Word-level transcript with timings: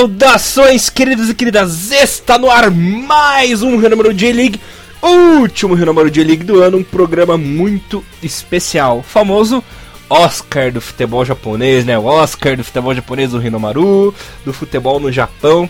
Saudações, 0.00 0.88
queridos 0.88 1.28
e 1.28 1.34
queridas! 1.34 1.92
Está 1.92 2.38
no 2.38 2.50
ar 2.50 2.70
mais 2.70 3.62
um 3.62 3.76
Renúmero 3.76 4.14
J-League, 4.14 4.58
último 5.02 5.74
Renúmero 5.74 6.10
J-League 6.10 6.42
do 6.42 6.62
ano, 6.62 6.78
um 6.78 6.82
programa 6.82 7.36
muito 7.36 8.02
especial, 8.22 9.02
famoso 9.02 9.62
Oscar 10.08 10.72
do 10.72 10.80
futebol 10.80 11.22
japonês, 11.22 11.84
né? 11.84 11.98
O 11.98 12.06
Oscar 12.06 12.56
do 12.56 12.64
futebol 12.64 12.94
japonês 12.94 13.32
do 13.32 13.38
Rinomaru, 13.38 14.14
do 14.42 14.54
futebol 14.54 14.98
no 14.98 15.12
Japão 15.12 15.68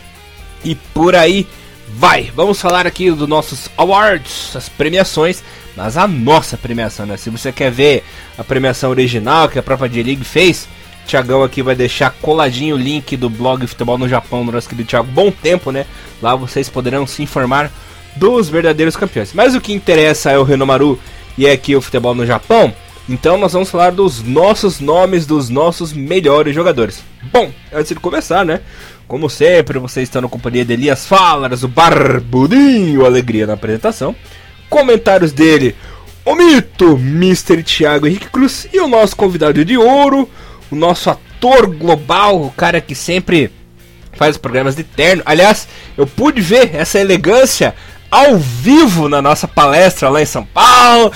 e 0.64 0.76
por 0.76 1.16
aí 1.16 1.44
vai. 1.88 2.30
Vamos 2.32 2.60
falar 2.60 2.86
aqui 2.86 3.10
dos 3.10 3.28
nossos 3.28 3.68
awards, 3.76 4.54
as 4.54 4.68
premiações, 4.68 5.42
mas 5.76 5.96
a 5.96 6.06
nossa 6.06 6.56
premiação, 6.56 7.04
né? 7.04 7.16
Se 7.16 7.30
você 7.30 7.50
quer 7.50 7.72
ver 7.72 8.04
a 8.38 8.44
premiação 8.44 8.90
original 8.90 9.48
que 9.48 9.58
a 9.58 9.62
própria 9.62 9.88
J-League 9.88 10.24
fez, 10.24 10.68
Tiagão 11.10 11.42
aqui 11.42 11.60
vai 11.60 11.74
deixar 11.74 12.10
coladinho 12.22 12.76
o 12.76 12.78
link 12.78 13.16
do 13.16 13.28
blog 13.28 13.66
Futebol 13.66 13.98
no 13.98 14.08
Japão 14.08 14.46
do 14.46 14.52
nosso 14.52 14.68
querido 14.68 14.88
Thiago. 14.88 15.10
Bom 15.10 15.32
tempo, 15.32 15.72
né? 15.72 15.84
Lá 16.22 16.36
vocês 16.36 16.68
poderão 16.68 17.04
se 17.04 17.20
informar 17.20 17.68
dos 18.14 18.48
verdadeiros 18.48 18.94
campeões. 18.94 19.32
Mas 19.34 19.56
o 19.56 19.60
que 19.60 19.72
interessa 19.72 20.30
é 20.30 20.38
o 20.38 20.44
Renomaru 20.44 20.96
e 21.36 21.48
é 21.48 21.52
aqui 21.52 21.74
o 21.74 21.80
futebol 21.80 22.14
no 22.14 22.24
Japão. 22.24 22.72
Então 23.08 23.36
nós 23.36 23.52
vamos 23.52 23.68
falar 23.68 23.90
dos 23.90 24.22
nossos 24.22 24.78
nomes 24.78 25.26
dos 25.26 25.48
nossos 25.48 25.92
melhores 25.92 26.54
jogadores. 26.54 27.02
Bom, 27.32 27.50
antes 27.72 27.88
de 27.88 27.96
começar, 27.96 28.44
né? 28.44 28.60
Como 29.08 29.28
sempre, 29.28 29.80
vocês 29.80 30.08
estão 30.08 30.22
na 30.22 30.28
companhia 30.28 30.64
de 30.64 30.74
Elias 30.74 31.06
Falas, 31.06 31.64
o 31.64 31.68
Barbudinho, 31.68 33.04
alegria 33.04 33.48
na 33.48 33.54
apresentação. 33.54 34.14
Comentários 34.68 35.32
dele, 35.32 35.74
o 36.24 36.36
mito, 36.36 36.92
Mr. 36.92 37.64
Thiago 37.64 38.06
Henrique 38.06 38.30
Cruz 38.30 38.68
e 38.72 38.78
o 38.78 38.86
nosso 38.86 39.16
convidado 39.16 39.64
de 39.64 39.76
ouro, 39.76 40.30
o 40.70 40.76
nosso 40.76 41.10
ator 41.10 41.66
global, 41.66 42.42
o 42.42 42.50
cara 42.50 42.80
que 42.80 42.94
sempre 42.94 43.50
faz 44.12 44.36
programas 44.36 44.76
de 44.76 44.84
terno. 44.84 45.22
Aliás, 45.24 45.68
eu 45.96 46.06
pude 46.06 46.40
ver 46.40 46.74
essa 46.74 46.98
elegância 46.98 47.74
ao 48.10 48.38
vivo 48.38 49.08
na 49.08 49.22
nossa 49.22 49.46
palestra 49.46 50.08
lá 50.08 50.20
em 50.20 50.26
São 50.26 50.44
Paulo. 50.44 51.12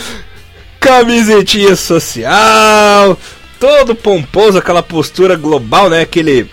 Camisetinha 0.79 1.75
social, 1.77 3.19
todo 3.59 3.95
pomposo, 3.95 4.59
aquela 4.59 4.83
postura 4.83 5.35
global, 5.35 5.89
né? 5.89 6.03
Aquele 6.03 6.51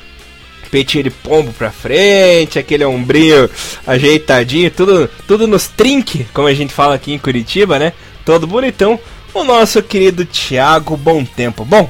peitinho 0.72 1.04
de 1.04 1.10
pombo 1.10 1.52
pra 1.52 1.70
frente, 1.70 2.58
aquele 2.58 2.86
ombrinho 2.86 3.50
ajeitadinho, 3.86 4.72
tudo, 4.72 5.10
tudo 5.28 5.46
nos 5.46 5.68
trinque, 5.68 6.26
como 6.34 6.48
a 6.48 6.54
gente 6.54 6.74
fala 6.74 6.96
aqui 6.96 7.12
em 7.12 7.20
Curitiba, 7.20 7.78
né? 7.78 7.92
Todo 8.26 8.48
bonitão. 8.48 8.98
O 9.34 9.44
nosso 9.44 9.84
querido 9.84 10.26
Thiago 10.26 10.96
Bom 10.96 11.26
Tempo. 11.26 11.66
Bom, 11.66 11.90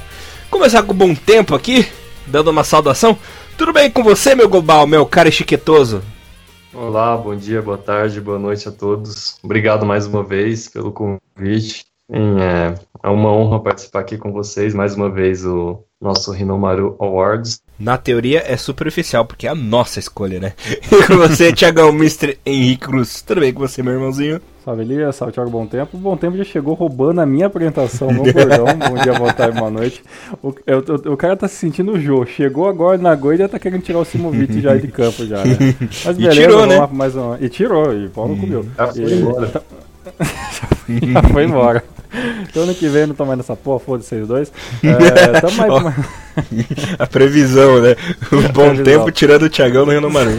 Começar 0.52 0.84
com 0.84 0.94
bom 0.94 1.16
tempo 1.16 1.56
aqui, 1.56 1.88
dando 2.28 2.52
uma 2.52 2.66
saudação. 2.66 3.18
Tudo 3.58 3.72
bem 3.72 3.90
com 3.90 4.04
você, 4.04 4.36
meu 4.36 4.50
global, 4.50 4.86
meu 4.86 5.06
cara 5.06 5.32
chiquetoso? 5.32 6.04
Olá, 6.74 7.16
bom 7.16 7.34
dia, 7.34 7.62
boa 7.62 7.78
tarde, 7.78 8.20
boa 8.20 8.38
noite 8.38 8.68
a 8.68 8.72
todos. 8.72 9.38
Obrigado 9.42 9.86
mais 9.86 10.06
uma 10.06 10.22
vez 10.22 10.68
pelo 10.68 10.92
convite. 10.92 11.86
É, 12.12 12.76
é 13.02 13.10
uma 13.10 13.32
honra 13.32 13.62
participar 13.62 14.02
aqui 14.02 14.18
com 14.18 14.34
vocês 14.34 14.74
mais 14.74 14.94
uma 14.94 15.10
vez 15.10 15.46
o 15.46 15.86
nosso 16.02 16.34
Rinomaru 16.34 16.98
Awards. 17.00 17.62
Na 17.80 17.98
teoria 17.98 18.44
é 18.46 18.58
superficial, 18.58 19.26
porque 19.26 19.48
é 19.48 19.50
a 19.50 19.56
nossa 19.56 20.00
escolha, 20.00 20.40
né? 20.40 20.54
E 20.92 21.08
com 21.08 21.16
você, 21.16 21.54
Tiagão, 21.54 21.90
Mr. 21.90 22.38
Henrique 22.46 22.88
Cruz. 22.88 23.22
Tudo 23.22 23.40
bem 23.40 23.54
com 23.54 23.62
você, 23.62 23.82
meu 23.82 23.94
irmãozinho? 23.94 24.42
Salve 24.64 24.84
Elias, 24.84 25.16
salve 25.16 25.34
Thiago 25.34 25.50
Bom 25.50 25.66
Tempo. 25.66 25.98
O 25.98 26.00
Bom 26.00 26.16
Tempo 26.16 26.38
já 26.38 26.44
chegou 26.44 26.76
roubando 26.76 27.20
a 27.20 27.26
minha 27.26 27.48
apresentação 27.48 28.11
no 28.11 28.22
bordão. 28.22 28.66
Bom 28.77 29.02
dia, 29.02 29.14
boa 29.14 29.33
tarde, 29.33 29.58
boa 29.58 29.72
noite. 29.72 30.04
O, 30.42 30.49
o, 30.49 31.14
o, 31.14 31.17
cara 31.17 31.36
tá 31.36 31.48
se 31.48 31.55
sentindo 31.55 31.94
o 31.94 31.99
Jô. 31.99 32.23
Chegou 32.27 32.70
agora 32.70 32.95
na 32.99 33.16
Goi 33.16 33.33
e 33.33 33.38
já 33.39 33.48
tá 33.48 33.58
querendo 33.58 33.82
tirar 33.82 33.98
o 33.98 34.05
Simovic 34.05 34.61
já 34.61 34.76
de 34.76 34.88
campo 34.88 35.26
já, 35.26 35.44
né? 35.44 35.58
Mas 36.05 36.16
beleza, 36.16 36.42
e 36.42 36.44
tirou, 36.44 36.67
né? 36.67 36.89
mais 36.92 37.16
uma. 37.16 37.38
E 37.42 37.49
tirou, 37.49 37.92
e 37.92 38.08
Paulo 38.10 38.38
comeu. 38.38 38.64
Já 38.77 38.88
foi 38.88 39.14
embora. 39.14 39.48
Tá... 39.48 39.61
já 40.89 41.23
foi 41.23 41.43
embora. 41.45 41.83
Então 42.48 42.64
ano 42.64 42.76
que 42.76 42.88
vem 42.88 43.08
não 43.08 43.16
tô 43.16 43.26
mais 43.26 43.38
nessa 43.38 43.55
porra, 43.55 43.80
foda 43.80 44.04
vocês 44.04 44.28
dois. 44.28 44.52
É, 44.83 45.42
tamo 45.42 45.64
aí, 45.64 46.66
a 46.99 47.08
previsão, 47.08 47.82
né? 47.82 47.95
O 48.32 48.54
bom 48.54 48.76
tempo 48.83 49.11
tirando 49.11 49.43
o 49.43 49.49
Thiagão 49.49 49.88
no 49.88 49.92
Rio 49.92 50.11
Maru. 50.11 50.32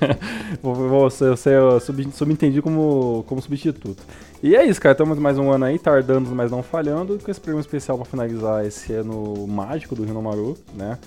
você 0.62 1.56
eu 1.56 1.80
sub, 1.80 2.08
subentendi 2.12 2.62
como, 2.62 3.24
como 3.26 3.40
substituto. 3.40 4.02
E 4.42 4.56
é 4.56 4.64
isso, 4.64 4.80
cara. 4.80 4.92
Estamos 4.92 5.18
mais 5.18 5.38
um 5.38 5.50
ano 5.50 5.64
aí, 5.64 5.78
tardando, 5.78 6.34
mas 6.34 6.50
não 6.50 6.62
falhando, 6.62 7.18
com 7.18 7.30
esse 7.30 7.40
programa 7.40 7.60
especial 7.60 7.98
para 7.98 8.06
finalizar 8.06 8.64
esse 8.64 8.92
ano 8.92 9.46
mágico 9.46 9.94
do 9.94 10.04
Rio 10.04 10.22
Maru, 10.22 10.56
né? 10.74 10.98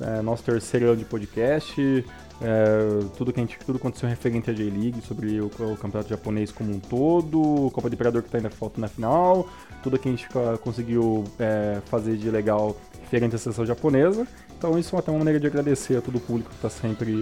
É, 0.00 0.20
nosso 0.22 0.42
terceiro 0.42 0.88
ano 0.88 0.96
de 0.96 1.04
podcast. 1.04 2.04
É, 2.44 3.04
tudo 3.16 3.32
que 3.32 3.38
a 3.38 3.42
gente 3.42 3.56
tudo 3.64 3.76
aconteceu 3.76 4.08
referente 4.08 4.50
à 4.50 4.52
J-League, 4.52 5.00
sobre 5.02 5.40
o, 5.40 5.46
o, 5.46 5.76
campeonato 5.76 6.08
japonês 6.08 6.50
como 6.50 6.72
um 6.72 6.80
todo, 6.80 7.70
Copa 7.70 7.88
do 7.88 7.94
Imperador 7.94 8.20
que 8.20 8.28
está 8.28 8.38
ainda 8.38 8.50
falta 8.50 8.80
na 8.80 8.88
final, 8.88 9.48
tudo 9.80 9.96
que 9.96 10.08
a 10.08 10.10
gente 10.10 10.26
conseguiu 10.60 11.22
é, 11.38 11.80
fazer 11.86 12.16
de 12.16 12.28
legal 12.30 12.76
referente 13.00 13.36
à 13.36 13.38
seleção 13.38 13.64
japonesa. 13.64 14.26
Então 14.62 14.78
isso 14.78 14.94
é 14.94 14.98
até 15.00 15.10
uma 15.10 15.18
maneira 15.18 15.40
de 15.40 15.46
agradecer 15.48 15.96
a 15.96 16.00
todo 16.00 16.18
o 16.18 16.20
público 16.20 16.48
que 16.48 16.54
está 16.54 16.70
sempre 16.70 17.12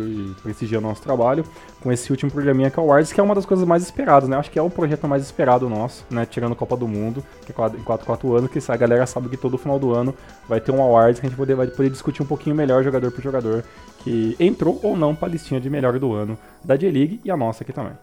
prestigiando 0.43 0.87
o 0.87 0.91
nosso 0.91 1.01
trabalho 1.01 1.43
com 1.81 1.91
esse 1.91 2.11
último 2.11 2.31
programinha 2.31 2.69
que 2.69 2.79
é 2.79 2.83
o 2.83 2.85
Awards, 2.85 3.15
que 3.15 3.19
é 3.19 3.23
uma 3.23 3.35
das 3.35 3.47
coisas 3.47 3.67
mais 3.67 3.83
esperadas, 3.83 4.29
né? 4.29 4.37
Acho 4.37 4.51
que 4.51 4.59
é 4.59 4.63
o 4.63 4.69
projeto 4.69 5.09
mais 5.09 5.23
esperado 5.23 5.67
nosso, 5.67 6.05
né? 6.11 6.27
Tirando 6.27 6.53
a 6.53 6.55
Copa 6.55 6.77
do 6.77 6.87
Mundo, 6.87 7.25
que 7.47 7.51
é 7.51 7.67
em 7.79 7.83
4, 7.83 8.05
4 8.07 8.37
anos, 8.37 8.51
que 8.51 8.59
a 8.71 8.77
galera 8.77 9.07
sabe 9.07 9.31
que 9.31 9.39
todo 9.39 9.57
final 9.57 9.79
do 9.79 9.91
ano 9.95 10.15
vai 10.47 10.61
ter 10.61 10.71
um 10.71 10.83
Awards 10.83 11.19
que 11.19 11.25
a 11.25 11.31
gente 11.31 11.39
poder, 11.39 11.55
vai 11.55 11.67
poder 11.67 11.89
discutir 11.89 12.23
um 12.23 12.27
pouquinho 12.27 12.55
melhor 12.55 12.85
jogador 12.85 13.11
por 13.11 13.23
jogador 13.23 13.65
que 14.05 14.37
entrou 14.39 14.79
ou 14.83 14.95
não 14.95 15.15
para 15.15 15.29
a 15.29 15.31
listinha 15.31 15.59
de 15.59 15.71
melhor 15.71 15.99
do 15.99 16.13
ano 16.13 16.37
da 16.63 16.77
J-League 16.77 17.23
e 17.25 17.31
a 17.31 17.39
nossa 17.39 17.65
aqui 17.65 17.73
também. 17.73 17.95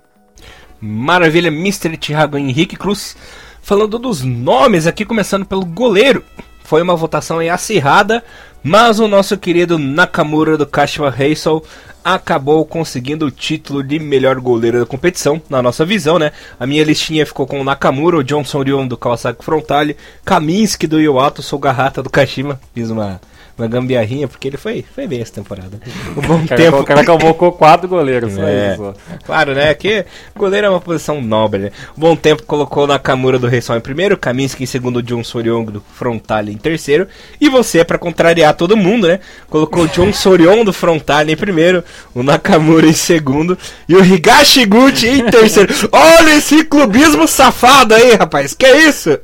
Maravilha, 0.82 1.50
Mr. 1.50 1.96
Thiago 1.96 2.40
Henrique 2.40 2.76
Cruz. 2.76 3.16
Falando 3.62 4.00
dos 4.00 4.24
nomes 4.24 4.88
aqui, 4.88 5.06
começando 5.06 5.46
pelo 5.46 5.64
goleiro. 5.64 6.24
Foi 6.64 6.82
uma 6.82 6.98
votação 6.98 7.40
acirrada, 7.40 8.22
mas 8.68 9.00
o 9.00 9.08
nosso 9.08 9.38
querido 9.38 9.80
Nakamura 9.80 10.58
do 10.58 10.68
Kashima 10.68 11.10
Reysol 11.10 11.64
acabou 12.04 12.66
conseguindo 12.66 13.26
o 13.26 13.32
título 13.32 13.82
de 13.82 13.98
melhor 13.98 14.42
goleiro 14.42 14.82
da 14.82 14.86
competição, 14.86 15.42
na 15.50 15.62
nossa 15.62 15.86
visão, 15.86 16.20
né? 16.20 16.34
A 16.60 16.68
minha 16.68 16.84
listinha 16.84 17.26
ficou 17.26 17.48
com 17.48 17.62
o 17.62 17.64
Nakamura, 17.64 18.18
o 18.18 18.24
Johnson 18.24 18.64
Ryon 18.64 18.86
do 18.86 18.98
Kawasaki 18.98 19.42
Frontale, 19.42 19.96
Kaminsky 20.26 20.86
do 20.86 21.00
Yoato, 21.00 21.42
Sogahata 21.42 22.04
do 22.04 22.10
Kashima. 22.10 22.60
Fiz 22.74 22.90
uma 22.90 23.22
uma 23.58 23.68
gambiarrinha, 23.68 24.28
porque 24.28 24.48
ele 24.48 24.58
foi, 24.58 24.86
foi 24.94 25.08
bem 25.08 25.22
essa 25.22 25.34
temporada. 25.34 25.80
O 26.16 26.22
bom 26.22 26.46
cara, 26.48 26.62
tempo. 26.62 26.80
O 26.80 26.84
cara 26.84 27.06
convocou 27.06 27.52
quatro 27.52 27.88
goleiros, 27.88 28.38
é, 28.38 28.74
isso. 28.74 28.94
Claro, 29.26 29.54
né? 29.54 29.74
Que 29.74 30.06
goleiro 30.36 30.68
é 30.68 30.70
uma 30.70 30.82
posição 30.82 31.22
nobre, 31.22 31.60
né? 31.60 31.72
O 31.96 32.00
bom 32.00 32.16
tempo 32.16 32.44
colocou 32.44 32.88
Nakamura 32.88 33.38
do 33.38 33.48
Reisol 33.48 33.78
em 33.78 33.82
primeiro, 33.82 34.18
Kaminsky 34.18 34.64
em 34.64 34.66
segundo, 34.66 35.04
John 35.04 35.24
Sorion 35.24 35.64
do 35.66 35.84
Frontale 35.94 36.52
em 36.52 36.58
terceiro. 36.58 37.08
E 37.40 37.50
você, 37.50 37.84
para 37.84 37.98
contrariar 37.98 38.56
todo 38.56 38.78
mundo, 38.78 39.08
né? 39.08 39.20
Colocou 39.50 39.84
o 39.84 39.88
John 39.88 40.12
Sorion 40.12 40.64
do 40.64 40.74
Frontale 40.74 41.32
em 41.32 41.38
primeiro, 41.38 41.84
o 42.16 42.24
Nakamura 42.24 42.88
em 42.88 42.94
segundo 42.94 43.58
e 43.88 43.96
o 43.96 44.04
Higashiguchi 44.04 45.08
em 45.08 45.26
terceiro. 45.30 45.74
Olha 45.92 46.36
esse 46.36 46.64
clubismo 46.64 47.28
safado 47.28 47.94
aí, 47.94 48.16
rapaz. 48.16 48.54
Que 48.54 48.66
é 48.66 48.88
isso? 48.88 49.20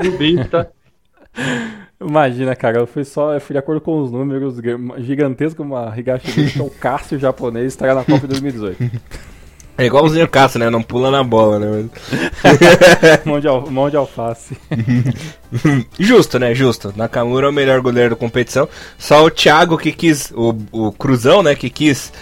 Clubista. 0.00 0.70
Imagina, 2.06 2.54
cara, 2.54 2.78
eu 2.78 2.86
fui 2.86 3.04
só, 3.04 3.32
eu 3.32 3.40
fui 3.40 3.54
de 3.54 3.58
acordo 3.58 3.80
com 3.80 4.02
os 4.02 4.10
números 4.10 4.56
gigantescos, 4.98 5.64
uma 5.64 5.92
Higashi 5.96 6.50
que 6.50 6.58
é 6.58 6.62
o 6.62 6.68
Cássio 6.78 7.18
japonês, 7.18 7.66
estará 7.66 7.94
na 7.94 8.04
Copa 8.04 8.20
de 8.20 8.28
2018. 8.28 8.90
É 9.76 9.86
igualzinho 9.86 10.24
o 10.24 10.28
Cássio, 10.28 10.60
né? 10.60 10.70
Não 10.70 10.82
pula 10.82 11.10
na 11.10 11.24
bola, 11.24 11.58
né? 11.58 11.88
mão, 13.24 13.40
de 13.40 13.48
al 13.48 13.68
mão 13.68 13.90
de 13.90 13.96
alface. 13.96 14.56
Justo, 15.98 16.38
né? 16.38 16.54
Justo. 16.54 16.94
Nakamura 16.96 17.46
é 17.46 17.50
o 17.50 17.52
melhor 17.52 17.80
goleiro 17.80 18.10
da 18.10 18.16
competição. 18.16 18.68
Só 18.96 19.24
o 19.24 19.30
Thiago 19.30 19.76
que 19.76 19.90
quis, 19.90 20.30
o, 20.30 20.54
o 20.70 20.92
Cruzão, 20.92 21.42
né? 21.42 21.56
Que 21.56 21.68
quis 21.68 22.12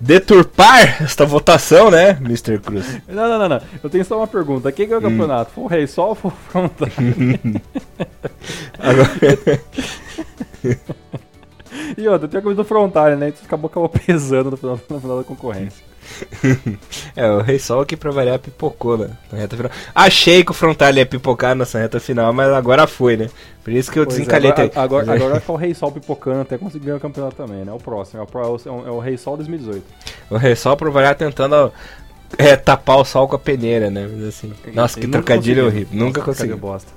deturpar 0.00 1.02
esta 1.02 1.26
votação, 1.26 1.90
né, 1.90 2.18
Mr. 2.20 2.58
Cruz? 2.58 3.00
Não, 3.06 3.28
não, 3.28 3.38
não, 3.38 3.48
não. 3.48 3.60
Eu 3.82 3.90
tenho 3.90 4.04
só 4.04 4.16
uma 4.16 4.26
pergunta. 4.26 4.72
Quem 4.72 4.88
ganhou 4.88 5.02
o 5.02 5.06
hum. 5.06 5.10
campeonato? 5.10 5.52
Foi 5.52 5.64
o 5.64 5.66
Rei 5.66 5.86
Sol 5.86 6.08
ou 6.10 6.14
foi 6.14 6.30
o 6.30 6.34
Frontale? 6.34 6.92
Agora... 8.78 9.10
e 11.96 12.08
outra, 12.08 12.28
tem 12.28 12.40
a 12.40 12.42
coisa 12.42 12.56
do 12.56 12.64
Frontale, 12.64 13.16
né? 13.16 13.28
Isso 13.28 13.44
acabou, 13.44 13.68
acabou 13.68 13.88
pesando 14.06 14.50
no 14.50 14.56
final, 14.56 14.80
no 14.88 15.00
final 15.00 15.18
da 15.18 15.24
concorrência. 15.24 15.89
é, 17.16 17.30
o 17.30 17.40
Rei 17.40 17.58
Sol 17.58 17.84
que 17.84 17.96
pra 17.96 18.10
variar 18.10 18.38
pipocou 18.38 18.98
né, 18.98 19.10
na 19.30 19.38
reta 19.38 19.56
final. 19.56 19.72
Achei 19.94 20.44
que 20.44 20.50
o 20.50 20.54
Frontal 20.54 20.92
ia 20.94 21.06
pipocar 21.06 21.54
nessa 21.54 21.78
reta 21.78 22.00
final, 22.00 22.32
mas 22.32 22.50
agora 22.52 22.86
foi, 22.86 23.16
né? 23.16 23.28
Por 23.62 23.72
isso 23.72 23.90
que 23.90 23.98
eu 23.98 24.04
pois 24.04 24.16
é, 24.16 24.18
desencalhei. 24.18 24.50
É, 24.50 24.52
agora, 24.54 24.80
agora, 24.80 25.12
agora 25.12 25.30
vai 25.32 25.40
ficar 25.40 25.52
o 25.52 25.56
Rei 25.56 25.74
Sol 25.74 25.92
pipocando 25.92 26.40
até 26.40 26.58
conseguir 26.58 26.86
ganhar 26.86 26.96
o 26.96 27.00
campeonato 27.00 27.36
também, 27.36 27.64
né? 27.64 27.72
O 27.72 27.78
próximo, 27.78 28.20
é 28.20 28.24
o, 28.24 28.46
é 28.46 28.70
o, 28.70 28.88
é 28.88 28.90
o 28.90 28.98
Rei 28.98 29.16
Sol 29.16 29.36
2018. 29.36 29.84
O 30.30 30.36
Rei 30.36 30.56
Sol 30.56 30.76
pra 30.76 30.90
variar 30.90 31.14
tentando 31.14 31.72
é, 32.38 32.56
tapar 32.56 32.98
o 32.98 33.04
sol 33.04 33.28
com 33.28 33.36
a 33.36 33.38
peneira, 33.38 33.90
né? 33.90 34.08
Mas 34.10 34.28
assim, 34.28 34.52
nossa, 34.72 34.98
que 34.98 35.06
trocadilho 35.06 35.66
horrível. 35.66 35.98
Nunca 35.98 36.22
consegui. 36.22 36.54
bosta. 36.54 36.90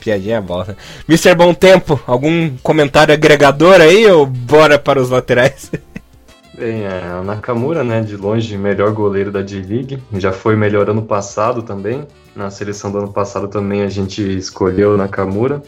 Piadinha 0.00 0.40
bosta. 0.40 0.76
Mr. 1.08 1.34
Bom 1.34 1.52
Tempo, 1.52 2.00
algum 2.06 2.56
comentário 2.58 3.12
agregador 3.12 3.80
aí 3.80 4.06
ou 4.06 4.24
bora 4.26 4.78
para 4.78 5.00
os 5.00 5.10
laterais? 5.10 5.70
Bem, 6.56 6.86
é, 6.86 7.20
o 7.20 7.22
Nakamura, 7.22 7.84
né, 7.84 8.00
de 8.00 8.16
longe, 8.16 8.56
melhor 8.56 8.90
goleiro 8.90 9.30
da 9.30 9.42
J-League. 9.42 10.02
Já 10.14 10.32
foi 10.32 10.56
melhor 10.56 10.88
ano 10.88 11.02
passado 11.02 11.62
também. 11.62 12.06
Na 12.34 12.50
seleção 12.50 12.90
do 12.90 12.96
ano 12.96 13.12
passado 13.12 13.46
também 13.46 13.82
a 13.82 13.90
gente 13.90 14.22
escolheu 14.22 14.94
o 14.94 14.96
Nakamura. 14.96 15.62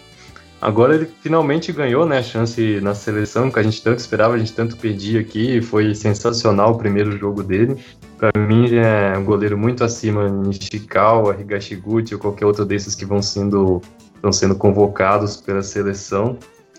Agora 0.62 0.94
ele 0.94 1.06
finalmente 1.20 1.72
ganhou 1.72 2.06
né, 2.06 2.18
a 2.18 2.22
chance 2.22 2.80
na 2.80 2.94
seleção, 2.94 3.50
que 3.50 3.58
a 3.58 3.62
gente 3.62 3.82
tanto 3.82 3.98
esperava, 3.98 4.34
a 4.34 4.38
gente 4.38 4.54
tanto 4.54 4.78
perdia 4.78 5.20
aqui. 5.20 5.60
Foi 5.60 5.94
sensacional 5.94 6.72
o 6.72 6.78
primeiro 6.78 7.12
jogo 7.18 7.42
dele. 7.42 7.76
Para 8.16 8.40
mim, 8.40 8.74
é 8.74 9.16
um 9.16 9.24
goleiro 9.24 9.58
muito 9.58 9.84
acima 9.84 10.26
de 10.26 10.48
Nishikawa, 10.48 11.36
Higashiguchi 11.38 12.14
ou 12.14 12.20
qualquer 12.20 12.46
outro 12.46 12.64
desses 12.64 12.94
que 12.94 13.04
vão 13.04 13.20
sendo, 13.20 13.82
estão 14.14 14.32
sendo 14.32 14.54
convocados 14.54 15.36
pela 15.36 15.62
seleção. 15.62 16.38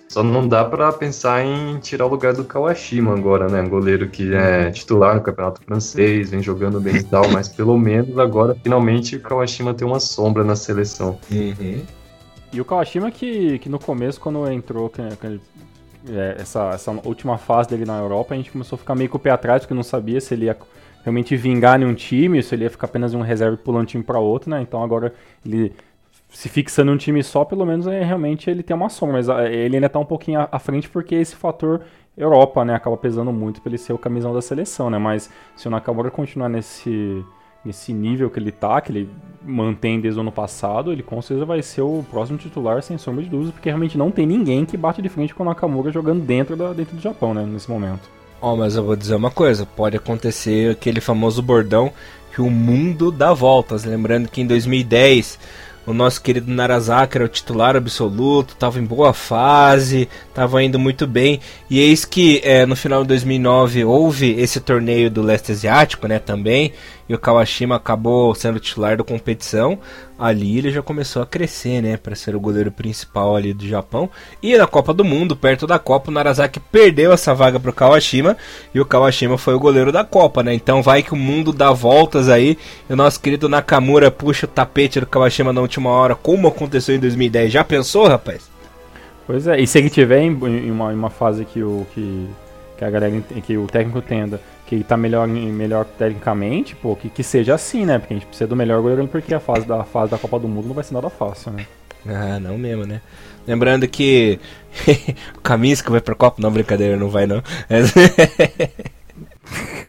Só 0.09 0.23
não 0.23 0.47
dá 0.47 0.65
para 0.65 0.91
pensar 0.91 1.45
em 1.45 1.77
tirar 1.77 2.07
o 2.07 2.09
lugar 2.09 2.33
do 2.33 2.43
Kawashima 2.43 3.13
agora, 3.13 3.47
né? 3.47 3.61
Um 3.61 3.69
goleiro 3.69 4.09
que 4.09 4.33
é 4.33 4.71
titular 4.71 5.15
no 5.15 5.21
Campeonato 5.21 5.61
Francês, 5.63 6.31
vem 6.31 6.41
jogando 6.41 6.81
bem 6.81 6.95
e 6.95 7.03
tal, 7.03 7.29
mas 7.29 7.47
pelo 7.47 7.77
menos 7.77 8.17
agora, 8.17 8.55
finalmente, 8.55 9.17
o 9.17 9.21
Kawashima 9.21 9.71
tem 9.71 9.87
uma 9.87 9.99
sombra 9.99 10.43
na 10.43 10.55
seleção. 10.55 11.19
Uhum. 11.31 11.83
E 12.51 12.59
o 12.59 12.65
Kawashima 12.65 13.11
que, 13.11 13.59
que 13.59 13.69
no 13.69 13.77
começo, 13.77 14.19
quando 14.19 14.51
entrou, 14.51 14.89
que, 14.89 15.03
que, 15.15 15.39
é, 16.11 16.37
essa, 16.39 16.71
essa 16.71 16.91
última 17.05 17.37
fase 17.37 17.69
dele 17.69 17.85
na 17.85 17.99
Europa, 17.99 18.33
a 18.33 18.37
gente 18.37 18.49
começou 18.49 18.77
a 18.77 18.79
ficar 18.79 18.95
meio 18.95 19.11
com 19.11 19.17
o 19.17 19.19
pé 19.19 19.29
atrás, 19.29 19.61
porque 19.61 19.75
não 19.75 19.83
sabia 19.83 20.19
se 20.19 20.33
ele 20.33 20.45
ia 20.45 20.57
realmente 21.03 21.35
vingar 21.37 21.79
em 21.79 21.85
um 21.85 21.93
time, 21.93 22.41
se 22.41 22.55
ele 22.55 22.63
ia 22.63 22.69
ficar 22.71 22.87
apenas 22.87 23.13
um 23.13 23.21
reserva 23.21 23.57
pulando 23.57 23.83
um 23.83 23.85
time 23.85 24.03
para 24.03 24.19
outro, 24.19 24.49
né? 24.49 24.59
Então 24.59 24.83
agora 24.83 25.13
ele 25.45 25.71
se 26.29 26.47
fixando 26.47 26.91
em 26.91 26.95
um 26.95 26.97
time 26.97 27.23
só, 27.23 27.43
pelo 27.43 27.65
menos 27.65 27.87
é, 27.87 28.03
realmente 28.03 28.49
ele 28.49 28.63
tem 28.63 28.75
uma 28.75 28.89
sombra, 28.89 29.17
mas 29.17 29.29
ah, 29.29 29.49
ele 29.49 29.77
ainda 29.77 29.89
tá 29.89 29.99
um 29.99 30.05
pouquinho 30.05 30.39
à, 30.39 30.49
à 30.51 30.59
frente 30.59 30.89
porque 30.89 31.15
esse 31.15 31.35
fator 31.35 31.81
Europa, 32.15 32.63
né, 32.65 32.75
acaba 32.75 32.97
pesando 32.97 33.31
muito 33.31 33.61
para 33.61 33.69
ele 33.69 33.77
ser 33.77 33.93
o 33.93 33.97
camisão 33.97 34.33
da 34.33 34.41
seleção, 34.41 34.89
né? 34.89 34.97
Mas 34.97 35.29
se 35.55 35.67
o 35.67 35.71
Nakamura 35.71 36.11
continuar 36.11 36.49
nesse 36.49 37.23
nesse 37.63 37.91
nível 37.91 38.29
que 38.29 38.39
ele 38.39 38.51
tá, 38.51 38.79
que 38.79 38.91
ele 38.91 39.09
mantém 39.43 39.99
desde 39.99 40.17
o 40.17 40.21
ano 40.21 40.31
passado, 40.31 40.91
ele 40.91 41.03
com 41.03 41.21
certeza 41.21 41.45
vai 41.45 41.61
ser 41.61 41.81
o 41.81 42.05
próximo 42.09 42.37
titular, 42.37 42.81
sem 42.81 42.97
sombra 42.97 43.23
de 43.23 43.29
dúvidas, 43.29 43.53
porque 43.53 43.69
realmente 43.69 43.97
não 43.97 44.11
tem 44.11 44.25
ninguém 44.25 44.65
que 44.65 44.77
bate 44.77 45.01
de 45.01 45.09
frente 45.09 45.35
com 45.35 45.43
o 45.43 45.45
Nakamura 45.45 45.91
jogando 45.91 46.23
dentro, 46.23 46.55
da, 46.55 46.71
dentro 46.71 46.95
do 46.95 47.01
Japão, 47.01 47.33
né, 47.33 47.45
nesse 47.45 47.69
momento. 47.69 48.09
Ó, 48.41 48.53
oh, 48.53 48.55
mas 48.55 48.75
eu 48.75 48.83
vou 48.83 48.95
dizer 48.95 49.15
uma 49.15 49.29
coisa, 49.29 49.65
pode 49.65 49.97
acontecer 49.97 50.71
aquele 50.71 51.01
famoso 51.01 51.41
bordão 51.41 51.91
que 52.33 52.41
o 52.41 52.49
mundo 52.49 53.11
dá 53.11 53.33
voltas, 53.33 53.83
lembrando 53.83 54.29
que 54.29 54.39
em 54.39 54.47
2010 54.47 55.37
o 55.85 55.93
nosso 55.93 56.21
querido 56.21 56.51
Narazaki 56.51 57.17
era 57.17 57.25
o 57.25 57.29
titular 57.29 57.75
absoluto, 57.75 58.53
estava 58.53 58.79
em 58.79 58.83
boa 58.83 59.13
fase, 59.13 60.07
estava 60.27 60.61
indo 60.63 60.77
muito 60.77 61.07
bem. 61.07 61.39
E 61.69 61.79
eis 61.79 62.05
que 62.05 62.41
é, 62.43 62.65
no 62.65 62.75
final 62.75 63.01
de 63.01 63.07
2009 63.09 63.83
houve 63.85 64.39
esse 64.39 64.59
torneio 64.59 65.09
do 65.09 65.21
leste 65.21 65.51
asiático, 65.51 66.07
né, 66.07 66.19
também, 66.19 66.73
e 67.09 67.13
o 67.15 67.17
Kawashima 67.17 67.75
acabou 67.75 68.35
sendo 68.35 68.59
titular 68.59 68.95
da 68.95 69.03
competição. 69.03 69.79
Ali 70.17 70.59
ele 70.59 70.69
já 70.69 70.81
começou 70.81 71.23
a 71.23 71.25
crescer, 71.25 71.81
né, 71.81 71.97
para 71.97 72.13
ser 72.13 72.35
o 72.35 72.39
goleiro 72.39 72.71
principal 72.71 73.35
ali 73.35 73.51
do 73.51 73.67
Japão. 73.67 74.07
E 74.43 74.55
na 74.55 74.67
Copa 74.67 74.93
do 74.93 75.03
Mundo, 75.03 75.35
perto 75.35 75.65
da 75.65 75.79
Copa, 75.79 76.11
o 76.11 76.13
Narazaki 76.13 76.59
perdeu 76.59 77.11
essa 77.11 77.33
vaga 77.33 77.59
pro 77.59 77.73
Kawashima 77.73 78.37
e 78.75 78.79
o 78.79 78.85
Kawashima 78.85 79.37
foi 79.37 79.55
o 79.55 79.59
goleiro 79.59 79.91
da 79.91 80.03
Copa, 80.03 80.43
né? 80.43 80.53
Então 80.53 80.83
vai 80.83 81.01
que 81.01 81.13
o 81.13 81.17
mundo 81.17 81.51
dá 81.51 81.71
voltas 81.71 82.29
aí. 82.29 82.57
E 82.87 82.93
o 82.93 82.95
nosso 82.95 83.19
querido 83.19 83.49
Nakamura 83.49 84.11
puxa 84.11 84.45
o 84.45 84.49
tapete 84.49 84.99
do 84.99 85.07
Kawashima 85.07 85.51
na 85.51 85.61
última 85.61 85.89
hora, 85.89 86.13
como 86.13 86.47
aconteceu 86.47 86.95
em 86.95 86.99
2010. 86.99 87.51
Já 87.51 87.63
pensou, 87.63 88.07
rapaz? 88.07 88.49
Pois 89.25 89.47
é, 89.47 89.59
e 89.59 89.65
se 89.65 89.77
ele 89.77 89.89
tiver 89.89 90.21
em, 90.21 90.33
uma, 90.33 90.91
em 90.91 90.95
uma 90.95 91.09
fase 91.09 91.45
que 91.45 91.63
o 91.63 91.87
que, 91.93 92.27
que 92.77 92.83
a 92.83 92.89
galera 92.89 93.21
que 93.45 93.57
o 93.57 93.67
técnico 93.67 94.01
tenda 94.01 94.41
que 94.69 94.83
tá 94.83 94.95
melhor, 94.95 95.27
melhor 95.27 95.83
tecnicamente, 95.83 96.75
pô, 96.75 96.95
que, 96.95 97.09
que 97.09 97.23
seja 97.23 97.55
assim, 97.55 97.87
né? 97.87 97.97
Porque 97.97 98.13
a 98.13 98.17
gente 98.17 98.27
precisa 98.27 98.47
do 98.47 98.55
melhor 98.55 98.79
goleiro, 98.79 99.07
porque 99.07 99.33
a 99.33 99.39
fase 99.39 99.65
da, 99.65 99.83
fase 99.83 100.11
da 100.11 100.17
Copa 100.19 100.37
do 100.37 100.47
Mundo 100.47 100.67
não 100.67 100.75
vai 100.75 100.83
ser 100.83 100.93
nada 100.93 101.09
fácil, 101.09 101.53
né? 101.53 101.65
Ah, 102.07 102.39
não 102.39 102.55
mesmo, 102.55 102.85
né? 102.85 103.01
Lembrando 103.47 103.87
que 103.87 104.39
o 105.35 105.41
Kaminsky 105.41 105.89
vai 105.89 105.99
pra 105.99 106.13
Copa, 106.13 106.39
não, 106.39 106.51
brincadeira, 106.51 106.95
não 106.95 107.09
vai 107.09 107.25
não. 107.25 107.41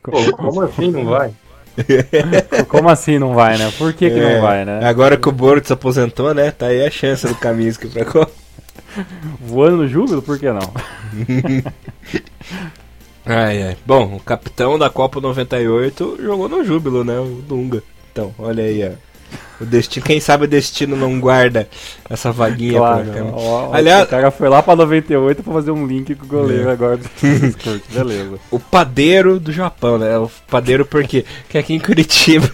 Pô, 0.02 0.32
como 0.34 0.62
assim 0.62 0.90
não 0.90 1.04
vai? 1.04 1.30
Como 2.68 2.88
assim 2.88 3.18
não 3.18 3.32
vai, 3.32 3.56
né? 3.56 3.72
Por 3.78 3.92
que, 3.92 4.10
que 4.10 4.18
é, 4.18 4.34
não 4.34 4.42
vai, 4.42 4.64
né? 4.64 4.84
Agora 4.84 5.16
que 5.16 5.28
o 5.28 5.32
Borto 5.32 5.68
se 5.68 5.72
aposentou, 5.72 6.34
né? 6.34 6.50
Tá 6.50 6.66
aí 6.66 6.84
a 6.84 6.90
chance 6.90 7.26
do 7.26 7.34
Kaminsky 7.34 7.88
pra 7.88 8.04
Copa. 8.04 8.32
Voando 9.40 9.78
no 9.78 9.88
júbilo, 9.88 10.20
por 10.20 10.38
que 10.38 10.50
não? 10.50 10.72
Ai, 13.24 13.62
ai. 13.62 13.76
Bom, 13.84 14.16
o 14.16 14.20
capitão 14.20 14.78
da 14.78 14.88
Copa 14.88 15.20
98 15.20 16.18
jogou 16.22 16.48
no 16.48 16.64
júbilo, 16.64 17.04
né? 17.04 17.18
O 17.18 17.42
Dunga. 17.46 17.82
Então, 18.10 18.34
olha 18.38 18.64
aí, 18.64 18.86
ó. 18.86 19.10
O 19.60 19.64
destino, 19.64 20.06
quem 20.06 20.18
sabe 20.18 20.44
o 20.44 20.48
destino 20.48 20.96
não 20.96 21.20
guarda 21.20 21.68
essa 22.08 22.32
vaguinha 22.32 22.78
claro, 22.78 23.04
pra 23.04 23.78
Aliás, 23.78 24.04
o 24.04 24.06
cara 24.08 24.30
foi 24.30 24.48
lá 24.48 24.62
pra 24.62 24.74
98 24.74 25.42
pra 25.42 25.52
fazer 25.52 25.70
um 25.70 25.86
link 25.86 26.14
com 26.14 26.24
o 26.24 26.28
goleiro 26.28 26.68
é. 26.68 26.72
agora 26.72 26.96
do 26.96 27.08
Beleza. 27.92 28.38
O 28.50 28.58
padeiro 28.58 29.38
do 29.38 29.52
Japão, 29.52 29.98
né? 29.98 30.18
O 30.18 30.30
padeiro 30.48 30.86
porque 30.86 31.26
que 31.48 31.58
aqui 31.58 31.74
em 31.74 31.78
Curitiba 31.78 32.50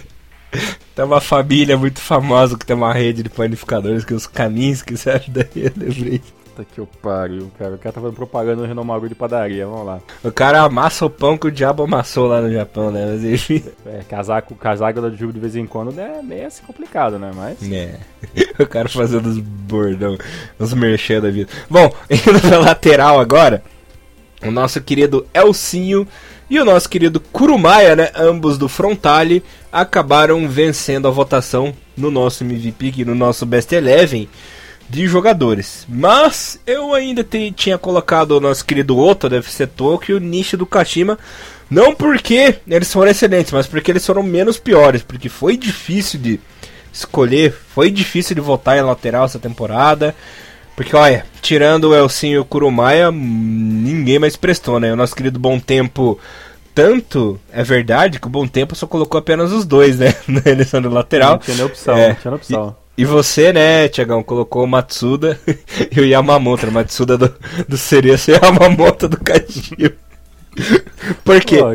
tem 0.93 1.05
uma 1.05 1.21
família 1.21 1.77
muito 1.77 2.01
famosa 2.01 2.57
que 2.57 2.65
tem 2.65 2.75
uma 2.75 2.93
rede 2.93 3.23
de 3.23 3.29
panificadores 3.29 4.03
que 4.03 4.11
é 4.11 4.15
os 4.15 4.27
que 4.27 4.97
você 4.97 5.09
acha 5.11 5.31
daí, 5.31 5.47
eu 5.55 5.71
lembrei. 5.77 6.21
Puta 6.57 6.65
que 6.65 6.81
o 6.81 6.87
pariu, 6.87 7.51
cara. 7.59 7.75
O 7.75 7.77
cara 7.77 7.93
tá 7.93 8.01
fazendo 8.01 8.15
propaganda 8.15 8.61
no 8.61 8.67
Renomaru 8.67 9.07
de 9.07 9.13
padaria, 9.13 9.67
vamos 9.67 9.85
lá. 9.85 9.99
O 10.23 10.31
cara 10.31 10.61
amassa 10.61 11.05
o 11.05 11.09
pão 11.09 11.37
que 11.37 11.45
o 11.45 11.51
diabo 11.51 11.83
amassou 11.83 12.27
lá 12.27 12.41
no 12.41 12.51
Japão, 12.51 12.89
né? 12.89 13.05
Mas 13.11 13.23
enfim. 13.23 13.63
É, 13.85 14.01
casaco, 14.09 14.55
casaco 14.55 15.01
da 15.01 15.09
Juve 15.11 15.33
de 15.33 15.39
vez 15.39 15.55
em 15.55 15.67
quando 15.67 15.97
é 15.99 16.21
meio 16.23 16.47
assim 16.47 16.63
complicado, 16.65 17.19
né? 17.19 17.31
Mas. 17.35 17.71
É. 17.71 17.99
O 18.59 18.65
cara 18.65 18.89
fazendo 18.89 19.27
os 19.27 19.37
bordão, 19.37 20.17
os 20.57 20.73
merchan 20.73 21.21
da 21.21 21.29
vida. 21.29 21.47
Bom, 21.69 21.93
indo 22.09 22.41
pra 22.41 22.57
lateral 22.57 23.19
agora, 23.19 23.61
o 24.43 24.49
nosso 24.49 24.81
querido 24.81 25.27
Elcinho 25.31 26.07
e 26.49 26.59
o 26.59 26.65
nosso 26.65 26.89
querido 26.89 27.19
Kurumaya, 27.19 27.95
né? 27.95 28.09
Ambos 28.15 28.57
do 28.57 28.67
Frontale, 28.67 29.43
acabaram 29.71 30.49
vencendo 30.49 31.07
a 31.07 31.11
votação 31.11 31.71
no 31.95 32.09
nosso 32.09 32.43
MVP, 32.43 33.05
no 33.05 33.13
nosso 33.13 33.45
Best 33.45 33.71
Eleven 33.73 34.27
de 34.89 35.07
jogadores. 35.07 35.85
Mas 35.87 36.59
eu 36.65 36.93
ainda 36.93 37.23
te, 37.23 37.51
tinha 37.51 37.77
colocado 37.77 38.31
o 38.31 38.39
nosso 38.39 38.65
querido 38.65 38.97
Ota 38.97 39.29
deve 39.29 39.51
ser 39.51 39.67
Tokyo 39.67 40.13
e 40.13 40.17
o 40.17 40.21
Nishi 40.21 40.55
do 40.55 40.65
Kashima. 40.65 41.17
Não 41.69 41.93
porque 41.93 42.55
eles 42.67 42.91
foram 42.91 43.11
excelentes, 43.11 43.51
mas 43.51 43.67
porque 43.67 43.91
eles 43.91 44.05
foram 44.05 44.23
menos 44.23 44.57
piores. 44.57 45.03
Porque 45.03 45.27
foi 45.29 45.57
difícil 45.57 46.19
de 46.19 46.39
escolher, 46.93 47.53
foi 47.73 47.91
difícil 47.91 48.35
de 48.35 48.41
votar 48.41 48.77
em 48.77 48.81
lateral 48.81 49.25
essa 49.25 49.39
temporada. 49.39 50.15
Porque, 50.75 50.95
olha, 50.95 51.25
tirando 51.41 51.85
o 51.85 51.95
Elcinho 51.95 52.35
e 52.35 52.39
o 52.39 52.45
Kurumaya, 52.45 53.11
ninguém 53.11 54.19
mais 54.19 54.35
prestou, 54.35 54.79
né? 54.79 54.93
O 54.93 54.95
nosso 54.95 55.15
querido 55.15 55.39
Bom 55.39 55.59
Tempo 55.59 56.19
tanto 56.73 57.39
é 57.51 57.63
verdade 57.63 58.19
que 58.19 58.27
o 58.27 58.29
Bom 58.29 58.47
Tempo 58.47 58.75
só 58.75 58.85
colocou 58.85 59.17
apenas 59.17 59.51
os 59.51 59.65
dois, 59.65 59.97
né? 59.97 60.13
Na 60.29 60.43
eleição 60.45 60.79
do 60.79 60.89
lateral. 60.89 61.31
Não 61.31 61.39
tinha 61.39 61.65
opção, 61.65 61.97
é, 61.97 62.09
não 62.09 62.15
tinha 62.15 62.35
opção. 62.35 62.75
E 62.83 62.86
você, 63.05 63.53
né, 63.53 63.87
Tiagão, 63.87 64.23
colocou 64.23 64.63
o 64.63 64.67
Matsuda 64.67 65.39
e 65.91 65.99
o 65.99 66.05
Yamamoto. 66.05 66.67
O 66.67 66.71
Matsuda 66.71 67.17
do, 67.17 67.33
do 67.67 67.77
Cereço 67.77 68.31
e 68.31 68.33
o 68.33 68.39
Yamamoto 68.43 69.07
do 69.07 69.19
Cadio. 69.19 69.93
Por 71.23 71.39
quê? 71.41 71.57
Pô, 71.57 71.71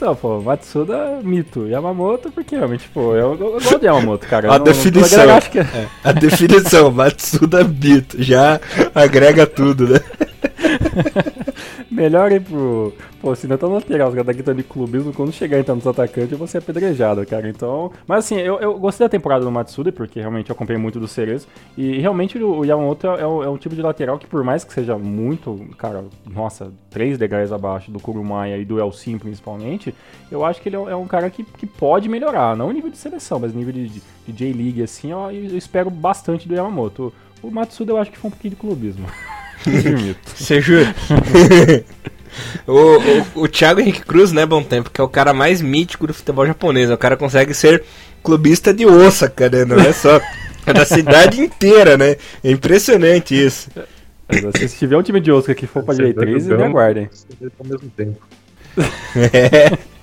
então, 0.00 0.16
pô, 0.16 0.40
Matsuda, 0.40 1.20
mito. 1.22 1.66
Yamamoto, 1.66 2.32
porque 2.32 2.56
realmente, 2.56 2.88
pô, 2.88 3.14
eu, 3.14 3.34
eu, 3.34 3.38
eu 3.38 3.52
gosto 3.52 3.78
de 3.78 3.84
Yamamoto, 3.84 4.26
cara. 4.26 4.50
A 4.50 4.58
não, 4.58 4.64
definição. 4.64 5.26
Não 5.26 5.40
que... 5.40 5.58
é, 5.58 5.88
a 6.02 6.12
definição, 6.12 6.90
Matsuda, 6.90 7.62
mito. 7.64 8.22
Já 8.22 8.58
agrega 8.94 9.46
tudo, 9.46 9.86
né? 9.88 10.00
Melhor 11.90 12.32
ir 12.32 12.40
pro. 12.40 12.92
Pô, 13.20 13.34
se 13.34 13.46
não 13.46 13.58
tá 13.58 13.66
no 13.66 13.74
lateral, 13.74 14.08
os 14.08 14.14
caras 14.14 14.26
daqui 14.26 14.40
estão 14.40 14.54
de 14.54 14.62
clubismo, 14.62 15.12
quando 15.12 15.32
chegar 15.32 15.58
então 15.58 15.74
nos 15.74 15.86
atacantes, 15.86 16.32
eu 16.32 16.38
vou 16.38 16.46
ser 16.46 16.58
apedrejado, 16.58 17.24
cara. 17.26 17.48
Então. 17.48 17.92
Mas 18.06 18.24
assim, 18.24 18.36
eu, 18.36 18.58
eu 18.60 18.78
gostei 18.78 19.04
da 19.04 19.08
temporada 19.08 19.44
do 19.44 19.50
Matsuda, 19.50 19.92
porque 19.92 20.20
realmente 20.20 20.50
eu 20.50 20.54
acompanhei 20.54 20.80
muito 20.80 20.98
do 20.98 21.08
Cerezo. 21.08 21.46
E 21.76 21.98
realmente 21.98 22.38
o 22.38 22.64
Yamamoto 22.64 23.06
é, 23.06 23.20
é, 23.20 23.22
é 23.22 23.48
um 23.48 23.56
tipo 23.56 23.74
de 23.74 23.82
lateral 23.82 24.18
que, 24.18 24.26
por 24.26 24.42
mais 24.42 24.64
que 24.64 24.72
seja 24.72 24.96
muito, 24.96 25.68
cara, 25.76 26.04
nossa, 26.26 26.72
três 26.90 27.18
degraus 27.18 27.52
abaixo 27.52 27.90
do 27.90 28.00
Kurumaya 28.00 28.56
e 28.56 28.64
do 28.64 28.80
Elsim 28.80 29.18
principalmente, 29.18 29.94
eu 30.30 30.44
acho 30.44 30.60
que 30.60 30.68
ele 30.68 30.76
é, 30.76 30.92
é 30.92 30.96
um 30.96 31.06
cara 31.06 31.28
que, 31.28 31.44
que 31.44 31.66
pode 31.66 32.08
melhorar. 32.08 32.56
Não 32.56 32.72
nível 32.72 32.90
de 32.90 32.96
seleção, 32.96 33.38
mas 33.38 33.52
nível 33.52 33.72
de, 33.72 33.88
de, 33.88 34.02
de 34.28 34.32
J-League, 34.32 34.82
assim, 34.82 35.10
eu, 35.10 35.30
eu 35.30 35.58
espero 35.58 35.90
bastante 35.90 36.48
do 36.48 36.54
Yamamoto. 36.54 37.12
O 37.42 37.50
Matsuda 37.50 37.92
eu 37.92 37.98
acho 37.98 38.10
que 38.10 38.18
foi 38.18 38.28
um 38.28 38.32
pouquinho 38.32 38.54
de 38.54 38.60
clubismo. 38.60 39.06
Você 40.34 40.60
jura? 40.60 40.94
o, 42.66 42.72
o, 42.72 43.42
o 43.42 43.48
Thiago 43.48 43.80
Henrique 43.80 44.04
Cruz, 44.04 44.32
né, 44.32 44.46
bom 44.46 44.62
tempo, 44.62 44.90
que 44.90 45.00
é 45.00 45.04
o 45.04 45.08
cara 45.08 45.32
mais 45.32 45.60
mítico 45.60 46.06
do 46.06 46.14
futebol 46.14 46.46
japonês. 46.46 46.90
O 46.90 46.96
cara 46.96 47.16
consegue 47.16 47.54
ser 47.54 47.82
clubista 48.22 48.72
de 48.72 48.86
Osaka, 48.86 49.48
né? 49.48 49.64
Não 49.64 49.78
é 49.78 49.92
só. 49.92 50.20
É 50.66 50.72
da 50.72 50.84
cidade 50.84 51.40
inteira, 51.42 51.96
né? 51.96 52.16
É 52.44 52.50
impressionante 52.50 53.34
isso. 53.34 53.70
Se 54.54 54.76
tiver 54.78 54.96
um 54.96 55.02
time 55.02 55.20
de 55.20 55.32
Osaka 55.32 55.54
que 55.54 55.66
for 55.66 55.82
pra 55.82 55.94
J3, 55.94 56.56
me 56.56 56.62
aguardem. 56.62 57.10
Ao 57.58 57.66
mesmo 57.66 57.90
tempo. 57.96 58.20
É. 59.32 59.78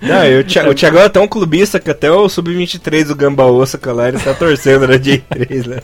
Não, 0.00 0.24
eu, 0.24 0.40
o 0.40 0.74
Thiagão 0.74 1.02
é 1.02 1.08
tão 1.08 1.28
clubista 1.28 1.78
que 1.78 1.90
até 1.90 2.10
o 2.10 2.28
Sub-23 2.28 3.06
do 3.06 3.14
Gamba 3.14 3.44
Osaka 3.44 3.92
lá, 3.92 4.08
ele 4.08 4.18
tá 4.18 4.34
torcendo 4.34 4.86
na 4.86 4.94
J3, 4.94 5.66
né? 5.66 5.80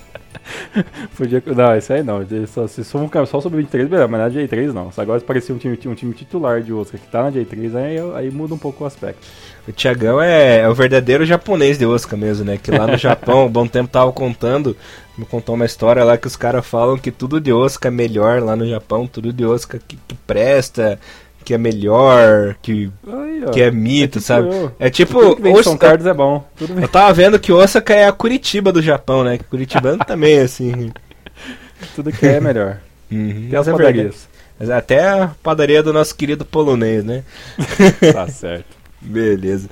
Podia, 1.16 1.42
não, 1.46 1.76
isso 1.76 1.92
aí 1.92 2.02
não. 2.02 2.24
Só, 2.46 2.66
se 2.66 2.84
for 2.84 3.02
um, 3.02 3.26
só 3.26 3.40
sobre 3.40 3.58
23, 3.58 3.88
beleza, 3.88 4.08
mas 4.08 4.20
na 4.20 4.30
J3 4.30 4.72
não. 4.72 4.92
Se 4.92 5.00
agora 5.00 5.20
parecia 5.20 5.54
um 5.54 5.58
time, 5.58 5.78
um 5.86 5.94
time 5.94 6.14
titular 6.14 6.62
de 6.62 6.72
Osaka 6.72 6.98
que 6.98 7.08
tá 7.08 7.24
na 7.24 7.32
J3, 7.32 7.76
aí, 7.76 7.96
aí 8.14 8.30
muda 8.30 8.54
um 8.54 8.58
pouco 8.58 8.84
o 8.84 8.86
aspecto. 8.86 9.26
O 9.66 9.72
Thiagão 9.72 10.20
é, 10.20 10.60
é, 10.60 10.68
o 10.68 10.74
verdadeiro 10.74 11.24
japonês 11.24 11.78
de 11.78 11.84
Osaka 11.84 12.16
mesmo, 12.16 12.44
né? 12.44 12.58
Que 12.62 12.70
lá 12.70 12.86
no 12.86 12.96
Japão, 12.96 13.46
um 13.46 13.50
bom 13.50 13.66
tempo 13.66 13.88
tava 13.90 14.12
contando, 14.12 14.76
me 15.18 15.24
contou 15.24 15.54
uma 15.54 15.66
história 15.66 16.04
lá 16.04 16.16
que 16.16 16.26
os 16.26 16.36
caras 16.36 16.64
falam 16.64 16.96
que 16.96 17.10
tudo 17.10 17.40
de 17.40 17.52
Osaka 17.52 17.88
é 17.88 17.90
melhor 17.90 18.40
lá 18.42 18.54
no 18.54 18.68
Japão, 18.68 19.06
tudo 19.06 19.32
de 19.32 19.44
Osaka 19.44 19.80
que, 19.86 19.96
que 20.06 20.14
presta, 20.26 21.00
que 21.46 21.54
é 21.54 21.58
melhor, 21.58 22.56
que, 22.60 22.90
Aí, 23.06 23.44
que 23.52 23.62
é 23.62 23.70
mito, 23.70 24.18
é 24.18 24.20
tipo 24.20 24.20
sabe? 24.20 24.48
Eu. 24.48 24.72
É 24.80 24.90
tipo. 24.90 25.36
Tudo 25.36 25.62
São 25.62 25.78
Carlos 25.78 26.04
é 26.04 26.12
bom. 26.12 26.44
eu 26.60 26.88
tava 26.88 27.12
vendo 27.12 27.38
que 27.38 27.52
Osaka 27.52 27.94
é 27.94 28.08
a 28.08 28.12
Curitiba 28.12 28.72
do 28.72 28.82
Japão, 28.82 29.22
né? 29.22 29.38
Que 29.38 29.44
Curitibano 29.44 29.98
também, 30.04 30.40
assim. 30.40 30.90
Tudo 31.94 32.10
que 32.10 32.26
é 32.26 32.40
melhor. 32.40 32.80
Uhum. 33.12 33.46
Tem 33.48 33.56
as 33.56 33.68
é 33.68 33.70
padarias. 33.70 34.28
Até 34.74 35.08
a 35.08 35.30
padaria 35.40 35.84
do 35.84 35.92
nosso 35.92 36.16
querido 36.16 36.44
polonês, 36.44 37.04
né? 37.04 37.22
tá 38.12 38.26
certo. 38.26 38.76
Beleza. 39.00 39.68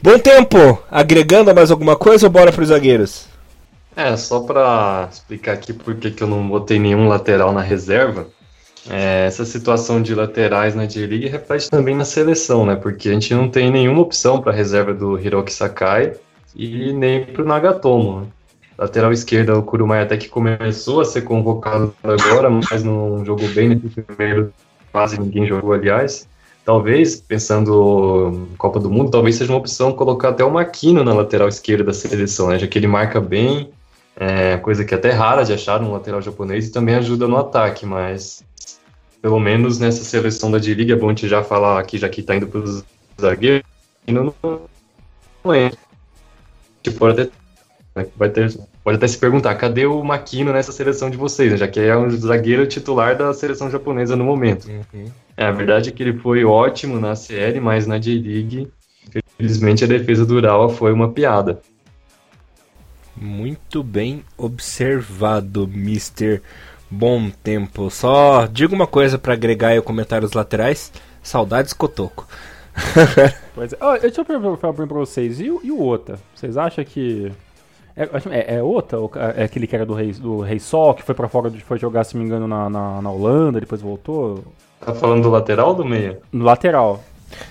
Bom 0.00 0.20
tempo! 0.20 0.80
Agregando 0.88 1.52
mais 1.52 1.72
alguma 1.72 1.96
coisa 1.96 2.26
ou 2.26 2.30
bora 2.30 2.52
pros 2.52 2.68
zagueiros? 2.68 3.26
É, 3.96 4.16
só 4.16 4.40
pra 4.40 5.08
explicar 5.10 5.54
aqui 5.54 5.72
por 5.72 5.96
que 5.96 6.22
eu 6.22 6.28
não 6.28 6.46
botei 6.46 6.78
nenhum 6.78 7.08
lateral 7.08 7.52
na 7.52 7.62
reserva. 7.62 8.28
É, 8.88 9.26
essa 9.26 9.44
situação 9.44 10.00
de 10.00 10.14
laterais 10.14 10.74
na 10.74 10.86
J-League 10.86 11.28
reflete 11.28 11.68
também 11.68 11.94
na 11.94 12.04
seleção, 12.04 12.64
né? 12.64 12.76
Porque 12.76 13.08
a 13.08 13.12
gente 13.12 13.34
não 13.34 13.48
tem 13.48 13.70
nenhuma 13.70 14.00
opção 14.00 14.40
para 14.40 14.52
reserva 14.52 14.94
do 14.94 15.18
Hiroki 15.18 15.52
Sakai 15.52 16.14
e 16.54 16.92
nem 16.92 17.24
para 17.24 17.42
o 17.42 17.46
Nagatomo. 17.46 18.32
Lateral 18.78 19.12
esquerda, 19.12 19.58
o 19.58 19.62
Kurumai 19.62 20.02
até 20.02 20.16
que 20.16 20.28
começou 20.28 21.00
a 21.00 21.04
ser 21.04 21.22
convocado 21.22 21.94
agora, 22.02 22.50
mas 22.50 22.84
não 22.84 23.24
jogou 23.24 23.48
bem 23.48 23.70
nesse 23.70 24.02
primeiro, 24.02 24.52
quase 24.92 25.18
ninguém 25.18 25.46
jogou, 25.46 25.72
aliás. 25.72 26.28
Talvez, 26.64 27.16
pensando 27.16 28.48
Copa 28.58 28.78
do 28.78 28.90
Mundo, 28.90 29.10
talvez 29.10 29.36
seja 29.36 29.52
uma 29.52 29.58
opção 29.58 29.92
colocar 29.92 30.30
até 30.30 30.44
o 30.44 30.50
Makino 30.50 31.02
na 31.02 31.14
lateral 31.14 31.48
esquerda 31.48 31.84
da 31.84 31.92
seleção, 31.92 32.48
né? 32.48 32.58
Já 32.58 32.66
que 32.66 32.78
ele 32.78 32.86
marca 32.88 33.20
bem, 33.20 33.70
é, 34.18 34.56
coisa 34.56 34.84
que 34.84 34.94
é 34.94 34.96
até 34.96 35.10
rara 35.10 35.44
de 35.44 35.52
achar 35.52 35.82
um 35.82 35.92
lateral 35.92 36.22
japonês 36.22 36.66
e 36.66 36.72
também 36.72 36.94
ajuda 36.94 37.28
no 37.28 37.36
ataque, 37.36 37.84
mas 37.84 38.42
pelo 39.20 39.38
menos 39.38 39.78
nessa 39.78 40.04
seleção 40.04 40.50
da 40.50 40.58
D-League, 40.58 40.92
é 40.92 40.96
bom 40.96 41.06
a 41.06 41.10
gente 41.10 41.28
já 41.28 41.42
falar 41.42 41.78
aqui, 41.78 41.98
já 41.98 42.08
que 42.08 42.22
tá 42.22 42.34
indo 42.34 42.46
pros 42.46 42.82
zagueiros, 43.20 43.66
não, 44.06 44.32
não 45.44 45.52
é. 45.52 45.70
Tipo, 46.82 46.98
pode 46.98 47.20
até, 47.20 47.30
né, 47.94 48.06
vai 48.16 48.30
ter, 48.30 48.56
pode 48.82 48.96
até 48.96 49.08
se 49.08 49.18
perguntar, 49.18 49.54
cadê 49.56 49.84
o 49.84 50.02
Makino 50.02 50.52
nessa 50.52 50.72
seleção 50.72 51.10
de 51.10 51.16
vocês, 51.16 51.50
né, 51.50 51.58
já 51.58 51.68
que 51.68 51.80
é 51.80 51.96
um 51.96 52.08
zagueiro 52.10 52.66
titular 52.66 53.16
da 53.16 53.34
seleção 53.34 53.70
japonesa 53.70 54.16
no 54.16 54.24
momento. 54.24 54.68
Uhum. 54.68 55.10
É, 55.36 55.44
a 55.44 55.52
verdade 55.52 55.90
é 55.90 55.92
que 55.92 56.02
ele 56.02 56.18
foi 56.18 56.44
ótimo 56.44 56.98
na 56.98 57.14
série, 57.16 57.60
mas 57.60 57.86
na 57.86 57.98
J-League, 57.98 58.70
infelizmente 59.34 59.84
a 59.84 59.88
defesa 59.88 60.24
do 60.24 60.36
Urawa 60.36 60.70
foi 60.70 60.92
uma 60.92 61.10
piada. 61.10 61.60
Muito 63.16 63.82
bem 63.82 64.22
observado, 64.36 65.64
Mr 65.64 66.42
bom 66.90 67.30
tempo. 67.30 67.90
Só 67.90 68.46
digo 68.46 68.74
uma 68.74 68.86
coisa 68.86 69.18
para 69.18 69.34
agregar 69.34 69.68
aí 69.68 69.80
comentários 69.80 70.32
laterais: 70.32 70.92
saudades 71.22 71.72
Cotoco. 71.72 72.26
pois 73.54 73.72
é. 73.72 73.76
Oh, 73.80 73.98
deixa 73.98 74.20
eu 74.20 74.24
perguntar 74.24 74.72
pra 74.72 74.86
vocês: 74.86 75.40
e, 75.40 75.44
e 75.44 75.70
o 75.70 75.84
Ota? 75.84 76.18
Vocês 76.34 76.56
acham 76.56 76.84
que. 76.84 77.32
É, 77.96 78.04
é, 78.04 78.56
é 78.56 78.62
Ota? 78.62 78.96
É 79.36 79.44
aquele 79.44 79.66
que 79.66 79.74
era 79.74 79.86
do 79.86 79.94
Rei, 79.94 80.12
do 80.12 80.40
Rei 80.40 80.58
Sol, 80.58 80.94
que 80.94 81.02
foi 81.02 81.14
pra 81.14 81.28
fora, 81.28 81.50
foi 81.66 81.78
jogar, 81.78 82.04
se 82.04 82.16
me 82.16 82.24
engano, 82.24 82.46
na, 82.46 82.68
na, 82.68 83.00
na 83.00 83.10
Holanda, 83.10 83.60
depois 83.60 83.80
voltou? 83.80 84.44
Tá 84.80 84.94
falando 84.94 85.22
do 85.22 85.30
lateral 85.30 85.68
ou 85.68 85.74
do 85.74 85.84
meia? 85.84 86.20
No 86.30 86.44
lateral. 86.44 87.02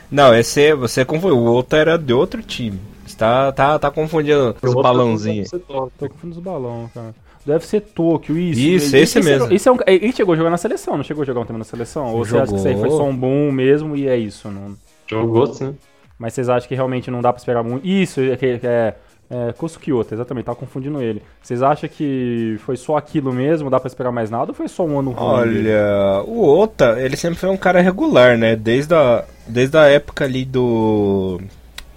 Não, 0.10 0.34
esse 0.34 0.74
você 0.76 1.04
confundiu. 1.04 1.40
O 1.40 1.56
Ota 1.56 1.78
era 1.78 1.98
de 1.98 2.14
outro 2.14 2.42
time. 2.44 2.80
Você 3.16 3.20
tá, 3.20 3.52
tá, 3.54 3.80
tá 3.80 3.92
confundindo 3.92 4.56
os 4.62 4.74
balãozinhos. 4.74 5.50
Tô 5.50 5.90
confundindo 6.10 6.38
os 6.38 6.44
balões, 6.44 6.92
cara. 6.94 7.16
Deve 7.46 7.66
ser 7.66 7.82
Tóquio, 7.82 8.38
isso. 8.38 8.60
Isso, 8.60 8.86
esse, 8.88 9.20
esse 9.20 9.22
mesmo. 9.22 9.54
Esse 9.54 9.70
é 9.70 9.72
um, 9.72 9.78
ele 9.86 10.12
chegou 10.12 10.34
a 10.34 10.38
jogar 10.38 10.50
na 10.50 10.58
seleção, 10.58 10.98
não 10.98 11.04
chegou 11.04 11.22
a 11.22 11.26
jogar 11.26 11.42
um 11.42 11.46
tempo 11.46 11.60
na 11.60 11.64
seleção? 11.66 12.14
Ou 12.14 12.26
você 12.26 12.38
acha 12.38 12.52
que 12.52 12.58
isso 12.58 12.68
aí 12.68 12.78
foi 12.78 12.90
só 12.90 13.04
um 13.04 13.16
boom 13.16 13.52
mesmo 13.52 13.96
e 13.96 14.08
é 14.08 14.18
isso? 14.18 14.50
Não... 14.50 14.76
Jogou, 15.08 15.48
sim. 15.48 15.76
Mas 16.18 16.34
vocês 16.34 16.50
acham 16.50 16.68
que 16.68 16.76
realmente 16.76 17.12
não 17.12 17.22
dá 17.22 17.32
pra 17.32 17.40
esperar 17.40 17.64
muito? 17.64 17.86
Isso, 17.86 18.20
é, 18.20 18.34
é, 18.34 18.60
é, 18.64 18.96
é 19.30 19.54
Kosukiota, 19.54 20.16
exatamente, 20.16 20.46
tava 20.46 20.58
confundindo 20.58 21.02
ele. 21.02 21.22
Vocês 21.42 21.62
acham 21.62 21.88
que 21.88 22.58
foi 22.66 22.76
só 22.76 22.98
aquilo 22.98 23.32
mesmo, 23.32 23.70
dá 23.70 23.80
pra 23.80 23.88
esperar 23.88 24.12
mais 24.12 24.32
nada, 24.32 24.52
ou 24.52 24.56
foi 24.56 24.68
só 24.68 24.84
um 24.84 25.00
ano 25.00 25.12
ruim? 25.12 25.28
Olha, 25.28 26.24
o 26.26 26.58
Ota, 26.58 27.00
ele 27.00 27.16
sempre 27.16 27.38
foi 27.38 27.50
um 27.50 27.58
cara 27.58 27.80
regular, 27.80 28.38
né? 28.38 28.56
Desde 28.56 28.96
a, 28.96 29.24
desde 29.48 29.78
a 29.78 29.84
época 29.84 30.26
ali 30.26 30.46
do 30.46 31.40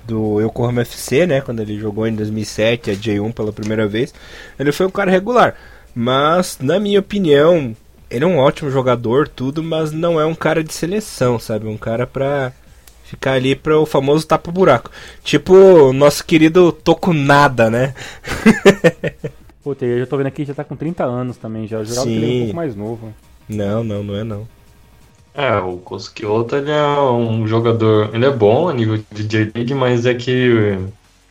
do 0.09 0.41
Yokohama 0.41 0.81
FC, 0.81 1.27
né, 1.27 1.41
quando 1.43 1.61
ele 1.61 1.79
jogou 1.79 2.07
em 2.07 2.15
2007 2.15 2.91
a 2.91 2.95
J1 2.95 3.33
pela 3.35 3.53
primeira 3.53 3.87
vez, 3.87 4.12
ele 4.59 4.73
foi 4.73 4.87
um 4.87 4.91
cara 4.91 5.11
regular. 5.11 5.55
Mas, 5.95 6.59
na 6.61 6.81
minha 6.81 6.99
opinião, 6.99 7.77
ele 8.11 8.25
é 8.25 8.27
um 8.27 8.38
ótimo 8.38 8.71
jogador, 8.71 9.29
tudo, 9.29 9.62
mas 9.62 9.93
não 9.93 10.19
é 10.19 10.25
um 10.25 10.35
cara 10.35 10.65
de 10.65 10.73
seleção, 10.73 11.38
sabe? 11.38 11.67
Um 11.67 11.77
cara 11.77 12.07
pra 12.07 12.53
ficar 13.05 13.33
ali 13.33 13.55
para 13.55 13.79
o 13.79 13.85
famoso 13.85 14.27
tapa-buraco. 14.27 14.91
Tipo 15.23 15.55
o 15.55 15.93
nosso 15.93 16.25
querido 16.25 16.73
Tokunada, 16.73 17.71
né? 17.71 17.95
Puta, 19.62 19.85
eu 19.85 19.99
já 19.99 20.07
tô 20.07 20.17
vendo 20.17 20.29
aqui 20.29 20.45
já 20.45 20.55
tá 20.55 20.65
com 20.65 20.77
30 20.77 21.05
anos 21.05 21.37
também, 21.37 21.67
já. 21.67 21.79
Eu 21.79 21.85
jurava 21.85 22.07
que 22.07 22.12
ele 22.12 22.25
é 22.25 22.37
um 22.37 22.41
pouco 22.41 22.57
mais 22.57 22.75
novo. 22.75 23.15
Não, 23.49 23.85
não, 23.85 24.03
não 24.03 24.17
é 24.17 24.25
não. 24.25 24.49
É, 25.38 25.57
o 25.59 25.76
Kosukiota, 25.76 26.57
ele 26.57 26.73
é 26.73 27.00
um 27.00 27.47
jogador, 27.47 28.12
ele 28.12 28.26
é 28.26 28.30
bom 28.30 28.68
a 28.68 28.75
nível 28.75 29.00
de 29.12 29.23
J-League, 29.23 29.73
mas 29.73 30.04
é 30.04 30.12
que, 30.12 30.76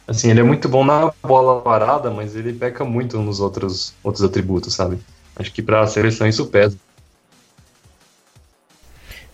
assim, 0.07 0.31
ele 0.31 0.39
é 0.39 0.43
muito 0.43 0.69
bom 0.69 0.85
na 0.85 1.11
bola 1.21 1.59
parada, 1.59 2.09
mas 2.09 2.33
ele 2.33 2.53
peca 2.53 2.85
muito 2.85 3.17
nos 3.17 3.41
outros, 3.41 3.93
outros 4.01 4.23
atributos, 4.23 4.73
sabe? 4.73 4.97
Acho 5.35 5.51
que 5.51 5.61
pra 5.61 5.85
seleção 5.87 6.25
isso 6.25 6.45
pesa. 6.45 6.77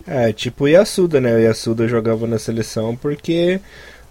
É, 0.04 0.32
tipo 0.32 0.64
o 0.64 0.68
Yasuda, 0.68 1.20
né? 1.20 1.32
O 1.36 1.38
Yasuda 1.38 1.86
jogava 1.86 2.26
na 2.26 2.40
seleção 2.40 2.96
porque, 2.96 3.60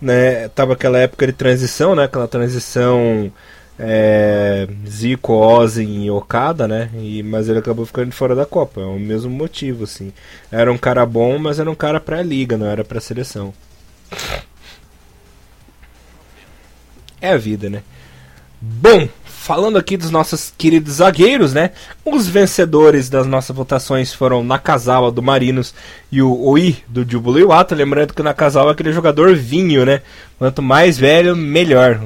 né, 0.02 0.48
tava 0.48 0.72
aquela 0.74 0.98
época 0.98 1.28
de 1.28 1.34
transição, 1.34 1.94
né? 1.94 2.06
Aquela 2.06 2.28
transição 2.28 3.30
é, 3.78 4.68
Zico, 4.88 5.34
Ozzy 5.34 5.84
e 5.84 6.12
Okada, 6.12 6.68
né? 6.68 6.90
E, 6.96 7.24
mas 7.24 7.50
ele 7.50 7.60
acabou 7.60 7.86
ficando 7.86 8.12
fora 8.12 8.36
da 8.36 8.46
Copa. 8.46 8.82
É 8.82 8.86
o 8.86 9.00
mesmo 9.00 9.32
motivo, 9.32 9.84
assim. 9.84 10.14
Era 10.52 10.72
um 10.72 10.78
cara 10.78 11.06
bom, 11.06 11.38
mas 11.40 11.60
era 11.60 11.70
um 11.70 11.76
cara 11.76 12.00
pra 12.00 12.22
liga, 12.22 12.58
não 12.58 12.68
era 12.68 12.84
pra 12.84 13.02
seleção. 13.02 13.54
É 17.20 17.32
a 17.32 17.38
vida, 17.38 17.70
né? 17.70 17.84
Bom, 18.62 19.10
falando 19.26 19.78
aqui 19.78 19.98
dos 19.98 20.10
nossos 20.10 20.54
queridos 20.58 20.96
zagueiros, 20.96 21.54
né? 21.54 21.72
Os 22.06 22.28
vencedores 22.28 23.10
das 23.10 23.26
nossas 23.28 23.56
votações 23.56 24.14
foram 24.14 24.44
Nakazawa 24.44 25.12
do 25.12 25.22
Marinos 25.22 25.74
e 26.12 26.22
o 26.22 26.38
Oi 26.46 26.78
do 26.88 27.10
Jubilee 27.10 27.46
Lembrando 27.72 28.14
que 28.14 28.22
o 28.22 28.24
Nakazawa 28.24 28.70
é 28.70 28.74
aquele 28.74 28.94
jogador 28.94 29.36
vinho, 29.36 29.86
né? 29.86 30.02
Quanto 30.38 30.62
mais 30.62 30.98
velho, 30.98 31.36
melhor 31.36 32.00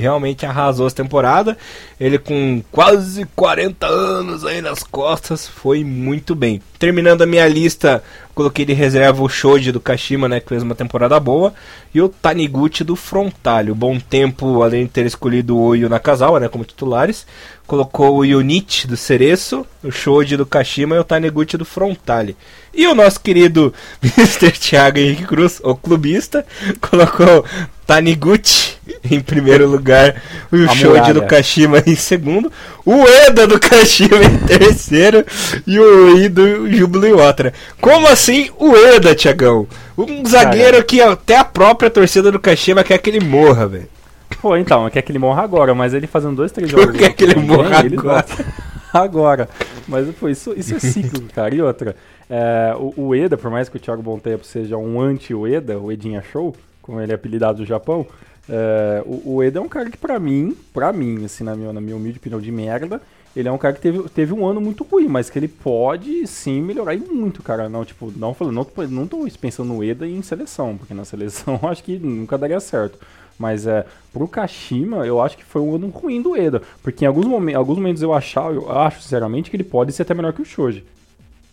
realmente 0.00 0.44
arrasou 0.46 0.86
essa 0.86 0.96
temporada. 0.96 1.56
Ele 1.98 2.18
com 2.18 2.62
quase 2.70 3.26
40 3.36 3.86
anos 3.86 4.44
aí 4.44 4.60
nas 4.60 4.82
costas 4.82 5.46
foi 5.46 5.84
muito 5.84 6.34
bem. 6.34 6.60
Terminando 6.78 7.22
a 7.22 7.26
minha 7.26 7.46
lista, 7.48 8.02
coloquei 8.34 8.64
de 8.64 8.72
reserva 8.72 9.22
o 9.22 9.28
Shoji 9.28 9.70
do 9.70 9.80
Kashima, 9.80 10.28
né, 10.28 10.40
que 10.40 10.48
fez 10.48 10.62
uma 10.62 10.74
temporada 10.74 11.18
boa, 11.20 11.54
e 11.94 12.00
o 12.00 12.08
Taniguchi 12.08 12.82
do 12.82 12.96
Frontalho. 12.96 13.74
Bom 13.74 13.98
tempo, 13.98 14.62
além 14.62 14.84
de 14.84 14.90
ter 14.90 15.06
escolhido 15.06 15.56
o 15.56 15.62
Oyo 15.62 15.88
Nakazawa, 15.88 16.40
né, 16.40 16.48
como 16.48 16.64
titulares, 16.64 17.26
colocou 17.66 18.16
o 18.16 18.24
Yunichi 18.24 18.86
do 18.86 18.96
Cereço, 18.96 19.64
o 19.82 19.90
Shoji 19.90 20.36
do 20.36 20.44
Kashima 20.44 20.96
e 20.96 20.98
o 20.98 21.04
Taniguchi 21.04 21.56
do 21.56 21.64
Frontale. 21.64 22.36
E 22.74 22.86
o 22.86 22.94
nosso 22.94 23.20
querido 23.20 23.72
Mr. 24.02 24.50
Thiago 24.52 24.98
Henrique 24.98 25.24
Cruz, 25.24 25.60
o 25.62 25.74
clubista, 25.74 26.44
colocou 26.80 27.44
Taniguchi 27.86 28.74
em 29.10 29.20
primeiro 29.20 29.66
lugar, 29.68 30.22
o 30.50 30.74
Shoji 30.74 31.12
do 31.12 31.22
Kashima 31.22 31.82
em 31.86 31.96
segundo, 31.96 32.50
o 32.84 33.06
Eda 33.06 33.46
do 33.46 33.58
Kashima 33.58 34.22
em 34.24 34.38
terceiro 34.38 35.24
e 35.66 35.78
o 35.78 36.18
I 36.18 36.28
do 36.28 36.70
Júbilo 36.70 37.18
outra. 37.18 37.52
Como 37.80 38.06
assim 38.06 38.23
o 38.58 38.76
Eda, 38.76 39.14
Tiagão? 39.14 39.66
Um 39.96 40.24
zagueiro 40.24 40.82
que 40.84 41.00
até 41.00 41.36
a 41.36 41.44
própria 41.44 41.90
torcida 41.90 42.30
do 42.32 42.38
Kashima 42.38 42.82
quer 42.82 42.98
que 42.98 43.10
ele 43.10 43.20
morra, 43.20 43.66
velho. 43.66 43.88
Pô, 44.40 44.56
então, 44.56 44.88
quer 44.90 45.02
que 45.02 45.12
ele 45.12 45.18
morra 45.18 45.42
agora, 45.42 45.74
mas 45.74 45.94
ele 45.94 46.06
fazendo 46.06 46.36
dois, 46.36 46.52
três 46.52 46.68
jogos. 46.70 46.96
Por 46.96 47.12
que, 47.12 47.24
ele 47.24 47.36
morra 47.36 47.78
agora? 47.78 48.26
agora. 48.92 49.48
Mas 49.86 50.08
pô, 50.16 50.28
isso, 50.28 50.52
isso 50.56 50.74
é 50.74 50.78
cíclico, 50.78 51.32
cara. 51.32 51.54
E 51.54 51.62
outra, 51.62 51.96
é, 52.28 52.74
o, 52.76 52.94
o, 52.96 53.14
Eda, 53.14 53.36
por 53.36 53.50
mais 53.50 53.68
que 53.68 53.76
o 53.76 53.80
Thiago 53.80 54.02
Bom 54.02 54.18
Tempo 54.18 54.44
seja 54.44 54.76
um 54.76 55.00
anti-Eda, 55.00 55.78
o 55.78 55.90
Edinha 55.90 56.22
Show, 56.22 56.54
como 56.82 57.00
ele 57.00 57.12
é 57.12 57.14
apelidado 57.14 57.60
no 57.60 57.66
Japão, 57.66 58.06
é, 58.48 59.02
o, 59.04 59.36
o 59.36 59.42
Eda 59.42 59.58
é 59.58 59.62
um 59.62 59.68
cara 59.68 59.90
que 59.90 59.96
pra 59.96 60.18
mim, 60.18 60.56
pra 60.72 60.92
mim, 60.92 61.24
assim, 61.24 61.44
na 61.44 61.54
minha, 61.54 61.72
na 61.72 61.80
minha 61.80 61.96
humilde 61.96 62.18
opinião 62.18 62.40
de 62.40 62.50
merda, 62.50 63.00
ele 63.36 63.48
é 63.48 63.52
um 63.52 63.58
cara 63.58 63.74
que 63.74 63.80
teve, 63.80 64.08
teve 64.10 64.32
um 64.32 64.46
ano 64.46 64.60
muito 64.60 64.84
ruim, 64.84 65.08
mas 65.08 65.28
que 65.28 65.38
ele 65.38 65.48
pode 65.48 66.26
sim 66.26 66.62
melhorar 66.62 66.96
muito, 66.96 67.42
cara. 67.42 67.68
Não, 67.68 67.84
tipo, 67.84 68.12
não 68.16 68.32
falando, 68.32 68.54
não, 68.54 68.88
não 68.88 69.06
tô 69.06 69.26
pensando 69.40 69.72
no 69.72 69.82
Eda 69.82 70.06
em 70.06 70.22
seleção, 70.22 70.76
porque 70.76 70.94
na 70.94 71.04
seleção 71.04 71.58
acho 71.68 71.82
que 71.82 71.98
nunca 71.98 72.38
daria 72.38 72.60
certo. 72.60 72.98
Mas 73.36 73.66
é, 73.66 73.84
pro 74.12 74.28
Kashima, 74.28 75.04
eu 75.04 75.20
acho 75.20 75.36
que 75.36 75.44
foi 75.44 75.60
um 75.60 75.74
ano 75.74 75.88
ruim 75.88 76.22
do 76.22 76.36
Eda. 76.36 76.62
Porque 76.82 77.04
em 77.04 77.08
alguns 77.08 77.26
momentos, 77.26 77.58
alguns 77.58 77.76
momentos 77.76 78.02
eu 78.02 78.12
achava, 78.12 78.54
eu 78.54 78.70
acho 78.70 79.02
sinceramente 79.02 79.50
que 79.50 79.56
ele 79.56 79.64
pode 79.64 79.92
ser 79.92 80.02
até 80.02 80.14
melhor 80.14 80.32
que 80.32 80.42
o 80.42 80.44
Shoji. 80.44 80.84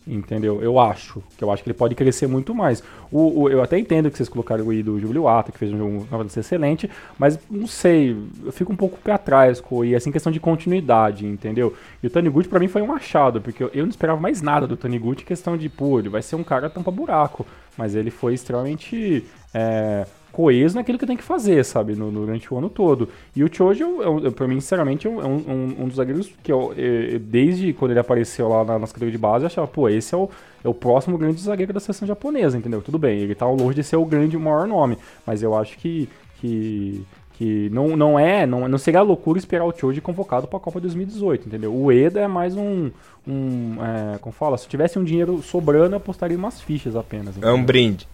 Entendeu? 0.05 0.61
Eu 0.63 0.79
acho. 0.79 1.21
Que 1.37 1.43
eu 1.43 1.51
acho 1.51 1.61
que 1.63 1.69
ele 1.69 1.77
pode 1.77 1.93
crescer 1.93 2.27
muito 2.27 2.55
mais. 2.55 2.83
O, 3.11 3.41
o 3.41 3.49
eu 3.49 3.61
até 3.61 3.77
entendo 3.77 4.09
que 4.09 4.17
vocês 4.17 4.27
colocaram 4.27 4.65
o 4.65 4.73
I 4.73 4.81
do 4.81 4.99
Jubiluata, 4.99 5.51
que 5.51 5.59
fez 5.59 5.71
um 5.71 5.77
jogo 5.77 6.07
excelente, 6.35 6.89
mas 7.19 7.37
não 7.49 7.67
sei, 7.67 8.17
eu 8.43 8.51
fico 8.51 8.73
um 8.73 8.75
pouco 8.75 8.97
pé 8.97 9.11
atrás 9.11 9.61
com 9.61 9.85
I, 9.85 9.95
assim, 9.95 10.11
questão 10.11 10.31
de 10.31 10.39
continuidade, 10.39 11.25
entendeu? 11.25 11.75
E 12.01 12.07
o 12.07 12.09
Taniguchi 12.09 12.49
para 12.49 12.59
mim 12.59 12.67
foi 12.67 12.81
um 12.81 12.91
achado, 12.91 13.41
porque 13.41 13.63
eu, 13.63 13.69
eu, 13.73 13.83
não 13.83 13.89
esperava 13.89 14.19
mais 14.19 14.41
nada 14.41 14.65
do 14.65 14.75
Taniguchi, 14.75 15.23
questão 15.23 15.55
de, 15.55 15.69
pô, 15.69 15.99
ele 15.99 16.09
vai 16.09 16.21
ser 16.21 16.35
um 16.35 16.43
cara 16.43 16.69
tampa 16.69 16.89
buraco, 16.89 17.45
mas 17.77 17.93
ele 17.93 18.09
foi 18.09 18.33
extremamente 18.33 19.23
é, 19.53 20.07
coeso 20.31 20.75
naquilo 20.75 20.97
que 20.97 21.05
tem 21.05 21.17
que 21.17 21.23
fazer, 21.23 21.63
sabe, 21.63 21.93
no, 21.93 22.11
durante 22.11 22.53
o 22.53 22.57
ano 22.57 22.69
todo. 22.69 23.09
E 23.35 23.43
o 23.43 23.53
Choji, 23.53 23.81
eu, 23.81 24.31
pra 24.31 24.47
mim, 24.47 24.59
sinceramente, 24.59 25.07
é 25.07 25.09
um, 25.09 25.19
um, 25.19 25.75
um 25.79 25.87
dos 25.87 25.97
zagueiros 25.97 26.31
que 26.41 26.51
eu, 26.51 26.73
eu, 26.75 27.19
desde 27.19 27.73
quando 27.73 27.91
ele 27.91 27.99
apareceu 27.99 28.47
lá 28.47 28.63
na, 28.63 28.79
nas 28.79 28.91
categorias 28.91 29.13
de 29.13 29.17
base, 29.17 29.43
eu 29.43 29.47
achava, 29.47 29.67
pô, 29.67 29.89
esse 29.89 30.15
é 30.15 30.17
o, 30.17 30.29
é 30.63 30.69
o 30.69 30.73
próximo 30.73 31.17
grande 31.17 31.41
zagueiro 31.41 31.73
da 31.73 31.79
seleção 31.79 32.07
japonesa, 32.07 32.57
entendeu? 32.57 32.81
Tudo 32.81 32.97
bem, 32.97 33.19
ele 33.19 33.35
tá 33.35 33.47
longe 33.47 33.75
de 33.75 33.83
ser 33.83 33.97
o 33.97 34.05
grande, 34.05 34.37
o 34.37 34.39
maior 34.39 34.67
nome, 34.67 34.97
mas 35.25 35.43
eu 35.43 35.55
acho 35.55 35.77
que, 35.77 36.07
que, 36.39 37.05
que 37.33 37.69
não, 37.71 37.97
não 37.97 38.17
é, 38.17 38.45
não, 38.45 38.67
não 38.67 38.77
seria 38.77 39.01
loucura 39.01 39.37
esperar 39.37 39.65
o 39.65 39.77
Choji 39.77 39.99
convocado 39.99 40.47
para 40.47 40.57
a 40.57 40.61
Copa 40.61 40.79
2018, 40.79 41.47
entendeu? 41.47 41.75
O 41.75 41.91
Eda 41.91 42.21
é 42.21 42.27
mais 42.27 42.55
um, 42.55 42.89
um 43.27 43.75
é, 43.83 44.17
como 44.19 44.33
fala, 44.33 44.57
se 44.57 44.67
tivesse 44.67 44.97
um 44.97 45.03
dinheiro 45.03 45.41
sobrando, 45.41 45.95
eu 45.95 45.97
apostaria 45.97 46.37
umas 46.37 46.61
fichas 46.61 46.95
apenas. 46.95 47.35
Entendeu? 47.35 47.49
É 47.49 47.53
um 47.53 47.63
brinde. 47.63 48.07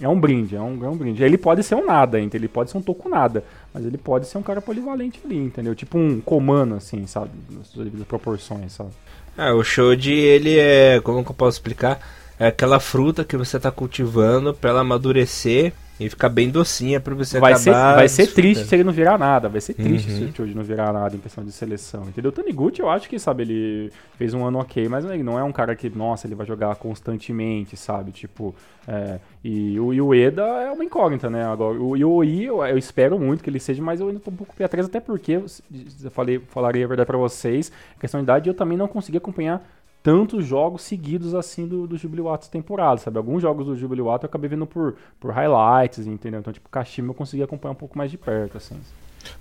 É 0.00 0.08
um 0.08 0.18
brinde, 0.18 0.56
é 0.56 0.60
um, 0.60 0.84
é 0.84 0.88
um 0.88 0.96
brinde. 0.96 1.22
Ele 1.22 1.38
pode 1.38 1.62
ser 1.62 1.76
um 1.76 1.86
nada, 1.86 2.18
entendeu? 2.20 2.46
Ele 2.46 2.48
pode 2.48 2.70
ser 2.70 2.78
um 2.78 2.82
toco 2.82 3.08
nada, 3.08 3.44
mas 3.72 3.84
ele 3.84 3.96
pode 3.96 4.26
ser 4.26 4.38
um 4.38 4.42
cara 4.42 4.60
polivalente 4.60 5.20
ali, 5.24 5.36
entendeu? 5.36 5.74
Tipo 5.74 5.98
um 5.98 6.20
comando, 6.20 6.74
assim, 6.74 7.06
sabe? 7.06 7.30
Nas 7.50 7.68
suas 7.68 7.84
devidas 7.84 8.06
proporções, 8.06 8.72
sabe? 8.72 8.90
É, 9.38 9.52
o 9.52 9.62
show 9.62 9.94
de 9.94 10.12
ele 10.12 10.58
é, 10.58 11.00
como 11.00 11.24
que 11.24 11.30
eu 11.30 11.34
posso 11.34 11.56
explicar? 11.56 12.00
É 12.38 12.48
aquela 12.48 12.80
fruta 12.80 13.24
que 13.24 13.36
você 13.36 13.56
está 13.56 13.70
cultivando 13.70 14.52
para 14.52 14.70
ela 14.70 14.80
amadurecer 14.80 15.72
e 15.98 16.08
ficar 16.08 16.28
bem 16.28 16.50
docinha 16.50 16.98
para 16.98 17.14
você 17.14 17.38
vai 17.38 17.52
acabar. 17.52 17.90
Ser, 17.90 17.96
vai 17.96 18.08
ser 18.08 18.26
triste 18.28 18.66
se 18.66 18.74
ele 18.74 18.82
não 18.82 18.92
virar 18.92 19.16
nada. 19.16 19.48
Vai 19.48 19.60
ser 19.60 19.74
triste 19.74 20.10
uhum. 20.10 20.16
se 20.16 20.24
o 20.24 20.36
Choji 20.36 20.54
não 20.54 20.64
virar 20.64 20.92
nada 20.92 21.14
em 21.14 21.20
questão 21.20 21.44
de 21.44 21.52
seleção. 21.52 22.02
Entendeu? 22.08 22.30
O 22.30 22.32
Taniguchi, 22.32 22.80
eu 22.80 22.90
acho 22.90 23.08
que, 23.08 23.18
sabe, 23.18 23.44
ele 23.44 23.92
fez 24.16 24.34
um 24.34 24.44
ano 24.44 24.58
ok, 24.58 24.88
mas 24.88 25.04
ele 25.04 25.22
não 25.22 25.38
é 25.38 25.44
um 25.44 25.52
cara 25.52 25.76
que, 25.76 25.88
nossa, 25.88 26.26
ele 26.26 26.34
vai 26.34 26.46
jogar 26.46 26.74
constantemente, 26.76 27.76
sabe? 27.76 28.10
Tipo. 28.10 28.54
É, 28.86 29.18
e, 29.42 29.78
o, 29.80 29.94
e 29.94 30.00
o 30.00 30.14
Eda 30.14 30.42
é 30.42 30.70
uma 30.70 30.84
incógnita, 30.84 31.30
né? 31.30 31.44
Agora, 31.44 31.78
o, 31.78 31.96
e 31.96 32.04
o 32.04 32.10
Oi, 32.10 32.42
eu, 32.42 32.64
eu, 32.64 32.76
espero 32.76 33.18
muito 33.18 33.42
que 33.42 33.48
ele 33.48 33.60
seja, 33.60 33.82
mas 33.82 34.00
eu 34.00 34.08
ainda 34.08 34.20
tô 34.20 34.30
um 34.30 34.36
pouco 34.36 34.54
pé 34.54 34.64
atrás, 34.64 34.86
até 34.86 35.00
porque, 35.00 35.32
eu 35.32 36.10
falei, 36.10 36.38
falaria 36.48 36.84
a 36.84 36.88
verdade 36.88 37.06
para 37.06 37.16
vocês, 37.16 37.72
a 37.96 38.00
questão 38.00 38.20
de 38.20 38.24
idade, 38.24 38.48
eu 38.48 38.54
também 38.54 38.76
não 38.76 38.88
consegui 38.88 39.16
acompanhar 39.16 39.66
tantos 40.04 40.44
jogos 40.44 40.82
seguidos 40.82 41.34
assim 41.34 41.66
do, 41.66 41.86
do 41.86 41.96
Jubilee 41.96 42.26
temporada, 42.50 42.98
sabe? 42.98 43.16
Alguns 43.16 43.40
jogos 43.40 43.66
do 43.66 43.74
Jubilee 43.74 44.04
eu 44.04 44.12
acabei 44.12 44.50
vendo 44.50 44.66
por, 44.66 44.96
por 45.18 45.32
highlights, 45.32 46.06
entendeu? 46.06 46.40
Então, 46.40 46.52
tipo, 46.52 46.68
Kashima 46.68 47.08
eu 47.08 47.14
consegui 47.14 47.42
acompanhar 47.42 47.72
um 47.72 47.76
pouco 47.76 47.96
mais 47.96 48.10
de 48.10 48.18
perto, 48.18 48.58
assim. 48.58 48.76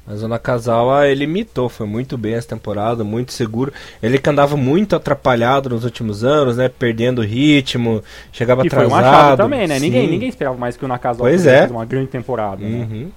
Mas 0.08 0.24
o 0.24 0.28
Nakazawa, 0.30 1.06
ele 1.06 1.26
imitou, 1.26 1.68
foi 1.68 1.86
muito 1.86 2.18
bem 2.18 2.36
essa 2.36 2.48
temporada, 2.48 3.04
muito 3.04 3.34
seguro. 3.34 3.74
Ele 4.02 4.18
que 4.18 4.30
andava 4.30 4.56
muito 4.56 4.96
atrapalhado 4.96 5.70
nos 5.70 5.84
últimos 5.84 6.24
anos, 6.24 6.56
né? 6.56 6.70
Perdendo 6.70 7.22
ritmo, 7.22 8.02
chegava 8.32 8.64
e 8.64 8.68
atrasado. 8.68 8.90
foi 8.90 9.02
uma 9.02 9.36
também, 9.36 9.68
né? 9.68 9.78
Ninguém, 9.78 10.10
ninguém 10.10 10.30
esperava 10.30 10.56
mais 10.56 10.78
que 10.78 10.86
o 10.86 10.88
Nakazawa 10.88 11.30
pois 11.30 11.46
é. 11.46 11.68
uma 11.68 11.84
grande 11.84 12.08
temporada, 12.08 12.64
né? 12.64 12.88
uhum. 12.90 13.00
né? 13.02 13.08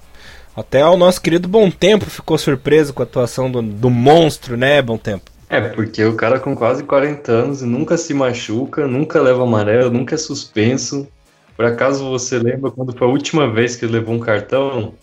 Até 0.53 0.85
o 0.85 0.97
nosso 0.97 1.21
querido 1.21 1.47
Bom 1.47 1.71
Tempo 1.71 2.05
ficou 2.07 2.37
surpreso 2.37 2.93
com 2.93 3.01
a 3.01 3.05
atuação 3.05 3.49
do, 3.49 3.61
do 3.61 3.89
monstro, 3.89 4.57
né, 4.57 4.81
Bom 4.81 4.97
Tempo? 4.97 5.36
É, 5.49 5.61
porque 5.61 6.03
o 6.03 6.15
cara 6.15 6.39
com 6.39 6.55
quase 6.55 6.83
40 6.83 7.31
anos 7.31 7.61
nunca 7.61 7.97
se 7.97 8.13
machuca, 8.13 8.85
nunca 8.85 9.21
leva 9.21 9.43
amarelo, 9.43 9.89
nunca 9.89 10.15
é 10.15 10.17
suspenso. 10.17 11.07
Por 11.55 11.65
acaso 11.65 12.09
você 12.09 12.37
lembra 12.37 12.69
quando 12.69 12.95
foi 12.95 13.07
a 13.07 13.09
última 13.09 13.49
vez 13.51 13.75
que 13.75 13.85
ele 13.85 13.93
levou 13.93 14.15
um 14.15 14.19
cartão? 14.19 14.93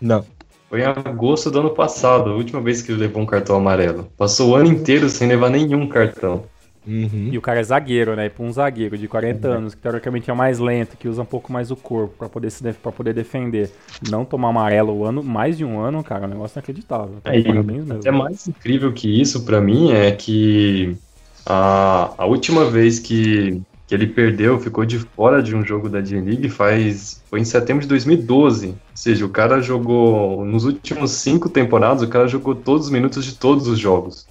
Não. 0.00 0.24
Foi 0.68 0.80
em 0.80 0.84
agosto 0.84 1.50
do 1.50 1.60
ano 1.60 1.70
passado, 1.70 2.30
a 2.30 2.34
última 2.34 2.60
vez 2.60 2.82
que 2.82 2.92
ele 2.92 3.00
levou 3.00 3.22
um 3.22 3.26
cartão 3.26 3.56
amarelo. 3.56 4.10
Passou 4.16 4.50
o 4.50 4.54
ano 4.54 4.70
inteiro 4.70 5.08
sem 5.08 5.26
levar 5.28 5.50
nenhum 5.50 5.88
cartão. 5.88 6.44
Uhum. 6.86 7.30
E 7.32 7.38
o 7.38 7.40
cara 7.40 7.60
é 7.60 7.62
zagueiro, 7.62 8.14
né? 8.14 8.28
Pra 8.28 8.44
um 8.44 8.52
zagueiro 8.52 8.96
de 8.98 9.08
40 9.08 9.48
uhum. 9.48 9.54
anos, 9.54 9.74
que 9.74 9.80
teoricamente 9.80 10.30
é 10.30 10.34
mais 10.34 10.58
lento, 10.58 10.96
que 10.96 11.08
usa 11.08 11.22
um 11.22 11.26
pouco 11.26 11.52
mais 11.52 11.70
o 11.70 11.76
corpo 11.76 12.14
para 12.18 12.28
poder, 12.28 12.50
se 12.50 12.72
pra 12.74 12.92
poder 12.92 13.14
defender. 13.14 13.70
Não 14.10 14.24
tomar 14.24 14.50
amarelo 14.50 14.92
o 14.92 15.04
ano, 15.04 15.22
mais 15.22 15.56
de 15.56 15.64
um 15.64 15.80
ano, 15.80 16.02
cara, 16.04 16.24
é 16.24 16.26
um 16.26 16.30
negócio 16.30 16.58
inacreditável. 16.58 17.16
É, 18.04 18.08
é 18.08 18.10
mais 18.10 18.46
incrível 18.46 18.92
que 18.92 19.20
isso 19.20 19.44
para 19.44 19.60
mim 19.60 19.92
é 19.92 20.10
que 20.12 20.96
a, 21.46 22.12
a 22.18 22.26
última 22.26 22.64
vez 22.64 22.98
que, 22.98 23.60
que 23.86 23.94
ele 23.94 24.06
perdeu, 24.06 24.58
ficou 24.58 24.84
de 24.84 24.98
fora 24.98 25.42
de 25.42 25.54
um 25.54 25.64
jogo 25.64 25.88
da 25.88 26.00
J-League 26.00 26.48
faz 26.48 27.22
foi 27.28 27.40
em 27.40 27.44
setembro 27.44 27.82
de 27.82 27.88
2012. 27.88 28.68
Ou 28.68 28.74
seja, 28.94 29.24
o 29.24 29.28
cara 29.28 29.60
jogou 29.60 30.44
nos 30.44 30.64
últimos 30.64 31.10
cinco 31.12 31.48
temporadas, 31.48 32.02
o 32.02 32.08
cara 32.08 32.28
jogou 32.28 32.54
todos 32.54 32.86
os 32.86 32.92
minutos 32.92 33.24
de 33.24 33.34
todos 33.34 33.66
os 33.66 33.78
jogos. 33.78 34.26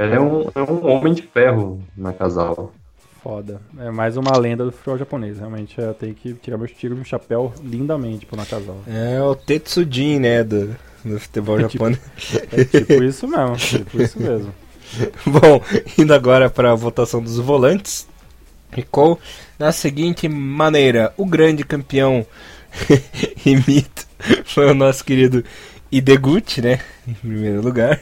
Ele 0.00 0.14
é 0.14 0.20
um, 0.20 0.50
é 0.54 0.62
um 0.62 0.86
homem 0.86 1.12
de 1.12 1.20
ferro 1.20 1.78
na 1.94 2.10
casal. 2.14 2.72
Foda. 3.22 3.60
É 3.78 3.90
mais 3.90 4.16
uma 4.16 4.34
lenda 4.38 4.64
do 4.64 4.72
futebol 4.72 4.96
japonês. 4.96 5.38
Realmente 5.38 5.78
eu 5.78 5.92
tenho 5.92 6.14
que 6.14 6.32
tirar 6.32 6.56
meus 6.56 6.72
tiros 6.72 6.96
no 6.96 7.04
chapéu 7.04 7.52
lindamente 7.62 8.24
pro 8.24 8.34
Nakazal. 8.34 8.78
É 8.86 9.20
o 9.20 9.34
Tetsujin, 9.34 10.20
né? 10.20 10.42
Do, 10.42 10.74
do 11.04 11.20
futebol 11.20 11.58
é 11.58 11.68
japonês. 11.68 12.00
Tipo, 12.16 12.46
é 12.56 12.64
tipo 12.64 13.04
isso 13.04 13.28
mesmo. 13.28 13.56
Tipo 13.56 14.02
isso 14.02 14.18
mesmo. 14.18 14.54
Bom, 15.26 15.62
indo 15.98 16.14
agora 16.14 16.48
para 16.48 16.72
a 16.72 16.74
votação 16.74 17.22
dos 17.22 17.36
volantes. 17.36 18.08
Ficou 18.72 19.20
na 19.58 19.70
seguinte 19.70 20.30
maneira: 20.30 21.12
o 21.18 21.26
grande 21.26 21.62
campeão 21.62 22.24
e 23.44 23.54
mito 23.54 24.06
foi 24.46 24.70
o 24.70 24.74
nosso 24.74 25.04
querido 25.04 25.44
Ideguchi, 25.92 26.62
né? 26.62 26.80
Em 27.06 27.12
primeiro 27.12 27.60
lugar. 27.60 28.00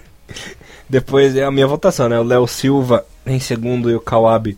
Depois 0.88 1.36
é 1.36 1.44
a 1.44 1.50
minha 1.50 1.66
votação, 1.66 2.08
né? 2.08 2.18
O 2.18 2.24
Léo 2.24 2.46
Silva 2.46 3.04
em 3.26 3.38
segundo 3.38 3.90
e 3.90 3.94
o 3.94 4.00
Kawabe 4.00 4.56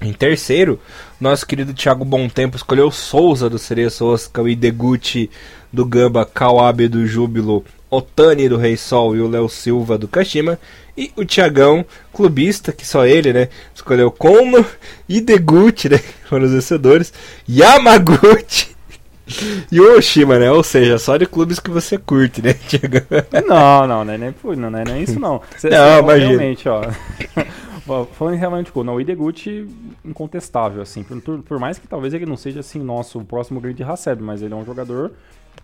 em 0.00 0.12
terceiro. 0.12 0.80
Nosso 1.20 1.46
querido 1.46 1.72
Thiago 1.72 2.04
Bom 2.04 2.28
Tempo 2.28 2.56
escolheu 2.56 2.90
Souza 2.90 3.48
do 3.48 3.58
Cereço 3.58 4.04
Oscar, 4.04 4.44
o 4.44 4.48
Ideguchi 4.48 5.30
do 5.72 5.86
Gamba, 5.86 6.26
Kawabe 6.26 6.88
do 6.88 7.06
Júbilo, 7.06 7.64
Otani 7.88 8.48
do 8.48 8.56
Rei 8.56 8.76
Sol 8.76 9.14
e 9.14 9.20
o 9.20 9.28
Léo 9.28 9.48
Silva 9.48 9.96
do 9.96 10.08
Kashima. 10.08 10.58
E 10.96 11.10
o 11.16 11.24
Thiagão, 11.24 11.86
clubista, 12.12 12.72
que 12.72 12.86
só 12.86 13.06
ele, 13.06 13.32
né? 13.32 13.48
Escolheu 13.74 14.10
Kono, 14.10 14.66
Ideguchi, 15.08 15.88
né? 15.88 15.98
Foram 16.28 16.46
os 16.46 16.52
vencedores. 16.52 17.12
Yamaguchi 17.48 18.72
e 19.70 19.80
o 19.80 19.96
Oshima, 19.96 20.38
né? 20.38 20.50
Ou 20.50 20.62
seja, 20.62 20.98
só 20.98 21.16
de 21.16 21.26
clubes 21.26 21.58
que 21.58 21.70
você 21.70 21.96
curte, 21.96 22.42
né, 22.42 22.54
Tiago? 22.68 22.98
Não, 23.46 23.86
não, 23.86 24.04
não 24.04 24.12
é 24.12 24.18
nem, 24.18 24.34
não, 24.44 24.70
não 24.70 24.78
é 24.78 24.84
nem 24.84 25.02
isso 25.02 25.18
não. 25.18 25.40
Cê, 25.56 25.70
não, 25.70 26.00
imagina. 26.00 26.28
Realmente, 26.28 26.68
ó. 26.68 26.82
Falando 28.12 28.36
realmente, 28.36 28.66
tipo, 28.66 28.84
não, 28.84 28.94
o 28.94 29.00
Ideguchi 29.00 29.66
incontestável, 30.04 30.82
assim. 30.82 31.02
Por, 31.02 31.42
por, 31.42 31.58
mais 31.58 31.78
que 31.78 31.88
talvez 31.88 32.14
ele 32.14 32.26
não 32.26 32.36
seja, 32.36 32.60
assim, 32.60 32.78
nosso 32.78 33.20
próximo 33.24 33.60
grande 33.60 33.82
Haseb, 33.82 34.22
mas 34.22 34.40
ele 34.40 34.54
é 34.54 34.56
um 34.56 34.64
jogador 34.64 35.12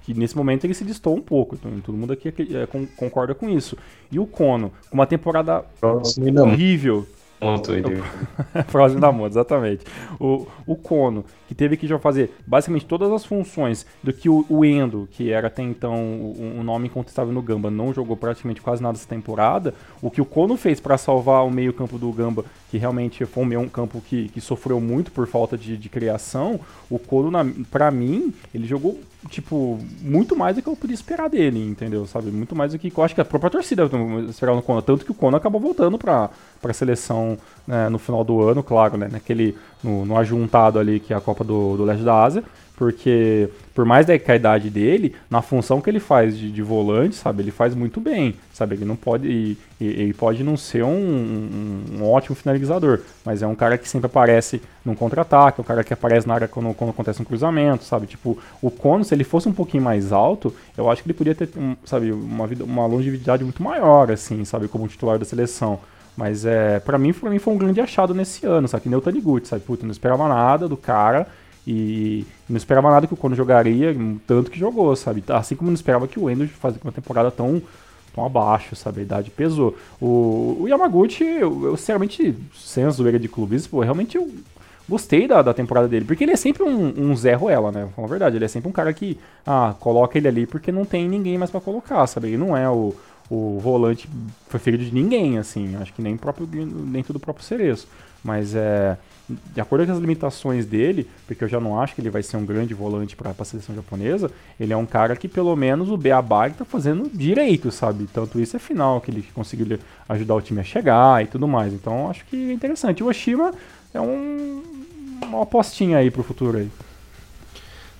que 0.02 0.12
nesse 0.14 0.36
momento 0.36 0.64
ele 0.64 0.74
se 0.74 0.84
distou 0.84 1.14
um 1.14 1.20
pouco. 1.20 1.54
Então, 1.54 1.70
todo 1.80 1.96
mundo 1.96 2.12
aqui 2.12 2.28
é, 2.28 2.66
concorda 2.96 3.34
com 3.34 3.48
isso. 3.48 3.76
E 4.10 4.18
o 4.18 4.26
Kono, 4.26 4.72
com 4.90 4.94
uma 4.94 5.06
temporada 5.06 5.64
horrível, 5.80 7.06
moto. 7.40 7.72
Ele... 7.72 8.02
próximo 8.70 9.00
da 9.00 9.12
moto, 9.12 9.32
exatamente. 9.32 9.84
O, 10.18 10.46
o 10.66 10.76
Kono, 10.76 11.24
que 11.46 11.54
teve 11.54 11.76
que 11.76 11.86
já 11.86 11.98
fazer 11.98 12.34
basicamente 12.46 12.86
todas 12.86 13.10
as 13.10 13.24
funções 13.24 13.86
do 14.02 14.12
que 14.12 14.28
o, 14.28 14.44
o 14.48 14.64
Endo, 14.64 15.08
que 15.12 15.30
era 15.30 15.48
até 15.48 15.62
então 15.62 15.94
o, 15.94 16.58
o 16.60 16.62
nome 16.62 16.88
incontestável 16.88 17.32
no 17.32 17.42
Gamba, 17.42 17.70
não 17.70 17.92
jogou 17.92 18.16
praticamente 18.16 18.60
quase 18.60 18.82
nada 18.82 18.96
essa 18.96 19.08
temporada. 19.08 19.74
O 20.02 20.10
que 20.10 20.20
o 20.20 20.24
Kono 20.24 20.56
fez 20.56 20.80
para 20.80 20.98
salvar 20.98 21.44
o 21.44 21.50
meio-campo 21.50 21.98
do 21.98 22.12
Gamba, 22.12 22.44
que 22.70 22.78
realmente 22.78 23.24
foi 23.24 23.56
um 23.56 23.68
campo 23.68 24.00
que, 24.00 24.28
que 24.28 24.40
sofreu 24.40 24.80
muito 24.80 25.10
por 25.12 25.26
falta 25.26 25.56
de, 25.56 25.76
de 25.76 25.88
criação, 25.88 26.60
o 26.90 26.98
Kono, 26.98 27.30
para 27.70 27.90
mim, 27.90 28.32
ele 28.54 28.66
jogou 28.66 28.98
tipo, 29.28 29.78
muito 30.00 30.36
mais 30.36 30.56
do 30.56 30.62
que 30.62 30.68
eu 30.68 30.76
podia 30.76 30.94
esperar 30.94 31.28
dele, 31.28 31.58
entendeu? 31.58 32.06
Sabe? 32.06 32.30
Muito 32.30 32.54
mais 32.54 32.72
do 32.72 32.78
que 32.78 32.92
eu 32.94 33.04
acho 33.04 33.14
que 33.14 33.20
a 33.20 33.24
própria 33.24 33.50
torcida 33.50 33.88
esperava 34.28 34.56
no 34.56 34.62
Kono. 34.62 34.80
Tanto 34.80 35.04
que 35.04 35.10
o 35.10 35.14
Kono 35.14 35.36
acabou 35.36 35.60
voltando 35.60 35.98
pra, 35.98 36.30
pra 36.60 36.72
seleção 36.72 37.27
né, 37.66 37.88
no 37.88 37.98
final 37.98 38.22
do 38.24 38.42
ano, 38.42 38.62
claro, 38.62 38.96
né? 38.96 39.08
Naquele, 39.10 39.56
no, 39.82 40.04
no 40.04 40.16
ajuntado 40.16 40.78
ali 40.78 41.00
que 41.00 41.12
é 41.12 41.16
a 41.16 41.20
Copa 41.20 41.44
do, 41.44 41.76
do 41.76 41.84
Leste 41.84 42.04
da 42.04 42.22
Ásia 42.22 42.44
porque 42.78 43.50
por 43.74 43.84
mais 43.84 44.06
da 44.06 44.12
a 44.12 44.36
idade 44.36 44.70
dele, 44.70 45.16
na 45.28 45.42
função 45.42 45.80
que 45.80 45.90
ele 45.90 45.98
faz 45.98 46.38
de, 46.38 46.48
de, 46.48 46.62
volante, 46.62 47.16
sabe, 47.16 47.42
ele 47.42 47.50
faz 47.50 47.74
muito 47.74 48.00
bem, 48.00 48.36
sabe, 48.52 48.76
ele 48.76 48.84
não 48.84 48.94
pode, 48.94 49.58
ele 49.80 50.14
pode 50.14 50.44
não 50.44 50.56
ser 50.56 50.84
um, 50.84 51.82
um, 51.92 52.08
ótimo 52.08 52.36
finalizador, 52.36 53.00
mas 53.24 53.42
é 53.42 53.46
um 53.48 53.54
cara 53.56 53.76
que 53.76 53.88
sempre 53.88 54.06
aparece 54.06 54.62
num 54.84 54.94
contra-ataque, 54.94 55.60
é 55.60 55.62
um 55.62 55.64
cara 55.64 55.82
que 55.82 55.92
aparece 55.92 56.28
na 56.28 56.34
área 56.34 56.46
quando, 56.46 56.72
quando, 56.72 56.90
acontece 56.90 57.20
um 57.20 57.24
cruzamento, 57.24 57.82
sabe, 57.82 58.06
tipo, 58.06 58.38
o 58.62 58.70
Kono, 58.70 59.04
se 59.04 59.12
ele 59.12 59.24
fosse 59.24 59.48
um 59.48 59.52
pouquinho 59.52 59.82
mais 59.82 60.12
alto, 60.12 60.54
eu 60.76 60.88
acho 60.88 61.02
que 61.02 61.08
ele 61.08 61.18
podia 61.18 61.34
ter, 61.34 61.48
sabe, 61.84 62.12
uma, 62.12 62.46
vida, 62.46 62.62
uma 62.62 62.86
longevidade 62.86 63.42
muito 63.42 63.60
maior, 63.60 64.12
assim, 64.12 64.44
sabe, 64.44 64.68
como 64.68 64.86
titular 64.86 65.18
da 65.18 65.24
seleção. 65.24 65.80
Mas 66.18 66.44
é, 66.44 66.80
para 66.80 66.98
mim, 66.98 67.12
pra 67.12 67.30
mim 67.30 67.38
foi 67.38 67.54
um 67.54 67.56
grande 67.56 67.80
achado 67.80 68.12
nesse 68.12 68.44
ano, 68.44 68.66
sabe? 68.66 68.82
Que 68.82 68.88
nem 68.88 68.98
o 68.98 69.00
Taniguchi, 69.00 69.46
sabe? 69.46 69.62
Puta, 69.62 69.84
não 69.86 69.92
esperava 69.92 70.26
nada 70.26 70.66
do 70.66 70.76
cara. 70.76 71.28
E 71.64 72.26
não 72.48 72.56
esperava 72.56 72.90
nada 72.90 73.06
que 73.06 73.14
o 73.14 73.16
Kono 73.16 73.36
jogaria, 73.36 73.94
tanto 74.26 74.50
que 74.50 74.58
jogou, 74.58 74.96
sabe? 74.96 75.22
Assim 75.28 75.54
como 75.54 75.70
não 75.70 75.76
esperava 75.76 76.08
que 76.08 76.18
o 76.18 76.28
Endo 76.28 76.48
fazia 76.48 76.80
uma 76.82 76.90
temporada 76.90 77.30
tão, 77.30 77.62
tão 78.12 78.26
abaixo, 78.26 78.74
sabe? 78.74 78.98
A 78.98 79.02
idade 79.04 79.30
pesou. 79.30 79.76
O, 80.00 80.56
o 80.62 80.66
Yamaguchi, 80.66 81.22
eu, 81.22 81.66
eu 81.66 81.76
sinceramente, 81.76 82.34
sem 82.52 82.82
a 82.82 82.90
zoeira 82.90 83.18
de 83.18 83.28
clubes, 83.28 83.68
pô, 83.68 83.78
realmente 83.80 84.16
eu 84.16 84.28
gostei 84.88 85.28
da, 85.28 85.40
da 85.40 85.54
temporada 85.54 85.86
dele, 85.86 86.04
porque 86.04 86.24
ele 86.24 86.32
é 86.32 86.36
sempre 86.36 86.64
um, 86.64 86.94
um 86.96 87.14
Zé 87.14 87.34
Ruela, 87.34 87.70
né? 87.70 87.88
Falando 87.94 88.08
a 88.08 88.10
verdade, 88.10 88.36
ele 88.36 88.44
é 88.44 88.48
sempre 88.48 88.68
um 88.68 88.72
cara 88.72 88.92
que, 88.92 89.20
ah, 89.46 89.74
coloca 89.78 90.18
ele 90.18 90.26
ali 90.26 90.46
porque 90.46 90.72
não 90.72 90.84
tem 90.84 91.08
ninguém 91.08 91.38
mais 91.38 91.50
para 91.50 91.60
colocar, 91.60 92.04
sabe? 92.08 92.28
Ele 92.28 92.38
não 92.38 92.56
é 92.56 92.68
o, 92.68 92.92
o 93.30 93.58
volante 93.60 94.08
preferido 94.48 94.84
de 94.84 94.94
ninguém, 94.94 95.38
assim, 95.38 95.76
acho 95.76 95.92
que 95.92 96.02
nem, 96.02 96.16
próprio, 96.16 96.46
nem 96.46 97.02
do 97.02 97.20
próprio 97.20 97.44
Cereço. 97.44 97.86
Mas 98.24 98.54
é 98.54 98.96
de 99.52 99.60
acordo 99.60 99.84
com 99.84 99.92
as 99.92 99.98
limitações 99.98 100.64
dele, 100.64 101.06
porque 101.26 101.44
eu 101.44 101.48
já 101.48 101.60
não 101.60 101.78
acho 101.78 101.94
que 101.94 102.00
ele 102.00 102.10
vai 102.10 102.22
ser 102.22 102.36
um 102.36 102.46
grande 102.46 102.72
volante 102.72 103.14
para 103.14 103.34
a 103.38 103.44
seleção 103.44 103.74
japonesa, 103.74 104.30
ele 104.58 104.72
é 104.72 104.76
um 104.76 104.86
cara 104.86 105.14
que 105.14 105.28
pelo 105.28 105.54
menos 105.54 105.90
o 105.90 105.96
Beabá 105.96 106.48
está 106.48 106.64
fazendo 106.64 107.10
direito, 107.12 107.70
sabe? 107.70 108.08
Tanto 108.12 108.40
isso 108.40 108.56
é 108.56 108.58
final, 108.58 109.00
que 109.00 109.10
ele 109.10 109.22
conseguiu 109.34 109.78
ajudar 110.08 110.34
o 110.34 110.40
time 110.40 110.60
a 110.60 110.64
chegar 110.64 111.22
e 111.22 111.26
tudo 111.26 111.46
mais. 111.46 111.72
Então 111.72 112.10
acho 112.10 112.24
que 112.24 112.50
é 112.50 112.52
interessante. 112.52 113.02
O 113.02 113.08
Oshima 113.08 113.52
é 113.92 114.00
um, 114.00 114.62
uma 115.22 115.42
apostinha 115.42 115.98
aí 115.98 116.10
pro 116.10 116.22
futuro 116.22 116.58
aí. 116.58 116.70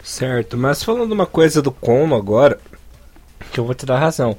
Certo, 0.03 0.57
mas 0.57 0.83
falando 0.83 1.13
uma 1.13 1.27
coisa 1.27 1.61
do 1.61 1.71
Kono 1.71 2.15
agora, 2.15 2.59
que 3.53 3.61
eu 3.61 3.65
vou 3.67 3.75
te 3.75 3.85
dar 3.85 3.99
razão. 3.99 4.39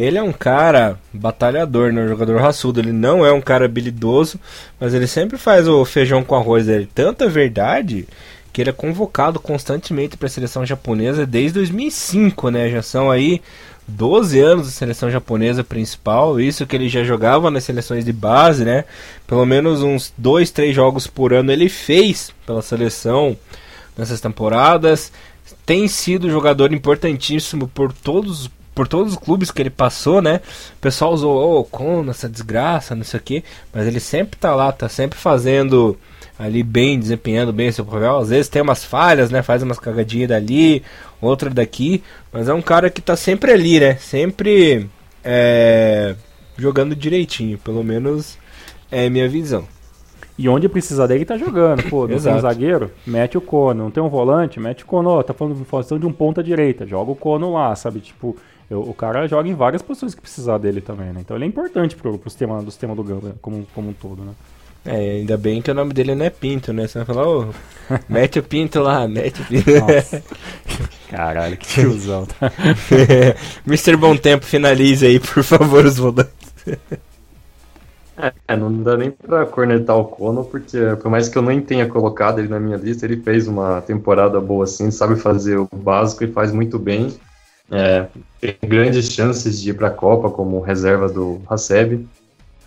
Ele 0.00 0.16
é 0.16 0.22
um 0.22 0.32
cara 0.32 0.98
batalhador, 1.12 1.92
né? 1.92 2.02
Um 2.04 2.08
jogador 2.08 2.40
raçudo. 2.40 2.78
Ele 2.78 2.92
não 2.92 3.26
é 3.26 3.32
um 3.32 3.40
cara 3.40 3.64
habilidoso, 3.64 4.38
mas 4.78 4.94
ele 4.94 5.08
sempre 5.08 5.36
faz 5.36 5.66
o 5.66 5.84
feijão 5.84 6.22
com 6.22 6.36
arroz 6.36 6.66
dele. 6.66 6.88
Tanta 6.94 7.24
é 7.24 7.28
verdade 7.28 8.06
que 8.52 8.62
ele 8.62 8.70
é 8.70 8.72
convocado 8.72 9.40
constantemente 9.40 10.16
para 10.16 10.26
a 10.26 10.30
seleção 10.30 10.64
japonesa 10.64 11.26
desde 11.26 11.54
2005, 11.54 12.48
né? 12.50 12.70
Já 12.70 12.80
são 12.80 13.10
aí 13.10 13.42
12 13.88 14.38
anos 14.38 14.66
da 14.66 14.72
seleção 14.72 15.10
japonesa 15.10 15.64
principal, 15.64 16.38
isso 16.38 16.66
que 16.66 16.76
ele 16.76 16.88
já 16.88 17.02
jogava 17.02 17.50
nas 17.50 17.64
seleções 17.64 18.04
de 18.04 18.12
base, 18.12 18.64
né? 18.64 18.84
Pelo 19.26 19.46
menos 19.46 19.82
uns 19.82 20.12
2, 20.16 20.50
3 20.50 20.74
jogos 20.74 21.06
por 21.06 21.32
ano 21.32 21.50
ele 21.50 21.68
fez 21.68 22.30
pela 22.46 22.62
seleção 22.62 23.36
nessas 23.96 24.20
temporadas. 24.20 25.10
Tem 25.64 25.88
sido 25.88 26.30
jogador 26.30 26.72
importantíssimo 26.72 27.66
por 27.66 27.92
todos 27.92 28.50
por 28.78 28.86
todos 28.86 29.14
os 29.14 29.18
clubes 29.18 29.50
que 29.50 29.60
ele 29.60 29.70
passou, 29.70 30.22
né? 30.22 30.40
O 30.76 30.80
pessoal 30.80 31.12
usou, 31.12 31.58
oh, 31.58 31.64
com 31.64 32.08
essa 32.08 32.28
desgraça, 32.28 32.94
não 32.94 33.02
sei 33.02 33.18
o 33.18 33.22
que, 33.24 33.44
mas 33.74 33.88
ele 33.88 33.98
sempre 33.98 34.38
tá 34.38 34.54
lá, 34.54 34.70
tá 34.70 34.88
sempre 34.88 35.18
fazendo 35.18 35.98
ali 36.38 36.62
bem, 36.62 36.96
desempenhando 36.96 37.52
bem 37.52 37.70
o 37.70 37.72
seu 37.72 37.84
papel. 37.84 38.18
Às 38.18 38.28
vezes 38.28 38.48
tem 38.48 38.62
umas 38.62 38.84
falhas, 38.84 39.32
né? 39.32 39.42
Faz 39.42 39.64
umas 39.64 39.80
cagadinhas 39.80 40.28
dali, 40.28 40.84
outra 41.20 41.50
daqui, 41.50 42.04
mas 42.32 42.48
é 42.48 42.54
um 42.54 42.62
cara 42.62 42.88
que 42.88 43.02
tá 43.02 43.16
sempre 43.16 43.50
ali, 43.50 43.80
né? 43.80 43.96
Sempre 43.96 44.88
é, 45.24 46.14
jogando 46.56 46.94
direitinho, 46.94 47.58
pelo 47.58 47.82
menos 47.82 48.38
é 48.92 49.10
minha 49.10 49.28
visão. 49.28 49.66
E 50.38 50.48
onde 50.48 50.68
precisar 50.68 51.08
dele, 51.08 51.24
tá 51.24 51.36
jogando. 51.36 51.82
Pô, 51.90 52.06
não 52.06 52.16
tem 52.16 52.32
um 52.32 52.38
zagueiro? 52.38 52.92
Mete 53.04 53.36
o 53.36 53.40
Cono. 53.40 53.82
Não 53.82 53.90
tem 53.90 54.00
um 54.00 54.08
volante? 54.08 54.60
Mete 54.60 54.84
o 54.84 54.86
Cono. 54.86 55.20
Tá 55.24 55.34
falando 55.34 55.64
função 55.64 55.98
de 55.98 56.06
um 56.06 56.12
ponta 56.12 56.44
direita. 56.44 56.86
Joga 56.86 57.10
o 57.10 57.16
Cono 57.16 57.52
lá, 57.52 57.74
sabe? 57.74 57.98
Tipo, 57.98 58.36
eu, 58.70 58.80
o 58.80 58.92
cara 58.92 59.26
joga 59.26 59.48
em 59.48 59.54
várias 59.54 59.82
posições 59.82 60.14
que 60.14 60.20
precisar 60.20 60.58
dele 60.58 60.80
também, 60.80 61.12
né? 61.12 61.20
Então 61.20 61.36
ele 61.36 61.44
é 61.44 61.48
importante 61.48 61.96
pro, 61.96 62.18
pro 62.18 62.30
sistema, 62.30 62.62
do 62.62 62.70
sistema 62.70 62.94
do 62.94 63.02
Gamba 63.02 63.34
como, 63.40 63.66
como 63.74 63.90
um 63.90 63.92
todo, 63.92 64.22
né? 64.22 64.32
É, 64.84 65.18
ainda 65.18 65.36
bem 65.36 65.60
que 65.60 65.70
o 65.70 65.74
nome 65.74 65.92
dele 65.92 66.14
não 66.14 66.24
é 66.24 66.30
Pinto, 66.30 66.72
né? 66.72 66.86
Você 66.86 66.98
vai 66.98 67.06
falar, 67.06 67.28
ô, 67.28 67.48
mete 68.08 68.38
o 68.38 68.42
Pinto 68.42 68.80
lá, 68.80 69.08
mete 69.08 69.42
o 69.42 69.44
Pinto. 69.44 69.70
Nossa. 69.70 70.22
Caralho, 71.10 71.56
que 71.56 71.66
tiozão, 71.66 72.26
tá? 72.38 72.52
Mr. 73.66 73.96
Bom 73.96 74.16
Tempo, 74.16 74.44
finalize 74.44 75.06
aí, 75.06 75.18
por 75.18 75.42
favor, 75.42 75.84
os 75.84 75.96
volantes. 75.96 76.32
É, 78.48 78.56
não 78.56 78.82
dá 78.82 78.96
nem 78.96 79.10
pra 79.10 79.46
cornetar 79.46 79.96
o 79.96 80.04
Kono, 80.04 80.44
porque 80.44 80.76
por 81.00 81.10
mais 81.10 81.28
que 81.28 81.38
eu 81.38 81.42
nem 81.42 81.60
tenha 81.60 81.86
colocado 81.86 82.40
ele 82.40 82.48
na 82.48 82.58
minha 82.58 82.76
lista, 82.76 83.06
ele 83.06 83.18
fez 83.18 83.46
uma 83.46 83.80
temporada 83.80 84.40
boa 84.40 84.64
assim, 84.64 84.90
sabe 84.90 85.16
fazer 85.16 85.56
o 85.56 85.68
básico 85.72 86.24
e 86.24 86.32
faz 86.32 86.52
muito 86.52 86.78
bem. 86.78 87.16
É, 87.70 88.06
tem 88.40 88.56
grandes 88.64 89.10
chances 89.10 89.60
de 89.60 89.70
ir 89.70 89.74
para 89.74 89.88
a 89.88 89.92
Copa 89.92 90.30
como 90.30 90.60
reserva 90.60 91.08
do 91.08 91.40
Haseb. 91.48 92.06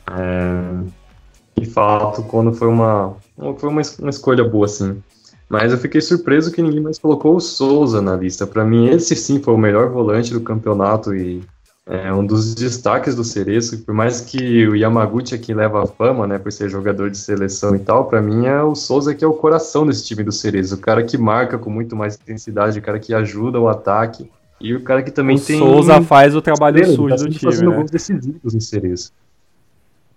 É, 0.09 1.59
de 1.59 1.65
fato, 1.65 2.23
quando 2.23 2.53
foi 2.53 2.67
uma 2.67 3.15
foi 3.57 3.69
uma, 3.69 3.81
uma 3.99 4.09
escolha 4.09 4.43
boa, 4.43 4.65
assim. 4.65 5.01
Mas 5.49 5.71
eu 5.71 5.77
fiquei 5.77 5.99
surpreso 5.99 6.51
que 6.51 6.61
ninguém 6.61 6.79
mais 6.79 6.97
colocou 6.97 7.35
o 7.35 7.41
Souza 7.41 8.01
na 8.01 8.15
lista. 8.15 8.47
Para 8.47 8.63
mim, 8.63 8.87
esse 8.87 9.15
sim 9.15 9.41
foi 9.41 9.53
o 9.53 9.57
melhor 9.57 9.89
volante 9.89 10.31
do 10.31 10.39
campeonato 10.39 11.13
e 11.13 11.43
é 11.85 12.13
um 12.13 12.25
dos 12.25 12.55
destaques 12.55 13.15
do 13.15 13.23
Cereço. 13.23 13.79
Por 13.79 13.93
mais 13.93 14.21
que 14.21 14.65
o 14.65 14.75
Yamaguchi 14.75 15.35
aqui 15.35 15.53
leva 15.53 15.83
a 15.83 15.85
fama, 15.87 16.25
né, 16.25 16.37
por 16.37 16.51
ser 16.53 16.69
jogador 16.69 17.09
de 17.09 17.17
seleção 17.17 17.75
e 17.75 17.79
tal, 17.79 18.05
para 18.05 18.21
mim 18.21 18.45
é 18.45 18.63
o 18.63 18.75
Souza 18.75 19.13
que 19.13 19.25
é 19.25 19.27
o 19.27 19.33
coração 19.33 19.85
desse 19.85 20.05
time 20.05 20.23
do 20.23 20.31
Cereço. 20.31 20.75
O 20.75 20.77
cara 20.77 21.03
que 21.03 21.17
marca 21.17 21.57
com 21.57 21.69
muito 21.69 21.97
mais 21.97 22.15
intensidade, 22.15 22.79
o 22.79 22.81
cara 22.81 22.97
que 22.97 23.13
ajuda 23.13 23.59
o 23.59 23.67
ataque. 23.67 24.29
E 24.61 24.75
o 24.75 24.81
cara 24.81 25.01
que 25.03 25.11
também 25.11 25.37
o 25.37 25.39
tem. 25.39 25.57
Souza 25.57 26.01
faz 26.01 26.35
o 26.35 26.41
trabalho 26.41 26.77
Cerezo, 26.77 26.95
sujo 26.95 27.15
tá 27.15 27.23
do 27.23 27.29
time. 27.29 27.51
fazendo 27.51 27.69
né? 27.71 27.75
gols 27.75 27.91
decisivos 27.91 28.53
no 28.53 28.61
Cerezo. 28.61 29.11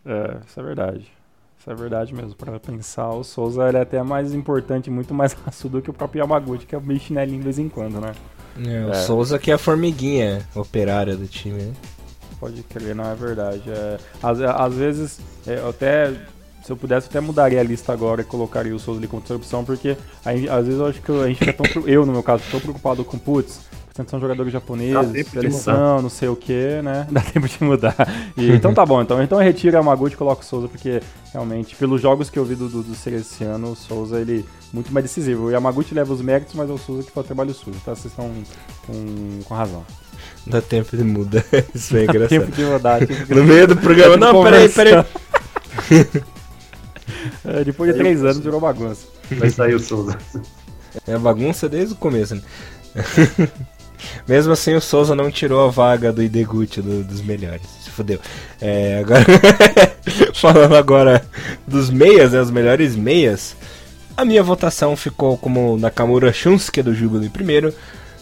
É, 0.04 0.36
isso 0.46 0.60
é 0.60 0.62
verdade. 0.62 1.12
Isso 1.58 1.70
é 1.70 1.74
verdade 1.74 2.14
mesmo. 2.14 2.34
Pra 2.34 2.60
pensar, 2.60 3.10
o 3.10 3.24
Souza 3.24 3.68
ele 3.68 3.78
é 3.78 3.80
até 3.80 4.02
mais 4.02 4.34
importante, 4.34 4.90
muito 4.90 5.14
mais 5.14 5.32
raçudo 5.44 5.80
que 5.80 5.90
o 5.90 5.94
próprio 5.94 6.20
Yamaguchi, 6.20 6.66
que 6.66 6.74
é 6.74 6.80
meio 6.80 7.00
chinelinho 7.00 7.38
de 7.38 7.44
vez 7.44 7.58
em 7.58 7.68
quando, 7.68 8.00
né? 8.00 8.12
É, 8.66 8.86
o 8.86 8.90
é. 8.90 8.94
Souza 8.94 9.38
que 9.38 9.50
é 9.50 9.54
a 9.54 9.58
formiguinha 9.58 10.46
operária 10.54 11.16
do 11.16 11.26
time, 11.26 11.62
né? 11.62 11.72
Pode 12.38 12.62
crer, 12.64 12.94
não 12.94 13.10
é 13.10 13.14
verdade. 13.14 13.62
É, 13.68 13.98
às, 14.22 14.40
às 14.40 14.74
vezes, 14.74 15.20
é, 15.46 15.58
eu 15.58 15.70
até 15.70 16.12
se 16.64 16.72
eu 16.72 16.78
pudesse, 16.78 17.06
eu 17.06 17.10
até 17.10 17.20
mudaria 17.20 17.60
a 17.60 17.62
lista 17.62 17.92
agora 17.92 18.22
e 18.22 18.24
colocaria 18.24 18.74
o 18.74 18.78
Souza 18.78 18.98
ali 18.98 19.06
como 19.06 19.22
opção, 19.28 19.62
porque 19.62 19.98
aí, 20.24 20.48
às 20.48 20.64
vezes 20.64 20.80
eu 20.80 20.86
acho 20.86 21.02
que 21.02 21.12
a 21.12 21.26
gente 21.26 21.38
fica 21.38 21.52
tão. 21.52 21.66
Eu, 21.86 22.06
no 22.06 22.12
meu 22.12 22.22
caso, 22.22 22.42
estou 22.42 22.58
preocupado 22.58 23.04
com 23.04 23.18
putz, 23.18 23.60
são 24.08 24.18
jogadores 24.20 24.52
japoneses, 24.52 25.28
seleção, 25.28 26.02
não 26.02 26.08
sei 26.08 26.28
o 26.28 26.34
que, 26.34 26.82
né? 26.82 27.06
Dá 27.12 27.20
tempo 27.20 27.46
de 27.46 27.62
mudar. 27.62 27.94
E, 28.36 28.50
então 28.50 28.74
tá 28.74 28.84
bom, 28.84 29.00
então, 29.00 29.22
então 29.22 29.40
eu 29.40 29.44
retiro 29.44 29.78
a 29.78 29.82
Maguchi 29.82 30.14
e 30.14 30.18
coloco 30.18 30.42
o 30.42 30.44
Souza, 30.44 30.66
porque 30.66 31.00
realmente, 31.32 31.76
pelos 31.76 32.02
jogos 32.02 32.28
que 32.28 32.38
eu 32.38 32.44
vi 32.44 32.56
do, 32.56 32.68
do, 32.68 32.82
do 32.82 32.92
esse 32.92 33.44
ano, 33.44 33.72
o 33.72 33.76
Souza 33.76 34.20
ele 34.20 34.44
muito 34.74 34.92
mais 34.92 35.04
decisivo. 35.04 35.44
O 35.44 35.50
Yamaguchi 35.50 35.94
leva 35.94 36.12
os 36.12 36.20
méritos, 36.20 36.54
mas 36.54 36.68
é 36.68 36.72
o 36.72 36.78
Souza 36.78 37.04
que 37.04 37.12
faz 37.12 37.24
o 37.24 37.26
trabalho 37.28 37.54
sujo, 37.54 37.78
tá? 37.84 37.94
Vocês 37.94 38.06
estão 38.06 38.28
com, 38.84 39.40
com 39.44 39.54
razão. 39.54 39.86
Dá 40.44 40.60
tempo 40.60 40.96
de 40.96 41.04
mudar. 41.04 41.44
Isso 41.72 41.96
é 41.96 42.02
engraçado. 42.02 42.22
Dá 42.22 42.28
tempo 42.28 42.50
de 42.50 42.64
mudar. 42.64 43.00
no 43.28 43.44
meio 43.44 43.68
do 43.68 43.76
programa, 43.76 44.16
não, 44.16 44.42
peraí, 44.42 44.68
peraí. 44.68 44.94
é, 47.44 47.64
depois 47.64 47.92
de 47.92 47.98
três 47.98 48.24
anos 48.24 48.40
virou 48.40 48.60
bagunça. 48.60 49.06
Vai 49.30 49.50
sair 49.50 49.74
o 49.74 49.80
Souza. 49.80 50.18
É 51.06 51.16
bagunça 51.16 51.68
desde 51.68 51.94
o 51.94 51.96
começo, 51.96 52.34
né? 52.34 52.42
Mesmo 54.26 54.52
assim, 54.52 54.74
o 54.74 54.80
Souza 54.80 55.14
não 55.14 55.30
tirou 55.30 55.66
a 55.66 55.70
vaga 55.70 56.12
do 56.12 56.22
Ideguchi 56.22 56.80
do, 56.80 57.02
dos 57.02 57.20
melhores. 57.22 57.66
fodeu. 57.88 58.18
É, 58.60 58.98
agora. 58.98 59.24
falando 60.34 60.76
agora 60.76 61.24
dos 61.66 61.90
meias, 61.90 62.32
né? 62.32 62.40
Os 62.40 62.50
melhores 62.50 62.94
meias. 62.96 63.56
A 64.16 64.24
minha 64.24 64.42
votação 64.42 64.96
ficou 64.96 65.36
como 65.36 65.76
Nakamura 65.76 66.32
Shunsuke 66.32 66.82
do 66.82 66.94
Jubilee 66.94 67.26
em 67.26 67.30
primeiro, 67.30 67.74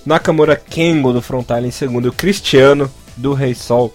Nakamura 0.07 0.57
Kengo 0.57 1.13
do 1.13 1.21
Frontale 1.21 1.69
em 1.69 1.71
segundo, 1.71 2.13
Cristiano 2.13 2.91
do 3.17 3.35
Rei 3.35 3.55
Sol 3.55 3.93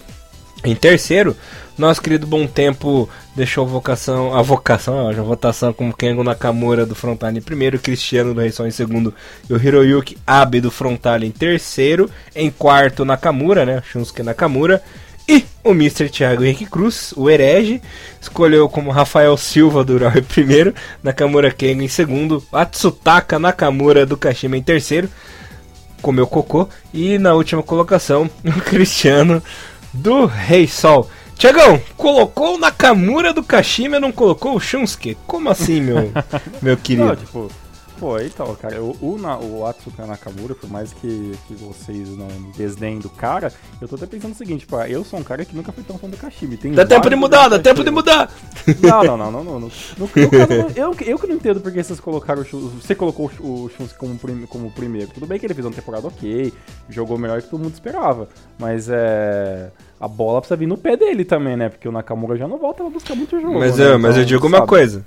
em 0.63 0.75
terceiro. 0.75 1.35
Nosso 1.77 2.01
querido 2.01 2.25
Bom 2.25 2.47
Tempo 2.47 3.07
deixou 3.35 3.63
a 3.63 3.67
vocação, 3.67 4.35
a 4.35 4.41
vocação, 4.41 5.07
a 5.07 5.13
votação 5.13 5.71
como 5.71 5.95
Kengo 5.95 6.23
Nakamura 6.23 6.87
do 6.87 6.95
Frontale 6.95 7.37
em 7.37 7.41
primeiro, 7.41 7.77
Cristiano 7.77 8.33
do 8.33 8.41
Rei 8.41 8.51
Sol 8.51 8.65
em 8.65 8.71
segundo 8.71 9.13
e 9.47 9.53
o 9.53 9.63
Hiroyuki 9.63 10.17
Abe 10.25 10.59
do 10.59 10.71
Frontale 10.71 11.27
em 11.27 11.31
terceiro. 11.31 12.09
Em 12.35 12.49
quarto, 12.49 13.05
Nakamura, 13.05 13.63
né? 13.63 13.83
Shunsuke 13.91 14.23
Nakamura. 14.23 14.81
E 15.29 15.45
o 15.63 15.71
Mr. 15.71 16.09
Thiago 16.09 16.43
Henrique 16.43 16.65
Cruz, 16.65 17.13
o 17.15 17.29
herege, 17.29 17.79
escolheu 18.19 18.67
como 18.67 18.89
Rafael 18.89 19.37
Silva 19.37 19.83
do 19.83 19.93
Ural 19.93 20.13
em 20.17 20.23
primeiro, 20.23 20.73
Nakamura 21.03 21.51
Kengo 21.51 21.81
em 21.81 21.87
segundo, 21.87 22.41
Atsutaka 22.51 23.37
Nakamura 23.37 24.05
do 24.05 24.15
Kashima 24.15 24.57
em 24.57 24.63
terceiro, 24.63 25.09
comeu 26.01 26.25
cocô, 26.25 26.69
e 26.93 27.19
na 27.19 27.33
última 27.33 27.61
colocação, 27.61 28.29
o 28.45 28.61
Cristiano 28.61 29.43
do 29.93 30.25
Rei 30.25 30.65
Sol. 30.65 31.09
Tiagão, 31.37 31.79
colocou 31.95 32.55
o 32.55 32.57
Nakamura 32.57 33.31
do 33.31 33.43
Kashima 33.43 33.97
e 33.97 33.99
não 33.99 34.11
colocou 34.11 34.55
o 34.55 34.59
Shunsuke? 34.59 35.15
Como 35.27 35.49
assim, 35.49 35.79
meu, 35.79 36.11
meu 36.61 36.75
querido? 36.75 37.05
Não, 37.05 37.15
tipo, 37.15 37.51
Pô, 37.99 38.19
então, 38.19 38.53
cara, 38.55 38.81
o, 38.81 38.95
o, 39.01 39.17
o 39.57 39.65
Atsuka 39.65 40.05
Nakamura, 40.05 40.53
por 40.53 40.69
mais 40.69 40.93
que, 40.93 41.33
que 41.47 41.55
vocês 41.55 42.15
não 42.15 42.27
desdenem 42.55 42.99
do 42.99 43.09
cara, 43.09 43.51
eu 43.81 43.87
tô 43.87 43.95
até 43.95 44.05
pensando 44.05 44.33
o 44.33 44.35
seguinte, 44.35 44.61
tipo, 44.61 44.75
eu 44.81 45.03
sou 45.03 45.19
um 45.19 45.23
cara 45.23 45.43
que 45.43 45.55
nunca 45.55 45.71
fui 45.71 45.83
tão 45.83 45.97
fã 45.97 46.07
do 46.07 46.15
Kashimi. 46.15 46.57
Tem 46.57 46.71
dá 46.73 46.85
tempo 46.85 47.09
de 47.09 47.15
mudar, 47.15 47.47
dá 47.49 47.57
tempo 47.57 47.83
de 47.83 47.89
mudar! 47.89 48.31
Não, 48.81 49.03
não, 49.03 49.31
não, 49.31 49.43
não, 49.43 49.59
não. 49.61 49.71
No, 49.97 50.07
caso, 50.07 50.73
eu, 50.75 50.95
eu 51.05 51.17
que 51.17 51.27
não 51.27 51.35
entendo 51.35 51.59
porque 51.59 51.81
vocês 51.83 51.99
colocaram 51.99 52.41
o 52.41 52.69
Você 52.81 52.93
colocou 52.93 53.31
o 53.39 53.69
Shunsuke 53.69 53.97
como, 53.97 54.17
prim, 54.17 54.45
como 54.45 54.71
primeiro. 54.71 55.09
Tudo 55.11 55.25
bem 55.25 55.39
que 55.39 55.45
ele 55.45 55.53
fez 55.53 55.65
uma 55.65 55.73
temporada 55.73 56.07
ok, 56.07 56.53
jogou 56.89 57.17
melhor 57.17 57.41
que 57.41 57.49
todo 57.49 57.61
mundo 57.61 57.73
esperava. 57.73 58.27
Mas 58.59 58.89
é. 58.89 59.71
A 59.99 60.07
bola 60.07 60.39
precisa 60.41 60.55
vir 60.55 60.67
no 60.67 60.77
pé 60.77 60.95
dele 60.95 61.25
também, 61.25 61.57
né? 61.57 61.69
Porque 61.69 61.87
o 61.87 61.91
Nakamura 61.91 62.37
já 62.37 62.47
não 62.47 62.59
volta 62.59 62.85
a 62.85 62.89
buscar 62.89 63.15
muito 63.15 63.39
jogo. 63.39 63.57
Mas, 63.57 63.77
né? 63.77 63.93
eu, 63.93 63.99
mas 63.99 64.15
eu 64.15 64.21
então, 64.21 64.25
digo 64.25 64.43
sabe? 64.43 64.55
uma 64.55 64.67
coisa. 64.67 65.03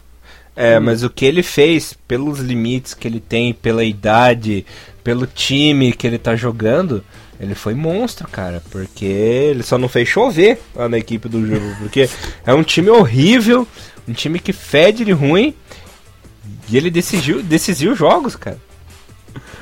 É, 0.56 0.78
hum. 0.78 0.82
mas 0.82 1.02
o 1.02 1.10
que 1.10 1.24
ele 1.24 1.42
fez, 1.42 1.94
pelos 2.06 2.38
limites 2.40 2.94
que 2.94 3.06
ele 3.06 3.20
tem, 3.20 3.52
pela 3.52 3.84
idade, 3.84 4.66
pelo 5.02 5.26
time 5.26 5.92
que 5.92 6.06
ele 6.06 6.18
tá 6.18 6.36
jogando, 6.36 7.04
ele 7.40 7.54
foi 7.54 7.74
monstro, 7.74 8.28
cara. 8.28 8.62
Porque 8.70 9.04
ele 9.04 9.62
só 9.62 9.78
não 9.78 9.88
fez 9.88 10.08
chover 10.08 10.60
lá 10.74 10.88
na 10.88 10.98
equipe 10.98 11.28
do 11.28 11.46
jogo. 11.46 11.74
Porque 11.80 12.08
é 12.44 12.52
um 12.52 12.62
time 12.62 12.90
horrível, 12.90 13.66
um 14.06 14.12
time 14.12 14.38
que 14.38 14.52
fede 14.52 15.04
de 15.04 15.12
ruim. 15.12 15.54
E 16.68 16.76
ele 16.76 16.90
decidiu, 16.90 17.42
decidiu 17.42 17.94
jogos, 17.94 18.36
cara. 18.36 18.58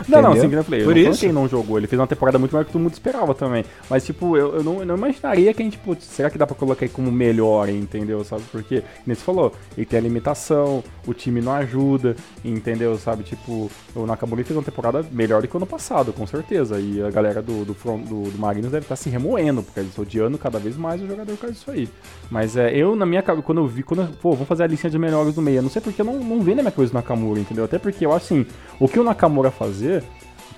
Não, 0.06 0.22
não, 0.22 0.37
single 0.37 0.64
player. 0.64 0.84
Por 0.84 0.94
não 0.94 1.11
isso. 1.11 1.20
quem 1.20 1.32
não 1.32 1.48
jogou. 1.48 1.78
Ele 1.78 1.87
fez 1.87 1.98
uma 1.98 2.06
temporada 2.06 2.38
muito 2.38 2.52
melhor 2.52 2.64
que 2.64 2.72
todo 2.72 2.82
mundo 2.82 2.92
esperava 2.92 3.34
também. 3.34 3.64
Mas, 3.88 4.04
tipo, 4.04 4.37
eu, 4.37 4.56
eu, 4.56 4.64
não, 4.64 4.80
eu 4.80 4.87
não 4.87 4.96
imaginaria 4.96 5.52
que 5.54 5.62
a 5.62 5.64
gente, 5.64 5.78
putz, 5.78 6.04
será 6.04 6.30
que 6.30 6.38
dá 6.38 6.46
pra 6.46 6.54
colocar 6.54 6.84
aí 6.84 6.88
como 6.88 7.11
melhor, 7.11 7.68
entendeu? 7.68 8.22
Sabe? 8.24 8.42
Porque, 8.50 8.82
como 9.04 9.16
você 9.16 9.22
falou, 9.22 9.52
ele 9.76 9.87
tem 9.87 9.98
a 9.98 10.02
limitação, 10.02 10.82
o 11.06 11.14
time 11.14 11.40
não 11.40 11.52
ajuda, 11.52 12.14
entendeu? 12.44 12.96
Sabe? 12.98 13.24
Tipo, 13.24 13.70
o 13.94 14.06
Nakamura 14.06 14.44
fez 14.44 14.56
uma 14.56 14.62
temporada 14.62 15.04
melhor 15.11 15.42
do 15.42 15.48
que 15.48 15.56
o 15.56 15.58
ano 15.58 15.66
passado, 15.66 16.12
com 16.12 16.26
certeza. 16.26 16.78
E 16.78 17.02
a 17.02 17.11
galera 17.11 17.42
do, 17.42 17.64
do, 17.64 17.74
do, 17.74 18.30
do 18.30 18.38
Marinos 18.38 18.70
deve 18.70 18.84
estar 18.84 18.96
tá 18.96 19.02
se 19.02 19.08
remoendo, 19.08 19.62
porque 19.62 19.80
eles 19.80 19.98
odiando 19.98 20.38
cada 20.38 20.58
vez 20.58 20.76
mais 20.76 21.02
o 21.02 21.06
jogador 21.06 21.32
por 21.32 21.40
causa 21.40 21.54
disso 21.54 21.70
aí. 21.70 21.88
Mas 22.30 22.56
é, 22.56 22.74
eu, 22.74 22.94
na 22.94 23.06
minha 23.06 23.22
cabeça, 23.22 23.44
quando 23.44 23.58
eu 23.58 23.66
vi, 23.66 23.82
quando 23.82 24.02
eu, 24.02 24.08
pô, 24.20 24.32
vamos 24.32 24.48
fazer 24.48 24.64
a 24.64 24.66
listinha 24.66 24.90
de 24.90 24.98
melhores 24.98 25.34
do 25.34 25.42
meio, 25.42 25.62
não 25.62 25.70
sei 25.70 25.80
porque 25.80 26.00
eu 26.00 26.06
não, 26.06 26.18
não 26.18 26.40
vendo 26.40 26.61
a 26.61 26.62
minha 26.62 26.72
coisa 26.72 26.92
do 26.92 26.94
Nakamura, 26.94 27.40
entendeu? 27.40 27.64
Até 27.64 27.78
porque 27.78 28.04
eu 28.04 28.12
acho 28.12 28.26
assim, 28.26 28.46
o 28.78 28.88
que 28.88 28.98
o 28.98 29.04
Nakamura 29.04 29.50
fazer 29.50 30.04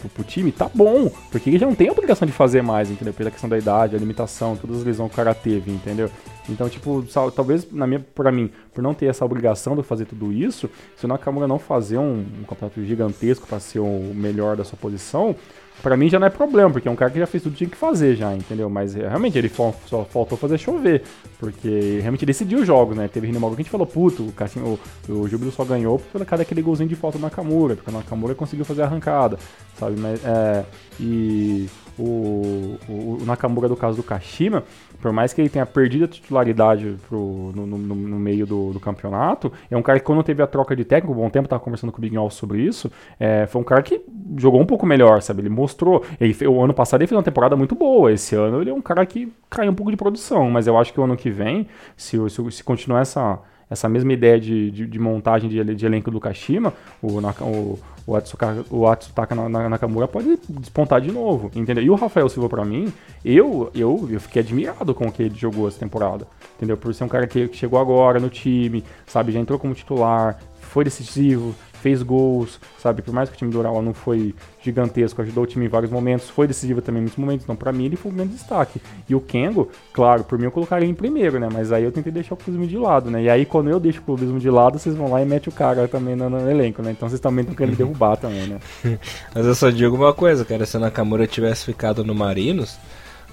pro, 0.01 0.09
pro, 0.09 0.25
time, 0.25 0.51
tá 0.51 0.71
bom. 0.73 1.11
Porque 1.31 1.51
ele 1.51 1.59
já 1.59 1.67
não 1.67 1.75
tem 1.75 1.89
a 1.89 1.93
obrigação 1.93 2.27
de 2.27 2.33
fazer 2.33 2.63
mais, 2.63 2.91
entendeu? 2.91 3.13
Pela 3.13 3.31
questão 3.31 3.49
da 3.49 3.59
idade, 3.59 3.95
a 3.95 3.99
limitação, 3.99 4.57
todas 4.57 4.79
as 4.79 4.85
lesões 4.85 5.09
que 5.09 5.15
o 5.15 5.17
cara 5.17 5.35
teve, 5.35 5.71
entendeu? 5.71 6.11
Então, 6.49 6.69
tipo, 6.69 7.05
talvez, 7.35 7.71
na 7.71 7.87
minha, 7.87 8.01
pra 8.01 8.33
mim, 8.33 8.51
por 8.75 8.83
não 8.83 8.93
ter 8.93 9.07
essa 9.07 9.25
obrigação 9.25 9.77
de 9.77 9.83
fazer 9.83 10.05
tudo 10.07 10.33
isso, 10.33 10.69
se 10.97 11.05
o 11.05 11.09
Nakamura 11.09 11.47
não 11.47 11.59
fazer 11.59 11.99
um, 11.99 12.25
um 12.41 12.45
campeonato 12.49 12.85
gigantesco 12.85 13.47
para 13.47 13.61
ser 13.61 13.79
o 13.79 14.13
melhor 14.15 14.57
da 14.57 14.65
sua 14.65 14.79
posição, 14.79 15.37
Pra 15.83 15.97
mim 15.97 16.09
já 16.09 16.19
não 16.19 16.27
é 16.27 16.31
problema, 16.31 16.71
porque 16.71 16.89
é 16.89 16.91
um 16.91 16.97
cara 16.97 17.11
que 17.11 17.19
já 17.19 17.27
fez 17.27 17.43
tudo 17.43 17.53
que 17.53 17.59
tinha 17.59 17.71
que 17.71 17.77
fazer 17.77 18.15
já, 18.15 18.35
entendeu? 18.35 18.69
Mas 18.69 18.95
é, 18.95 19.09
realmente 19.09 19.39
ele 19.39 19.49
só 19.49 20.05
faltou 20.05 20.37
fazer 20.37 20.59
chover, 20.59 21.03
porque 21.39 21.99
realmente 22.01 22.27
decidiu 22.27 22.61
os 22.61 22.67
jogos, 22.67 22.97
né? 22.97 23.09
Teve 23.09 23.27
Rinemago 23.27 23.55
que 23.55 23.63
a 23.63 23.65
gente 23.65 23.71
falou, 23.71 23.87
puto, 23.87 24.25
o, 24.25 24.33
Cassim, 24.33 24.61
o, 24.61 24.79
o 25.09 25.27
Júbilo 25.27 25.51
só 25.51 25.65
ganhou 25.65 25.99
por 25.99 26.25
causa 26.27 26.45
daquele 26.45 26.61
golzinho 26.61 26.89
de 26.89 26.97
falta 26.97 27.19
do 27.19 27.23
Nakamura, 27.23 27.77
porque 27.77 27.91
o 27.91 27.95
Nakamura 27.95 28.35
conseguiu 28.35 28.65
fazer 28.65 28.83
a 28.83 28.87
arrancada, 28.87 29.39
sabe? 29.79 29.99
Mas, 29.99 30.21
é, 30.25 30.65
e 30.99 31.69
o, 32.01 32.79
o, 32.89 33.25
Nakamura 33.27 33.69
do 33.69 33.77
caso 33.77 33.97
do 33.97 34.03
Kashima, 34.03 34.65
por 35.01 35.13
mais 35.13 35.33
que 35.33 35.41
ele 35.41 35.49
tenha 35.49 35.67
perdido 35.67 36.07
a 36.07 36.09
titularidade 36.09 36.97
pro, 37.09 37.53
no, 37.55 37.67
no, 37.67 37.79
no, 37.79 38.19
meio 38.19 38.47
do, 38.47 38.73
do, 38.73 38.81
campeonato, 38.81 39.53
é 39.71 39.77
um 39.77 39.83
cara 39.83 39.99
que 39.99 40.05
quando 40.05 40.23
teve 40.23 40.43
a 40.43 40.47
troca 40.47 40.75
de 40.75 40.85
técnico, 40.85 41.13
um 41.13 41.23
bom 41.23 41.31
tempo 41.31 41.49
tava 41.49 41.63
conversando 41.63 41.93
com 41.93 41.99
o 41.99 42.01
Big 42.01 42.17
Alves 42.17 42.35
sobre 42.35 42.63
isso, 42.63 42.91
é, 43.19 43.47
foi 43.47 43.61
um 43.61 43.65
cara 43.65 43.83
que 43.83 44.01
jogou 44.37 44.61
um 44.61 44.67
pouco 44.67 44.87
melhor, 44.87 45.21
sabe? 45.21 45.43
Ele 45.43 45.51
mostrou, 45.51 46.05
ele, 46.21 46.35
o 46.47 46.63
ano 46.63 46.73
passado 46.73 47.01
ele 47.01 47.09
fez 47.09 47.17
uma 47.17 47.23
temporada 47.23 47.55
muito 47.55 47.75
boa, 47.75 48.11
esse 48.13 48.35
ano 48.35 48.63
ele 48.63 48.71
é 48.71 48.75
um 48.75 48.83
cara 48.83 49.05
que 49.05 49.33
caiu 49.49 49.71
um 49.71 49.75
pouco 49.75 49.91
de 49.91 49.97
produção, 49.97 50.51
mas 50.51 50.67
eu 50.67 50.79
acho 50.79 50.93
que 50.93 51.01
o 51.01 51.05
ano 51.05 51.17
que 51.17 51.31
vem, 51.31 51.67
se, 51.97 52.17
se, 52.31 52.51
se 52.51 52.65
continuar 52.65 53.03
essa 53.03 53.39
essa 53.71 53.89
mesma 53.89 54.13
ideia 54.13 54.39
de, 54.39 54.71
de, 54.73 54.87
de 54.87 54.99
montagem 54.99 55.49
de, 55.49 55.75
de, 55.77 55.87
elenco 55.87 56.11
do 56.11 56.19
Kashima, 56.19 56.75
o, 57.01 57.21
o, 57.21 57.79
o, 58.05 58.17
Atsuka, 58.17 58.65
o 58.69 58.87
Atsutaka 58.89 59.35
Nakamura 59.35 60.09
pode 60.09 60.39
despontar 60.49 61.01
de 61.01 61.13
novo, 61.13 61.53
entendeu? 61.55 61.85
E 61.85 61.89
o 61.89 61.95
Rafael 61.95 62.29
Silva, 62.29 62.49
para 62.49 62.65
mim, 62.65 62.93
eu, 63.25 63.71
eu, 63.73 64.09
eu 64.11 64.21
fiquei 64.21 64.43
admirado 64.43 64.93
com 64.93 65.07
o 65.07 65.13
que 65.13 65.23
ele 65.23 65.35
jogou 65.37 65.69
essa 65.69 65.79
temporada, 65.79 66.27
entendeu? 66.57 66.77
Por 66.77 66.93
ser 66.93 67.05
um 67.05 67.09
cara 67.09 67.29
que 67.29 67.49
chegou 67.53 67.79
agora 67.79 68.19
no 68.19 68.29
time, 68.29 68.83
sabe, 69.07 69.31
já 69.31 69.39
entrou 69.39 69.59
como 69.59 69.73
titular, 69.73 70.41
foi 70.61 70.83
decisivo, 70.83 71.55
fez 71.81 72.03
gols, 72.03 72.61
sabe? 72.79 73.03
Por 73.03 73.13
mais 73.13 73.29
que 73.29 73.35
o 73.35 73.39
time 73.39 73.51
do 73.51 73.59
Ural 73.59 73.81
não 73.83 73.95
foi 73.95 74.35
gigantesco, 74.63 75.23
ajudou 75.23 75.45
o 75.45 75.47
time 75.47 75.67
em 75.67 75.69
vários 75.69 75.91
momentos, 75.91 76.29
foi 76.29 76.47
decisivo 76.47 76.83
também 76.83 77.01
em 77.01 77.05
muitos 77.05 77.19
momentos. 77.19 77.45
Então, 77.45 77.57
para 77.57 77.73
mim, 77.73 77.87
ele 77.87 77.97
foi 77.97 78.13
um 78.13 78.15
grande 78.15 78.35
destaque. 78.35 78.81
E 79.09 79.15
o 79.15 79.21
Kengo, 79.21 79.71
claro, 79.93 80.25
por 80.25 80.39
mim 80.39 80.45
eu 80.45 80.51
colocaria 80.51 80.89
em 80.89 80.95
primeiro, 80.95 81.41
né? 81.41 81.49
Mas 81.53 81.73
aí 81.73 81.85
eu 81.85 81.93
tentei 81.93 82.13
deixar 82.13 82.35
o 82.35 82.37
clubismo 82.37 82.67
de 82.67 82.77
lado, 82.77 83.11
né? 83.11 83.23
E 83.23 83.31
aí, 83.31 83.47
quando 83.47 83.71
eu 83.71 83.81
deixo 83.81 84.01
o 84.01 84.05
clubismo 84.05 84.39
de 84.39 84.51
lado, 84.51 84.79
vocês 84.79 84.95
vão 84.95 85.11
lá 85.11 85.23
e 85.23 85.27
metem 85.27 85.53
o 85.53 85.57
cara 85.57 85.89
também 85.89 86.15
no, 86.15 86.29
no 86.29 86.51
elenco, 86.51 86.83
né? 86.83 86.91
Então 86.91 87.09
vocês 87.09 87.21
também 87.21 87.43
estão 87.43 87.57
querendo 87.57 87.77
derrubar 87.79 88.17
também, 88.17 88.47
né? 88.47 88.59
Mas 89.35 89.47
eu 89.47 89.55
só 89.55 89.71
digo 89.71 89.97
uma 89.97 90.13
coisa, 90.13 90.45
cara. 90.45 90.67
Se 90.67 90.77
a 90.77 90.81
Nakamura 90.81 91.27
tivesse 91.27 91.65
ficado 91.65 92.05
no 92.05 92.15
Marinos, 92.15 92.79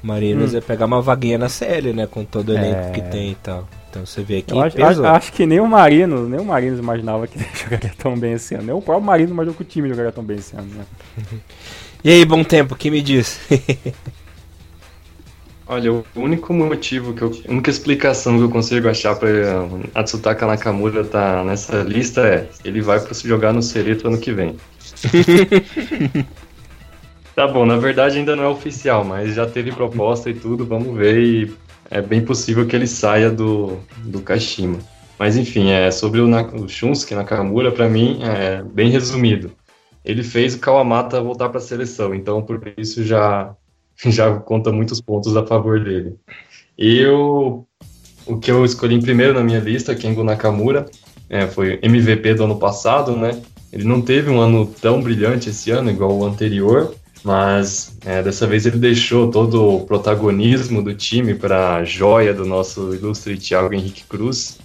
Marinos 0.01 0.51
hum. 0.51 0.55
ia 0.55 0.61
pegar 0.61 0.85
uma 0.85 1.01
vaguinha 1.01 1.37
na 1.37 1.49
série, 1.49 1.93
né? 1.93 2.07
Com 2.07 2.23
todo 2.23 2.49
o 2.49 2.53
elenco 2.53 2.79
é... 2.79 2.91
que 2.91 3.01
tem 3.01 3.31
e 3.31 3.35
tal. 3.35 3.67
Então 3.89 4.05
você 4.05 4.21
vê 4.21 4.37
aqui. 4.39 4.53
Eu 4.53 4.61
acho, 4.61 4.83
acho, 4.83 5.05
acho, 5.05 5.33
que 5.33 5.45
nem 5.45 5.59
o 5.59 5.67
Marino, 5.67 6.27
nem 6.27 6.39
o 6.39 6.45
Marinos 6.45 6.79
imaginava 6.79 7.27
que 7.27 7.37
ele 7.37 7.47
jogaria 7.55 7.93
tão 7.97 8.17
bem 8.17 8.33
esse 8.33 8.55
ano. 8.55 8.63
Nem 8.65 8.75
o 8.75 8.81
próprio 8.81 9.05
Marino 9.05 9.31
imaginou 9.31 9.55
que 9.55 9.61
o 9.61 9.65
time 9.65 9.89
jogaria 9.89 10.11
tão 10.11 10.23
bem 10.23 10.37
esse 10.37 10.55
ano, 10.55 10.69
né? 10.73 10.85
e 12.03 12.11
aí, 12.11 12.25
bom 12.25 12.43
tempo, 12.43 12.75
que 12.75 12.91
me 12.91 13.01
diz? 13.01 13.39
Olha, 15.69 15.91
o 15.91 16.05
único 16.15 16.53
motivo 16.53 17.13
que 17.13 17.21
eu. 17.21 17.31
A 17.45 17.51
única 17.51 17.69
explicação 17.69 18.37
que 18.37 18.43
eu 18.43 18.49
consigo 18.49 18.87
achar 18.87 19.15
para 19.15 19.29
Atsutaka 19.93 20.47
Nakamura 20.47 21.01
estar 21.01 21.39
tá 21.39 21.43
nessa 21.43 21.81
lista 21.81 22.21
é 22.21 22.47
ele 22.63 22.79
vai 22.81 23.01
para 23.01 23.13
se 23.13 23.27
jogar 23.27 23.51
no 23.51 23.61
Cereto 23.61 24.07
ano 24.07 24.17
que 24.17 24.31
vem. 24.31 24.55
tá 27.35 27.45
bom, 27.49 27.65
na 27.65 27.75
verdade 27.75 28.17
ainda 28.17 28.33
não 28.33 28.45
é 28.45 28.47
oficial, 28.47 29.03
mas 29.03 29.35
já 29.35 29.45
teve 29.45 29.73
proposta 29.73 30.29
e 30.29 30.33
tudo, 30.33 30.65
vamos 30.65 30.95
ver 30.97 31.19
e 31.19 31.53
é 31.89 32.01
bem 32.01 32.23
possível 32.23 32.65
que 32.65 32.75
ele 32.75 32.87
saia 32.87 33.29
do, 33.29 33.77
do 34.03 34.21
Kashima. 34.21 34.79
Mas 35.17 35.35
enfim, 35.35 35.71
é 35.71 35.89
sobre 35.89 36.21
o, 36.21 36.27
o 36.27 36.69
Shunsuke 36.69 37.15
Nakamura, 37.15 37.71
para 37.71 37.89
mim, 37.89 38.19
é 38.21 38.61
bem 38.61 38.89
resumido. 38.89 39.51
Ele 40.05 40.23
fez 40.23 40.55
o 40.55 40.59
Kawamata 40.59 41.21
voltar 41.21 41.49
para 41.49 41.57
a 41.57 41.61
seleção, 41.61 42.13
então 42.13 42.41
por 42.41 42.61
isso 42.77 43.03
já, 43.03 43.53
já 44.05 44.35
conta 44.39 44.71
muitos 44.71 45.01
pontos 45.01 45.35
a 45.35 45.45
favor 45.45 45.83
dele. 45.83 46.15
Eu, 46.77 47.67
o 48.25 48.37
que 48.37 48.51
eu 48.51 48.63
escolhi 48.63 48.95
em 48.95 49.01
primeiro 49.01 49.33
na 49.33 49.43
minha 49.43 49.59
lista, 49.59 49.95
Kengo 49.95 50.23
Nakamura, 50.23 50.85
é, 51.29 51.47
foi 51.47 51.79
MVP 51.81 52.35
do 52.35 52.43
ano 52.43 52.57
passado, 52.57 53.15
né? 53.15 53.41
Ele 53.73 53.83
não 53.83 54.01
teve 54.01 54.29
um 54.29 54.39
ano 54.39 54.65
tão 54.65 55.01
brilhante 55.01 55.49
esse 55.49 55.71
ano, 55.71 55.89
igual 55.89 56.15
o 56.15 56.25
anterior, 56.25 56.95
mas 57.23 57.97
é, 58.05 58.21
dessa 58.21 58.47
vez 58.47 58.65
ele 58.65 58.77
deixou 58.77 59.29
todo 59.29 59.75
o 59.75 59.85
protagonismo 59.85 60.81
do 60.81 60.93
time 60.93 61.35
para 61.35 61.75
a 61.75 61.83
joia 61.83 62.33
do 62.33 62.45
nosso 62.45 62.93
ilustre 62.93 63.37
Thiago 63.37 63.73
Henrique 63.73 64.03
Cruz. 64.07 64.59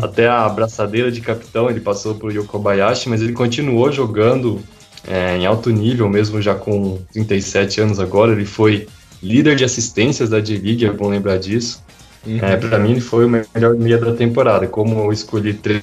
Até 0.00 0.26
a 0.26 0.44
abraçadeira 0.44 1.10
de 1.10 1.20
capitão 1.20 1.70
ele 1.70 1.80
passou 1.80 2.14
para 2.14 2.26
o 2.26 2.32
Yokobayashi, 2.32 3.08
mas 3.08 3.22
ele 3.22 3.32
continuou 3.32 3.90
jogando 3.92 4.60
é, 5.06 5.36
em 5.36 5.46
alto 5.46 5.70
nível, 5.70 6.08
mesmo 6.08 6.42
já 6.42 6.54
com 6.54 6.98
37 7.12 7.80
anos 7.80 8.00
agora. 8.00 8.32
Ele 8.32 8.44
foi 8.44 8.88
líder 9.22 9.56
de 9.56 9.64
assistências 9.64 10.28
da 10.28 10.40
D-League, 10.40 10.84
é 10.84 10.92
bom 10.92 11.08
lembrar 11.08 11.38
disso. 11.38 11.84
Uhum. 12.26 12.38
É, 12.42 12.56
para 12.56 12.78
mim, 12.78 12.92
ele 12.92 13.00
foi 13.00 13.24
o 13.24 13.28
melhor 13.28 13.74
meia 13.76 13.98
da 13.98 14.12
temporada. 14.12 14.66
Como 14.66 14.98
eu 14.98 15.12
escolhi 15.12 15.54
três, 15.54 15.82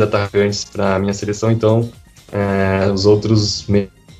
atacantes 0.00 0.64
para 0.64 0.98
minha 0.98 1.14
seleção, 1.14 1.50
então 1.50 1.90
é, 2.30 2.90
os 2.92 3.06
outros 3.06 3.66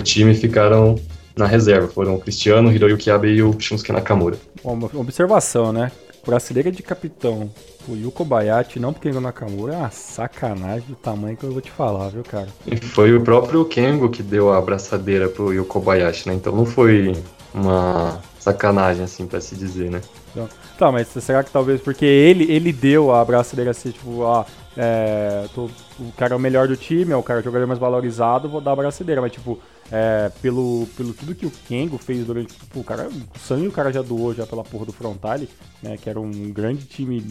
time 0.03 0.35
ficaram 0.35 0.97
na 1.37 1.47
reserva. 1.47 1.88
Foram 1.88 2.15
o 2.15 2.21
Cristiano, 2.21 2.69
o 2.69 2.73
Hiroyuki 2.73 3.11
Abe 3.11 3.29
e 3.29 3.43
o 3.43 3.59
Shunsuke 3.59 3.93
Nakamura. 3.93 4.37
Uma 4.62 4.91
observação, 4.95 5.73
né? 5.73 5.91
Brasileira 6.25 6.71
de 6.71 6.85
capitão, 6.85 7.51
o 7.88 7.97
Yuko 7.97 8.25
Bayashi, 8.25 8.79
não 8.79 8.93
porque 8.93 9.09
o 9.09 9.21
Nakamura, 9.21 9.75
é 9.75 9.77
uma 9.77 9.91
sacanagem 9.91 10.87
do 10.88 10.95
tamanho 10.95 11.37
que 11.37 11.43
eu 11.43 11.51
vou 11.51 11.61
te 11.61 11.71
falar, 11.71 12.11
viu, 12.11 12.23
cara? 12.23 12.47
E 12.65 12.77
foi 12.77 13.17
o 13.17 13.23
próprio 13.23 13.65
Kengo 13.65 14.09
que 14.09 14.23
deu 14.23 14.53
a 14.53 14.59
abraçadeira 14.59 15.29
pro 15.29 15.53
Yuko 15.53 15.81
Bayashi, 15.81 16.29
né? 16.29 16.35
Então 16.35 16.55
não 16.55 16.65
foi 16.65 17.12
uma 17.53 18.21
sacanagem, 18.38 19.03
assim, 19.03 19.27
pra 19.27 19.41
se 19.41 19.57
dizer, 19.57 19.91
né? 19.91 20.01
Então, 20.33 20.49
tá, 20.79 20.90
mas 20.90 21.09
será 21.09 21.45
que 21.45 21.51
talvez 21.51 21.81
porque 21.81 22.05
ele, 22.05 22.51
ele 22.51 22.73
deu 22.73 23.12
a 23.12 23.21
abraçadeira 23.21 23.71
assim, 23.71 23.90
tipo, 23.90 24.25
ah, 24.25 24.45
é, 24.77 25.47
tô, 25.55 25.68
o 26.01 26.12
cara 26.16 26.35
é 26.35 26.37
o 26.37 26.40
melhor 26.40 26.66
do 26.66 26.77
time, 26.77 27.12
é 27.12 27.16
o 27.16 27.23
cara 27.23 27.38
é 27.38 27.42
o 27.42 27.45
jogador 27.45 27.66
mais 27.66 27.79
valorizado, 27.79 28.49
vou 28.49 28.61
dar 28.61 28.71
a 28.71 28.75
abraçadeira, 28.75 29.21
mas 29.21 29.33
tipo, 29.33 29.61
é, 29.92 30.31
pelo, 30.40 30.88
pelo 30.97 31.12
tudo 31.12 31.35
que 31.35 31.45
o 31.45 31.53
Kengo 31.68 31.99
fez 31.99 32.25
durante. 32.25 32.55
Tipo, 32.55 32.81
o 32.81 32.85
cara. 32.85 33.09
O 33.09 33.38
sangue 33.38 33.68
o 33.68 33.73
cara 33.73 33.92
já 33.92 34.01
doou 34.01 34.33
já 34.33 34.47
pela 34.47 34.64
porra 34.64 34.87
do 34.87 34.92
Frontale, 34.92 35.51
né? 35.83 35.99
Que 35.99 36.09
era 36.09 36.18
um 36.18 36.51
grande 36.51 36.87
time. 36.87 37.23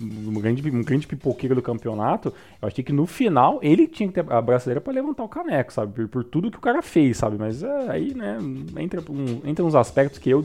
Um 0.00 0.34
grande, 0.34 0.68
um 0.68 0.82
grande 0.82 1.06
pipoqueiro 1.06 1.54
do 1.54 1.62
campeonato. 1.62 2.32
Eu 2.60 2.68
achei 2.68 2.82
que 2.82 2.92
no 2.92 3.06
final 3.06 3.58
ele 3.62 3.86
tinha 3.86 4.08
que 4.08 4.14
ter 4.14 4.32
a 4.32 4.40
braçadeira 4.40 4.80
para 4.80 4.92
levantar 4.92 5.22
o 5.22 5.28
caneco, 5.28 5.72
sabe? 5.72 5.92
Por, 5.92 6.08
por, 6.08 6.24
tudo 6.24 6.50
que 6.50 6.58
o 6.58 6.60
cara 6.60 6.82
fez, 6.82 7.18
sabe? 7.18 7.36
Mas 7.38 7.62
é, 7.62 7.90
aí, 7.90 8.14
né, 8.14 8.38
entra, 8.78 9.00
um, 9.08 9.40
entra 9.44 9.64
uns 9.64 9.74
aspectos 9.74 10.18
que 10.18 10.30
eu, 10.30 10.42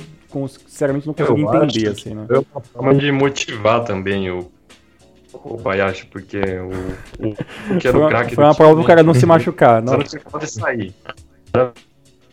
sinceramente, 0.48 1.08
não 1.08 1.14
consigo 1.14 1.40
eu 1.40 1.64
entender, 1.64 1.90
assim, 1.90 2.14
né? 2.14 2.26
É 2.30 2.40
uma 2.40 2.62
forma 2.62 2.96
de 2.96 3.12
motivar 3.12 3.84
também 3.84 4.30
o, 4.30 4.52
o 5.34 5.58
Bayashi, 5.58 6.06
porque 6.08 6.40
o, 6.40 7.28
o, 7.28 7.76
o 7.76 7.78
que 7.80 7.88
era 7.88 7.98
o 7.98 8.08
craque. 8.08 8.36
Foi 8.36 8.44
uma 8.44 8.56
prova 8.56 8.76
do 8.76 8.86
cara 8.86 9.02
não 9.02 9.14
se 9.14 9.26
machucar, 9.28 9.82
não. 9.82 9.94
Só 9.94 9.98
não 9.98 10.06
tinha 10.06 10.48
sair 10.48 10.94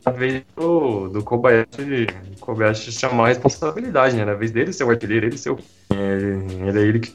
a 0.05 0.11
vez 0.11 0.45
do, 0.55 1.09
do 1.09 1.23
Kobayashi, 1.23 2.07
Kobayashi 2.41 2.93
chamar 2.93 3.25
a 3.25 3.29
responsabilidade, 3.29 4.17
né? 4.17 4.25
Na 4.25 4.35
vez 4.35 4.51
dele 4.51 4.73
ser 4.73 4.85
o 4.85 4.91
artilheiro, 4.91 5.27
ele 5.27 5.39
ser 5.39 5.51
o. 5.51 5.59
Ele, 5.91 6.69
ele 6.69 6.79
é 6.79 6.83
ele 6.83 7.01
que 7.01 7.15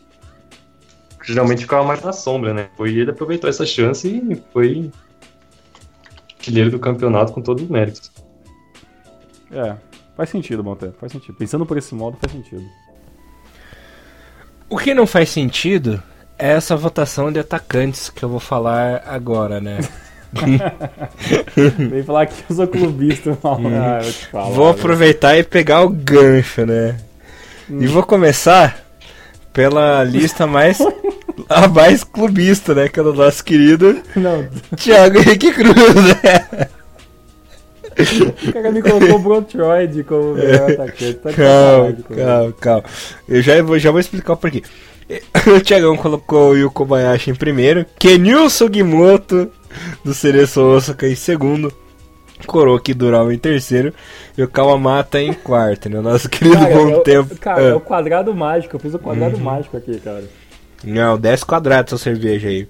geralmente 1.23 1.61
ficava 1.61 1.83
mais 1.83 2.01
na 2.01 2.11
sombra, 2.11 2.53
né? 2.53 2.69
Foi 2.75 2.93
ele 2.95 3.11
aproveitou 3.11 3.49
essa 3.49 3.65
chance 3.65 4.07
e 4.07 4.41
foi 4.51 4.91
artilheiro 6.37 6.71
do 6.71 6.79
campeonato 6.79 7.31
com 7.31 7.41
todos 7.41 7.63
os 7.63 7.69
méritos. 7.69 8.11
É, 9.51 9.75
faz 10.15 10.29
sentido, 10.29 10.63
Monte, 10.63 10.91
faz 10.99 11.11
sentido. 11.11 11.35
Pensando 11.35 11.65
por 11.65 11.77
esse 11.77 11.93
modo, 11.93 12.17
faz 12.19 12.31
sentido. 12.31 12.65
O 14.67 14.77
que 14.77 14.93
não 14.93 15.05
faz 15.05 15.29
sentido 15.29 16.01
é 16.37 16.53
essa 16.53 16.75
votação 16.75 17.31
de 17.31 17.39
atacantes 17.39 18.09
que 18.09 18.23
eu 18.23 18.29
vou 18.29 18.39
falar 18.39 19.03
agora, 19.05 19.59
né? 19.59 19.79
Vem 21.89 22.03
falar 22.03 22.27
que 22.27 22.43
eu 22.49 22.55
sou 22.55 22.67
clubista. 22.67 23.37
ah, 23.43 23.99
eu 24.03 24.13
falar, 24.13 24.49
vou 24.49 24.69
aproveitar 24.69 25.37
e 25.37 25.43
pegar 25.43 25.83
o 25.83 25.89
gancho, 25.89 26.65
né? 26.65 26.97
Hum. 27.69 27.81
E 27.81 27.87
vou 27.87 28.03
começar 28.03 28.79
pela 29.53 30.03
lista 30.03 30.45
mais 30.45 30.79
a 31.49 31.67
mais 31.67 32.03
clubista, 32.03 32.75
né? 32.75 32.87
Que 32.87 32.99
é 32.99 33.03
do 33.03 33.13
nosso 33.13 33.43
querido 33.43 33.99
Não. 34.15 34.47
Thiago 34.75 35.19
Henrique 35.19 35.51
Cruz, 35.51 35.95
né? 36.23 36.67
O 38.47 38.53
cara 38.53 38.71
me 38.71 38.81
colocou 38.81 39.15
o 39.15 39.19
Brontroid 39.19 40.03
como 40.03 40.35
melhor 40.35 40.71
atacante. 40.71 41.13
Tá 41.15 41.33
calma, 41.33 41.97
calma, 42.15 42.53
calma. 42.53 42.83
Eu 43.27 43.41
já 43.41 43.61
vou, 43.61 43.77
já 43.77 43.91
vou 43.91 43.99
explicar 43.99 44.33
o 44.33 44.37
porquê. 44.37 44.63
O 45.47 45.59
Thiagão 45.59 45.97
colocou 45.97 46.51
o 46.51 46.57
Yu 46.57 46.69
Kobayashi 46.69 47.31
em 47.31 47.35
primeiro, 47.35 47.83
Kenil 47.97 48.47
Sugimoto 48.47 49.51
do 50.03 50.13
Cereço 50.13 50.61
Osaka 50.61 51.07
em 51.07 51.15
segundo. 51.15 51.73
Koroki 52.47 52.93
Dural 52.93 53.31
em 53.31 53.37
terceiro 53.37 53.93
e 54.37 54.41
o 54.41 54.47
Kawamata 54.47 55.21
em 55.21 55.33
quarto, 55.33 55.89
né? 55.89 55.99
Nosso 55.99 56.29
querido 56.29 56.57
cara, 56.57 56.73
bom 56.73 56.89
eu, 56.89 56.99
tempo. 57.01 57.37
Cara, 57.37 57.61
é. 57.61 57.69
é 57.69 57.75
o 57.75 57.81
quadrado 57.81 58.33
mágico, 58.33 58.75
eu 58.75 58.79
fiz 58.79 58.93
o 58.93 58.99
quadrado 58.99 59.37
uhum. 59.37 59.43
mágico 59.43 59.75
aqui, 59.75 59.99
cara. 59.99 60.23
Não, 60.83 61.17
10 61.17 61.43
quadrados 61.43 61.93
essa 61.93 62.03
cerveja 62.03 62.47
aí. 62.47 62.67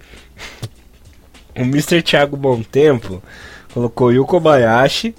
O 1.55 1.61
Mr. 1.61 2.01
Thiago 2.01 2.35
Bom 2.35 2.63
Tempo 2.63 3.21
colocou 3.73 4.11
Yu 4.11 4.25
Kobayashi, 4.25 5.13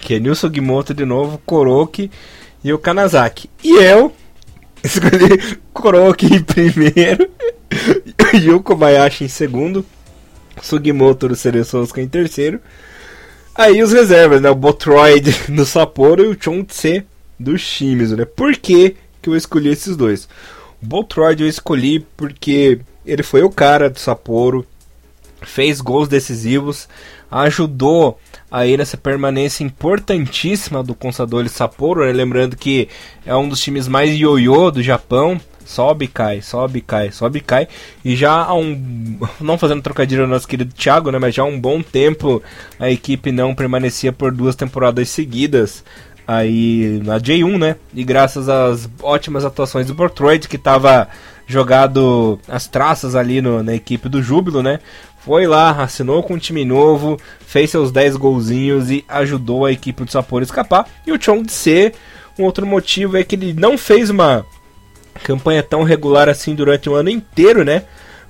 Kenil 0.00 0.34
Sugimoto 0.34 0.92
de 0.92 1.04
novo, 1.04 1.40
Koroki 1.46 2.10
e 2.64 2.72
o 2.72 2.78
Kanazaki. 2.78 3.48
E 3.62 3.76
eu 3.76 4.12
escolhi 4.82 5.58
Koroki 5.72 6.26
em 6.26 6.42
primeiro, 6.42 7.30
Yu 8.34 8.60
Kobayashi 8.62 9.24
em 9.24 9.28
segundo, 9.28 9.84
Sugimoto 10.62 11.28
do 11.28 11.36
Cereçosca 11.36 12.00
em 12.00 12.08
terceiro. 12.08 12.60
Aí 13.54 13.82
os 13.82 13.92
reservas, 13.92 14.40
né? 14.40 14.50
O 14.50 14.54
Botroid 14.54 15.30
do 15.48 15.64
Sapporo 15.64 16.24
e 16.24 16.28
o 16.28 16.36
Chon-Tse 16.38 17.04
do 17.38 17.56
Shimizu, 17.58 18.16
né? 18.16 18.24
Por 18.24 18.56
que, 18.56 18.96
que 19.20 19.28
eu 19.28 19.36
escolhi 19.36 19.70
esses 19.70 19.96
dois? 19.96 20.28
O 20.82 20.86
Botroid 20.86 21.42
eu 21.42 21.48
escolhi 21.48 22.00
porque 22.16 22.80
ele 23.04 23.22
foi 23.22 23.42
o 23.42 23.50
cara 23.50 23.90
do 23.90 23.98
Sapporo, 23.98 24.66
fez 25.42 25.80
gols 25.80 26.08
decisivos, 26.08 26.88
ajudou 27.30 28.18
aí 28.50 28.76
nessa 28.76 28.96
permanência 28.96 29.62
importantíssima 29.64 30.82
do 30.82 30.94
Consadole 30.94 31.48
Sapporo, 31.48 32.04
né? 32.04 32.12
lembrando 32.12 32.56
que 32.56 32.88
é 33.24 33.34
um 33.34 33.48
dos 33.48 33.60
times 33.60 33.86
mais 33.86 34.14
ioiô 34.14 34.70
do 34.70 34.82
Japão, 34.82 35.40
sobe 35.70 36.08
cai, 36.08 36.42
sobe 36.42 36.80
cai, 36.80 37.12
sobe 37.12 37.40
cai. 37.40 37.68
E 38.04 38.16
já 38.16 38.32
há 38.32 38.54
um. 38.54 39.18
Não 39.40 39.56
fazendo 39.56 39.82
trocadilho 39.82 40.22
no 40.22 40.34
nosso 40.34 40.48
querido 40.48 40.74
Thiago, 40.74 41.10
né? 41.10 41.18
Mas 41.18 41.34
já 41.34 41.42
há 41.42 41.46
um 41.46 41.58
bom 41.58 41.80
tempo 41.80 42.42
a 42.78 42.90
equipe 42.90 43.30
não 43.30 43.54
permanecia 43.54 44.12
por 44.12 44.32
duas 44.32 44.56
temporadas 44.56 45.08
seguidas 45.08 45.84
aí 46.26 47.00
na 47.04 47.18
J1, 47.18 47.58
né? 47.58 47.76
E 47.94 48.02
graças 48.04 48.48
às 48.48 48.88
ótimas 49.02 49.44
atuações 49.44 49.86
do 49.86 49.94
Portroid, 49.94 50.48
que 50.48 50.56
estava 50.56 51.08
jogado 51.46 52.38
as 52.48 52.66
traças 52.66 53.14
ali 53.14 53.40
no, 53.40 53.62
na 53.62 53.74
equipe 53.74 54.08
do 54.08 54.22
Júbilo, 54.22 54.62
né? 54.62 54.80
Foi 55.18 55.46
lá, 55.46 55.70
assinou 55.70 56.22
com 56.22 56.34
um 56.34 56.38
time 56.38 56.64
novo, 56.64 57.18
fez 57.46 57.70
seus 57.70 57.92
10 57.92 58.16
golzinhos 58.16 58.90
e 58.90 59.04
ajudou 59.08 59.66
a 59.66 59.72
equipe 59.72 60.04
do 60.04 60.10
Sapporo 60.10 60.42
escapar. 60.42 60.88
E 61.06 61.12
o 61.12 61.20
Chong 61.20 61.44
de 61.44 61.52
ser 61.52 61.94
um 62.38 62.44
outro 62.44 62.66
motivo 62.66 63.16
é 63.16 63.24
que 63.24 63.34
ele 63.34 63.52
não 63.52 63.76
fez 63.76 64.08
uma 64.08 64.46
campanha 65.22 65.62
tão 65.62 65.82
regular 65.82 66.28
assim 66.28 66.54
durante 66.54 66.88
o 66.88 66.94
ano 66.94 67.10
inteiro, 67.10 67.64
né? 67.64 67.82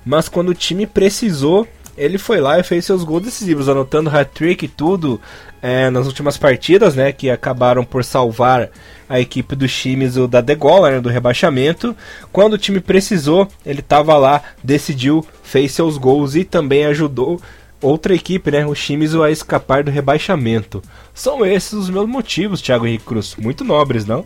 Mas 0.05 0.27
quando 0.27 0.49
o 0.49 0.55
time 0.55 0.85
precisou, 0.85 1.67
ele 1.97 2.17
foi 2.17 2.39
lá 2.39 2.59
e 2.59 2.63
fez 2.63 2.85
seus 2.85 3.03
gols 3.03 3.23
decisivos, 3.23 3.69
anotando 3.69 4.09
hat-trick 4.09 4.65
e 4.65 4.67
tudo 4.67 5.21
é, 5.61 5.89
nas 5.89 6.07
últimas 6.07 6.37
partidas, 6.37 6.95
né? 6.95 7.11
Que 7.11 7.29
acabaram 7.29 7.83
por 7.83 8.03
salvar 8.03 8.69
a 9.07 9.19
equipe 9.19 9.55
dos 9.55 9.73
times 9.73 10.15
da 10.29 10.39
Degola, 10.39 10.91
né, 10.91 11.01
do 11.01 11.09
rebaixamento. 11.09 11.95
Quando 12.31 12.53
o 12.53 12.57
time 12.57 12.79
precisou, 12.79 13.47
ele 13.65 13.81
estava 13.81 14.17
lá, 14.17 14.41
decidiu, 14.63 15.25
fez 15.43 15.73
seus 15.73 15.97
gols 15.97 16.33
e 16.35 16.45
também 16.45 16.85
ajudou 16.85 17.41
outra 17.81 18.15
equipe, 18.15 18.51
né, 18.51 18.65
o 18.65 18.73
Shimizu, 18.73 19.21
a 19.21 19.29
escapar 19.29 19.83
do 19.83 19.91
rebaixamento. 19.91 20.81
São 21.13 21.45
esses 21.45 21.73
os 21.73 21.89
meus 21.89 22.07
motivos, 22.07 22.61
Thiago 22.61 22.87
Henrique 22.87 23.03
Cruz. 23.03 23.35
Muito 23.37 23.65
nobres, 23.65 24.05
não? 24.05 24.25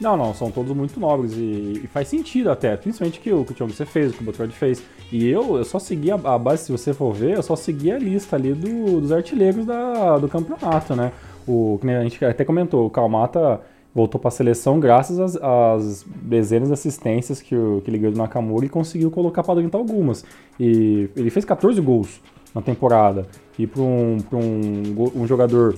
Não, 0.00 0.16
não, 0.16 0.32
são 0.32 0.50
todos 0.50 0.74
muito 0.76 1.00
nobres 1.00 1.32
e, 1.32 1.80
e 1.82 1.86
faz 1.88 2.06
sentido 2.06 2.50
até, 2.50 2.76
principalmente 2.76 3.18
que 3.18 3.32
o 3.32 3.44
que 3.44 3.60
o 3.62 3.66
você 3.66 3.84
fez, 3.84 4.12
o 4.12 4.14
que 4.14 4.22
o 4.22 4.24
Botrod 4.24 4.52
fez. 4.52 4.82
E 5.10 5.28
eu, 5.28 5.56
eu 5.56 5.64
só 5.64 5.78
segui 5.78 6.10
a, 6.10 6.14
a, 6.14 6.38
base, 6.38 6.64
se 6.64 6.72
você 6.72 6.94
for 6.94 7.12
ver, 7.12 7.36
eu 7.36 7.42
só 7.42 7.56
segui 7.56 7.90
a 7.90 7.98
lista 7.98 8.36
ali 8.36 8.52
do, 8.52 9.00
dos 9.00 9.10
artilheiros 9.10 9.66
da, 9.66 10.18
do 10.18 10.28
campeonato, 10.28 10.94
né? 10.94 11.12
O 11.46 11.78
que 11.80 11.90
a 11.90 12.02
gente 12.02 12.24
até 12.24 12.44
comentou, 12.44 12.86
o 12.86 12.90
Calmata 12.90 13.60
voltou 13.92 14.20
para 14.20 14.28
a 14.28 14.30
seleção 14.30 14.78
graças 14.78 15.18
às, 15.18 15.36
às, 15.36 16.06
dezenas 16.22 16.68
de 16.68 16.74
assistências 16.74 17.42
que, 17.42 17.56
o, 17.56 17.80
que 17.82 17.90
ele 17.90 17.98
ganhou 17.98 18.12
do 18.12 18.18
Nakamura 18.18 18.66
e 18.66 18.68
conseguiu 18.68 19.10
colocar 19.10 19.42
para 19.42 19.60
dentro 19.60 19.78
algumas. 19.78 20.24
E 20.60 21.10
ele 21.16 21.30
fez 21.30 21.44
14 21.44 21.80
gols 21.80 22.20
na 22.54 22.62
temporada. 22.62 23.26
E 23.58 23.66
para 23.66 23.82
um, 23.82 24.18
um, 24.32 25.22
um 25.22 25.26
jogador 25.26 25.76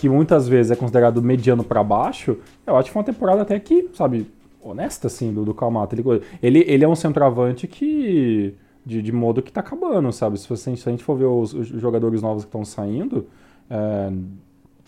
que 0.00 0.08
muitas 0.08 0.48
vezes 0.48 0.72
é 0.72 0.76
considerado 0.76 1.20
mediano 1.20 1.62
para 1.62 1.84
baixo, 1.84 2.38
eu 2.66 2.74
acho 2.74 2.86
que 2.86 2.92
foi 2.94 3.00
uma 3.00 3.04
temporada 3.04 3.42
até 3.42 3.60
que, 3.60 3.90
sabe, 3.92 4.26
honesta, 4.62 5.08
assim, 5.08 5.30
do, 5.30 5.44
do 5.44 5.52
Calmato. 5.52 5.94
Ele, 5.94 6.22
ele, 6.42 6.64
ele 6.66 6.84
é 6.84 6.88
um 6.88 6.96
centroavante 6.96 7.66
que. 7.66 8.54
De, 8.84 9.02
de 9.02 9.12
modo 9.12 9.42
que 9.42 9.52
tá 9.52 9.60
acabando, 9.60 10.10
sabe? 10.10 10.38
Se, 10.38 10.56
se 10.56 10.70
a 10.70 10.90
gente 10.90 11.04
for 11.04 11.14
ver 11.14 11.26
os, 11.26 11.52
os 11.52 11.68
jogadores 11.68 12.22
novos 12.22 12.44
que 12.44 12.48
estão 12.48 12.64
saindo, 12.64 13.26
é, 13.68 14.10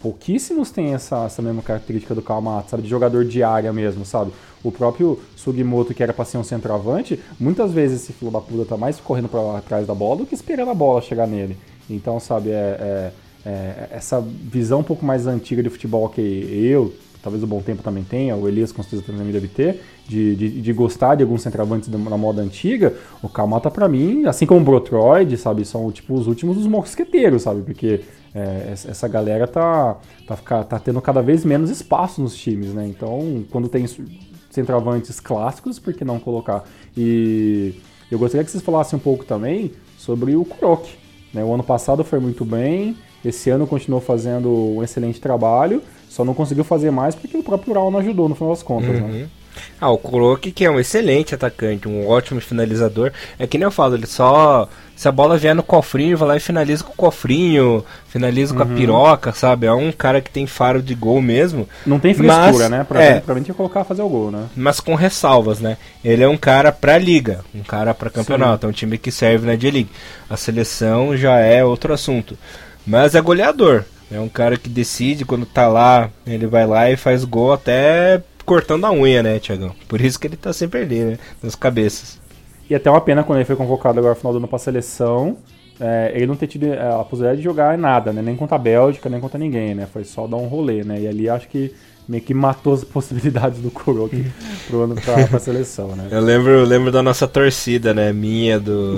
pouquíssimos 0.01 0.71
têm 0.71 0.95
essa, 0.95 1.27
essa 1.27 1.43
mesma 1.43 1.61
característica 1.61 2.15
do 2.15 2.23
Calmato, 2.23 2.71
sabe? 2.71 2.83
De 2.83 2.89
jogador 2.89 3.23
de 3.23 3.43
área 3.43 3.71
mesmo, 3.71 4.07
sabe? 4.07 4.33
O 4.65 4.73
próprio 4.73 5.21
Sugimoto, 5.37 5.93
que 5.93 6.03
era 6.03 6.15
pra 6.15 6.25
ser 6.25 6.39
um 6.39 6.43
centroavante, 6.43 7.21
muitas 7.39 7.71
vezes 7.71 8.01
esse 8.01 8.15
filho 8.15 8.31
da 8.31 8.41
puta 8.41 8.65
tá 8.65 8.79
mais 8.79 8.99
correndo 8.99 9.29
para 9.29 9.61
trás 9.61 9.87
da 9.87 9.95
bola 9.95 10.21
do 10.21 10.27
que 10.27 10.35
esperando 10.35 10.71
a 10.71 10.75
bola 10.75 11.03
chegar 11.03 11.27
nele. 11.27 11.59
Então, 11.91 12.19
sabe, 12.19 12.49
é, 12.49 12.55
é 12.55 13.13
é, 13.45 13.89
essa 13.91 14.21
visão 14.21 14.81
um 14.81 14.85
pouco 14.85 15.05
mais 15.05 15.27
antiga 15.27 15.63
de 15.63 15.69
futebol 15.69 16.09
que 16.09 16.21
eu, 16.21 16.93
talvez 17.23 17.43
o 17.43 17.47
Bom 17.47 17.61
Tempo 17.61 17.83
também 17.83 18.03
tenha, 18.03 18.37
o 18.37 18.49
Elias 18.49 18.73
com 18.73 18.83
certeza 18.83 19.03
também 19.05 19.33
deve 19.33 19.49
ter, 19.49 19.81
de, 20.09 20.35
de, 20.35 20.61
de 20.61 20.73
gostar 20.73 21.15
de 21.15 21.23
alguns 21.23 21.43
centroavantes 21.43 21.89
da, 21.89 21.99
moda 21.99 22.43
antiga, 22.43 22.95
o 23.23 23.29
Kamata 23.29 23.71
para 23.71 23.89
mim, 23.89 24.27
assim 24.27 24.45
como 24.45 24.61
o 24.61 24.65
Brotroid, 24.65 25.37
sabe, 25.37 25.65
são 25.65 25.91
tipo 25.91 26.15
os 26.15 26.27
últimos 26.27 26.57
dos 26.57 26.67
mosqueteiros, 26.67 27.43
sabe, 27.43 27.63
porque 27.63 28.01
é, 28.35 28.73
essa 28.73 29.07
galera 29.09 29.47
tá, 29.47 29.97
tá, 30.27 30.65
tá 30.65 30.79
tendo 30.79 31.01
cada 31.01 31.23
vez 31.23 31.45
menos 31.45 31.71
espaço 31.71 32.21
nos 32.21 32.37
times, 32.37 32.75
né, 32.75 32.87
então 32.87 33.45
quando 33.51 33.69
tem 33.69 33.87
centroavantes 34.51 35.19
clássicos, 35.19 35.79
por 35.79 35.95
que 35.95 36.05
não 36.05 36.19
colocar? 36.19 36.65
E 36.97 37.75
eu 38.11 38.19
gostaria 38.19 38.45
que 38.45 38.51
vocês 38.51 38.63
falassem 38.63 38.99
um 38.99 39.01
pouco 39.01 39.25
também 39.25 39.73
sobre 39.97 40.37
o 40.37 40.45
Kurok, 40.45 41.02
né, 41.33 41.45
o 41.45 41.53
ano 41.53 41.63
passado 41.63 42.05
foi 42.05 42.19
muito 42.19 42.45
bem, 42.45 42.97
esse 43.25 43.51
ano 43.51 43.67
continuou 43.67 44.01
fazendo 44.01 44.51
um 44.51 44.83
excelente 44.83 45.21
trabalho, 45.21 45.83
só 46.09 46.25
não 46.25 46.35
conseguiu 46.35 46.65
fazer 46.65 46.91
mais 46.91 47.15
porque 47.15 47.37
o 47.37 47.43
próprio 47.43 47.71
Ural 47.73 47.91
não 47.91 48.01
ajudou 48.01 48.29
no 48.29 48.35
final 48.35 48.51
das 48.51 48.63
contas, 48.63 48.95
né? 48.95 49.01
uhum. 49.01 49.09
né? 49.09 49.29
Ah, 49.81 49.91
o 49.91 49.99
Kuroki, 49.99 50.53
que 50.53 50.65
é 50.65 50.71
um 50.71 50.79
excelente 50.79 51.35
atacante, 51.35 51.89
um 51.89 52.09
ótimo 52.09 52.41
finalizador. 52.41 53.13
É 53.39 53.47
que 53.47 53.59
nem 53.59 53.65
eu 53.65 53.71
falo, 53.71 53.95
ele 53.95 54.07
só. 54.07 54.69
Se 54.95 55.09
a 55.09 55.13
bola 55.13 55.37
vier 55.37 55.55
no 55.55 55.63
cofrinho, 55.63 56.17
vai 56.17 56.29
lá 56.29 56.37
e 56.37 56.41
finaliza 56.41 56.85
com 56.85 56.93
o 56.93 56.97
cofrinho, 56.97 57.85
finaliza 58.07 58.53
uhum. 58.53 58.59
com 58.59 58.63
a 58.65 58.67
uhum. 58.67 58.77
piroca, 58.77 59.33
sabe? 59.33 59.67
É 59.67 59.73
um 59.73 59.91
cara 59.91 60.21
que 60.21 60.31
tem 60.31 60.47
faro 60.47 60.81
de 60.81 60.95
gol 60.95 61.21
mesmo. 61.21 61.69
Não 61.85 61.99
tem 61.99 62.15
frescura, 62.15 62.53
mas, 62.53 62.71
né? 62.71 62.85
Pra, 62.85 63.03
é, 63.03 63.21
pra 63.21 63.35
mim 63.35 63.43
tinha 63.43 63.55
que 63.55 63.57
colocar 63.57 63.83
fazer 63.83 64.03
o 64.03 64.09
gol, 64.09 64.31
né? 64.31 64.45
Mas 64.55 64.79
com 64.79 64.95
ressalvas, 64.95 65.59
né? 65.59 65.77
Ele 66.05 66.23
é 66.23 66.29
um 66.29 66.37
cara 66.37 66.71
pra 66.71 66.99
liga, 66.99 67.41
um 67.53 67.65
cara 67.65 67.93
pra 67.93 68.11
campeonato, 68.11 68.61
Sim. 68.61 68.67
é 68.67 68.71
um 68.71 68.73
time 68.73 68.99
que 68.99 69.11
serve 69.11 69.47
na 69.47 69.57
D-League. 69.57 69.91
A 70.31 70.37
seleção 70.37 71.17
já 71.17 71.39
é 71.39 71.65
outro 71.65 71.93
assunto. 71.93 72.39
Mas 72.87 73.17
é 73.17 73.21
goleador. 73.21 73.85
É 74.13 74.21
um 74.21 74.29
cara 74.29 74.59
que 74.59 74.69
decide 74.69 75.25
quando 75.25 75.47
tá 75.47 75.67
lá, 75.69 76.11
ele 76.27 76.47
vai 76.47 76.67
lá 76.67 76.91
e 76.91 76.97
faz 76.97 77.25
gol 77.25 77.53
até 77.53 78.23
cortando 78.53 78.85
a 78.85 78.93
unha, 78.93 79.23
né, 79.23 79.39
Tiagão? 79.39 79.75
Por 79.89 79.99
isso 79.99 80.21
que 80.21 80.27
ele 80.27 80.37
tá 80.37 80.53
sempre 80.53 80.83
ali, 80.83 80.99
né? 81.03 81.19
Nas 81.43 81.55
cabeças. 81.55 82.21
E 82.69 82.75
até 82.75 82.91
uma 82.91 83.01
pena 83.01 83.25
quando 83.25 83.39
ele 83.39 83.47
foi 83.47 83.57
convocado 83.57 83.99
agora 83.99 84.13
no 84.13 84.21
final 84.21 84.33
do 84.35 84.37
ano 84.37 84.47
pra 84.47 84.59
seleção, 84.59 85.39
é, 85.81 86.13
ele 86.15 86.27
não 86.27 86.37
ter 86.37 86.49
tido 86.49 86.67
é, 86.67 86.79
a 86.79 86.99
possibilidade 86.99 87.39
de 87.39 87.45
jogar 87.45 87.79
nada, 87.79 88.13
né? 88.13 88.21
Nem 88.21 88.37
contra 88.37 88.57
a 88.57 88.59
Bélgica, 88.59 89.09
nem 89.09 89.21
contra 89.21 89.39
ninguém, 89.39 89.75
né? 89.75 89.89
Foi 89.91 90.05
só 90.05 90.27
dar 90.27 90.37
um 90.37 90.49
rolê, 90.49 90.85
né? 90.85 91.01
E 91.01 91.09
ali 91.09 91.31
acho 91.31 91.49
que 91.49 91.75
meio 92.13 92.23
que 92.23 92.35
matou 92.35 92.75
as 92.75 92.85
possibilidades 92.85 93.61
do 93.61 93.71
Kuroki 93.71 94.31
pro 94.67 94.83
ano 94.83 94.95
pra, 94.95 95.27
pra 95.27 95.39
seleção, 95.39 95.97
né? 95.97 96.09
Eu 96.11 96.21
lembro, 96.21 96.51
eu 96.51 96.65
lembro 96.65 96.93
da 96.93 97.03
nossa 97.03 97.27
torcida, 97.27 97.95
né? 97.95 98.13
Minha, 98.13 98.61
do, 98.61 98.97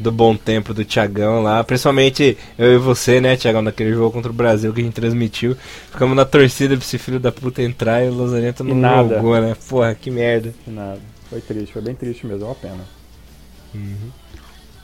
do 0.00 0.10
Bom 0.10 0.34
Tempo, 0.34 0.72
do 0.72 0.84
Tiagão 0.84 1.42
lá. 1.42 1.62
Principalmente 1.62 2.38
eu 2.58 2.74
e 2.74 2.78
você, 2.78 3.20
né, 3.20 3.36
Tiagão, 3.36 3.60
naquele 3.60 3.92
jogo 3.92 4.10
contra 4.10 4.30
o 4.30 4.34
Brasil 4.34 4.72
que 4.72 4.80
a 4.80 4.84
gente 4.84 4.94
transmitiu. 4.94 5.54
Ficamos 5.90 6.16
na 6.16 6.24
torcida 6.24 6.74
pra 6.74 6.84
esse 6.84 6.96
filho 6.96 7.20
da 7.20 7.30
puta 7.30 7.62
entrar 7.62 8.02
e 8.02 8.08
o 8.08 8.14
Lozaneta 8.14 8.64
não 8.64 8.74
nada. 8.74 9.16
jogou, 9.16 9.38
né? 9.38 9.54
Porra, 9.68 9.94
que 9.94 10.10
merda. 10.10 10.54
Que 10.64 10.70
nada. 10.70 11.00
Foi 11.28 11.42
triste, 11.42 11.72
foi 11.72 11.82
bem 11.82 11.94
triste 11.94 12.26
mesmo, 12.26 12.44
é 12.44 12.46
uma 12.46 12.54
pena. 12.54 12.84
Uhum. 13.74 14.10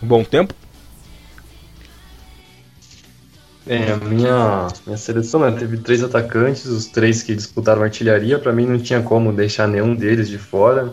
Bom 0.03 0.23
tempo? 0.23 0.55
É, 3.67 3.93
a 3.93 3.97
minha, 3.97 4.69
minha 4.87 4.97
seleção 4.99 5.41
né, 5.41 5.51
teve 5.59 5.79
três 5.79 6.03
atacantes, 6.03 6.67
os 6.67 6.87
três 6.87 7.23
que 7.23 7.35
disputaram 7.35 7.83
artilharia. 7.83 8.39
Para 8.39 8.53
mim 8.53 8.67
não 8.67 8.79
tinha 8.79 9.01
como 9.03 9.33
deixar 9.33 9.67
nenhum 9.67 9.95
deles 9.95 10.29
de 10.29 10.39
fora. 10.39 10.93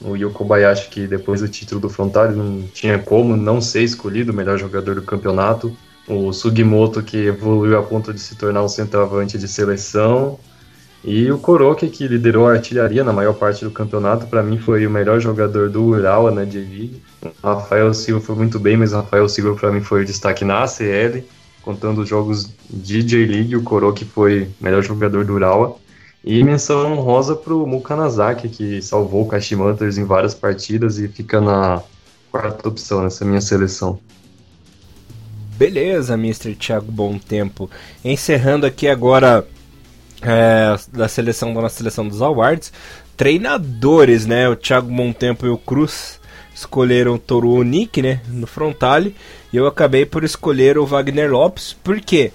O 0.00 0.16
Yoko 0.16 0.44
Bayashi, 0.44 0.88
que 0.88 1.06
depois 1.06 1.40
do 1.40 1.48
título 1.48 1.80
do 1.80 1.88
Frontale 1.88 2.36
não 2.36 2.62
tinha 2.72 2.98
como 2.98 3.36
não 3.36 3.60
ser 3.60 3.82
escolhido 3.82 4.32
o 4.32 4.34
melhor 4.34 4.58
jogador 4.58 4.94
do 4.96 5.02
campeonato. 5.02 5.76
O 6.08 6.32
Sugimoto, 6.32 7.02
que 7.02 7.26
evoluiu 7.26 7.78
a 7.78 7.82
ponto 7.82 8.12
de 8.12 8.20
se 8.20 8.34
tornar 8.36 8.62
um 8.62 8.68
centroavante 8.68 9.38
de 9.38 9.46
seleção. 9.46 10.38
E 11.04 11.30
o 11.30 11.38
Koroki, 11.38 11.88
que 11.88 12.06
liderou 12.06 12.46
a 12.48 12.52
artilharia 12.52 13.02
na 13.02 13.12
maior 13.12 13.34
parte 13.34 13.64
do 13.64 13.70
campeonato, 13.72 14.26
para 14.26 14.42
mim 14.42 14.58
foi 14.58 14.86
o 14.86 14.90
melhor 14.90 15.20
jogador 15.20 15.68
do 15.68 15.82
Urawa 15.82 16.30
na 16.30 16.44
J-League. 16.44 17.02
Rafael 17.42 17.92
Silva 17.92 18.24
foi 18.24 18.36
muito 18.36 18.60
bem, 18.60 18.76
mas 18.76 18.92
o 18.92 18.96
Rafael 18.96 19.28
Silva 19.28 19.58
para 19.58 19.72
mim 19.72 19.80
foi 19.80 20.02
o 20.02 20.04
destaque 20.04 20.44
na 20.44 20.62
ACL 20.62 21.24
contando 21.62 22.02
os 22.02 22.08
jogos 22.08 22.50
de 22.68 23.02
J-League, 23.02 23.56
o 23.56 23.62
Koroki 23.62 24.04
foi 24.04 24.48
melhor 24.60 24.82
jogador 24.82 25.24
do 25.24 25.34
Urawa. 25.34 25.76
E 26.24 26.42
menção 26.44 26.92
honrosa 26.92 27.34
para 27.34 27.52
o 27.52 27.66
Mukanazaki, 27.66 28.48
que 28.48 28.80
salvou 28.80 29.22
o 29.22 29.28
Kashimantas 29.28 29.98
em 29.98 30.04
várias 30.04 30.34
partidas 30.34 30.98
e 30.98 31.08
fica 31.08 31.40
na 31.40 31.82
quarta 32.30 32.68
opção 32.68 33.02
nessa 33.02 33.24
minha 33.24 33.40
seleção. 33.40 33.98
Beleza, 35.56 36.14
Mr. 36.14 36.54
Thiago 36.54 36.90
Bom 36.90 37.18
Tempo. 37.18 37.68
Encerrando 38.04 38.66
aqui 38.66 38.86
agora 38.88 39.46
é, 40.22 40.76
da 40.92 41.08
seleção 41.08 41.52
da 41.52 41.60
nossa 41.60 41.76
seleção 41.76 42.06
dos 42.06 42.22
awards, 42.22 42.72
treinadores, 43.16 44.24
né? 44.24 44.48
O 44.48 44.56
Thiago 44.56 44.92
Bom 44.94 45.12
Tempo 45.12 45.44
e 45.44 45.48
o 45.50 45.58
Cruz 45.58 46.20
escolheram 46.54 47.14
o 47.14 47.18
Toru 47.18 47.54
Onik, 47.54 48.02
né? 48.02 48.20
No 48.28 48.46
frontale. 48.46 49.14
E 49.52 49.56
eu 49.56 49.66
acabei 49.66 50.06
por 50.06 50.24
escolher 50.24 50.78
o 50.78 50.86
Wagner 50.86 51.30
Lopes. 51.30 51.76
Por 51.82 52.00
quê? 52.00 52.32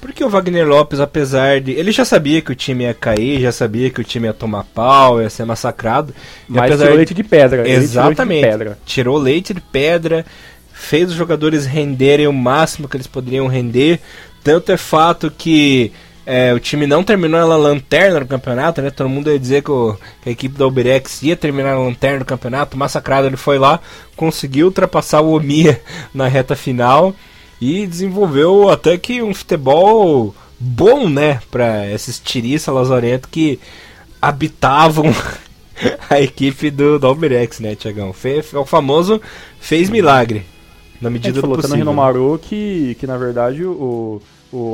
Porque 0.00 0.22
o 0.22 0.28
Wagner 0.28 0.66
Lopes, 0.66 1.00
apesar 1.00 1.60
de. 1.60 1.72
Ele 1.72 1.90
já 1.90 2.04
sabia 2.04 2.40
que 2.40 2.52
o 2.52 2.54
time 2.54 2.84
ia 2.84 2.94
cair, 2.94 3.40
já 3.40 3.50
sabia 3.50 3.90
que 3.90 4.00
o 4.00 4.04
time 4.04 4.26
ia 4.28 4.34
tomar 4.34 4.64
pau, 4.64 5.20
ia 5.20 5.30
ser 5.30 5.44
massacrado. 5.44 6.14
Mas 6.46 6.70
tirou 6.78 6.94
leite 6.94 7.14
de 7.14 7.24
pedra. 7.24 7.68
Exatamente. 7.68 8.42
Leite 8.42 8.52
de 8.52 8.58
pedra. 8.58 8.78
tirou 8.84 9.18
leite 9.18 9.54
de 9.54 9.60
pedra, 9.60 10.26
fez 10.72 11.10
os 11.10 11.16
jogadores 11.16 11.64
renderem 11.66 12.26
o 12.26 12.32
máximo 12.32 12.88
que 12.88 12.96
eles 12.96 13.06
poderiam 13.06 13.46
render. 13.46 14.00
Tanto 14.44 14.70
é 14.70 14.76
fato 14.76 15.30
que 15.30 15.90
é, 16.26 16.52
o 16.52 16.58
time 16.58 16.88
não 16.88 17.04
terminou 17.04 17.46
na 17.46 17.56
lanterna 17.56 18.18
do 18.18 18.26
campeonato, 18.26 18.82
né? 18.82 18.90
Todo 18.90 19.08
mundo 19.08 19.30
ia 19.30 19.38
dizer 19.38 19.62
que, 19.62 19.70
o, 19.70 19.96
que 20.20 20.28
a 20.28 20.32
equipe 20.32 20.58
da 20.58 20.66
Uberex 20.66 21.22
ia 21.22 21.36
terminar 21.36 21.76
na 21.76 21.78
lanterna 21.78 22.18
do 22.18 22.24
campeonato. 22.24 22.76
Massacrado, 22.76 23.28
ele 23.28 23.36
foi 23.36 23.60
lá, 23.60 23.78
conseguiu 24.16 24.66
ultrapassar 24.66 25.20
o 25.20 25.36
Omiya 25.36 25.80
na 26.12 26.26
reta 26.26 26.56
final 26.56 27.14
e 27.60 27.86
desenvolveu 27.86 28.68
até 28.68 28.98
que 28.98 29.22
um 29.22 29.32
futebol 29.32 30.34
bom, 30.58 31.08
né? 31.08 31.40
Para 31.48 31.88
esses 31.92 32.18
tiriças 32.18 32.74
lazarentos 32.74 33.30
que 33.30 33.60
habitavam 34.20 35.04
a 36.10 36.20
equipe 36.20 36.72
do, 36.72 36.98
do 36.98 37.06
Alberex, 37.06 37.60
né, 37.60 37.76
Tiagão? 37.76 38.12
O 38.52 38.64
famoso 38.64 39.22
fez 39.60 39.88
milagre. 39.88 40.44
Na 41.00 41.08
medida 41.08 41.38
é, 41.38 41.42
do 41.42 41.48
possível. 41.48 41.68
no 41.68 41.76
Rinomaru 41.76 42.40
que, 42.42 42.96
que 42.98 43.06
na 43.06 43.16
verdade 43.16 43.62
o 43.64 44.20
o 44.20 44.20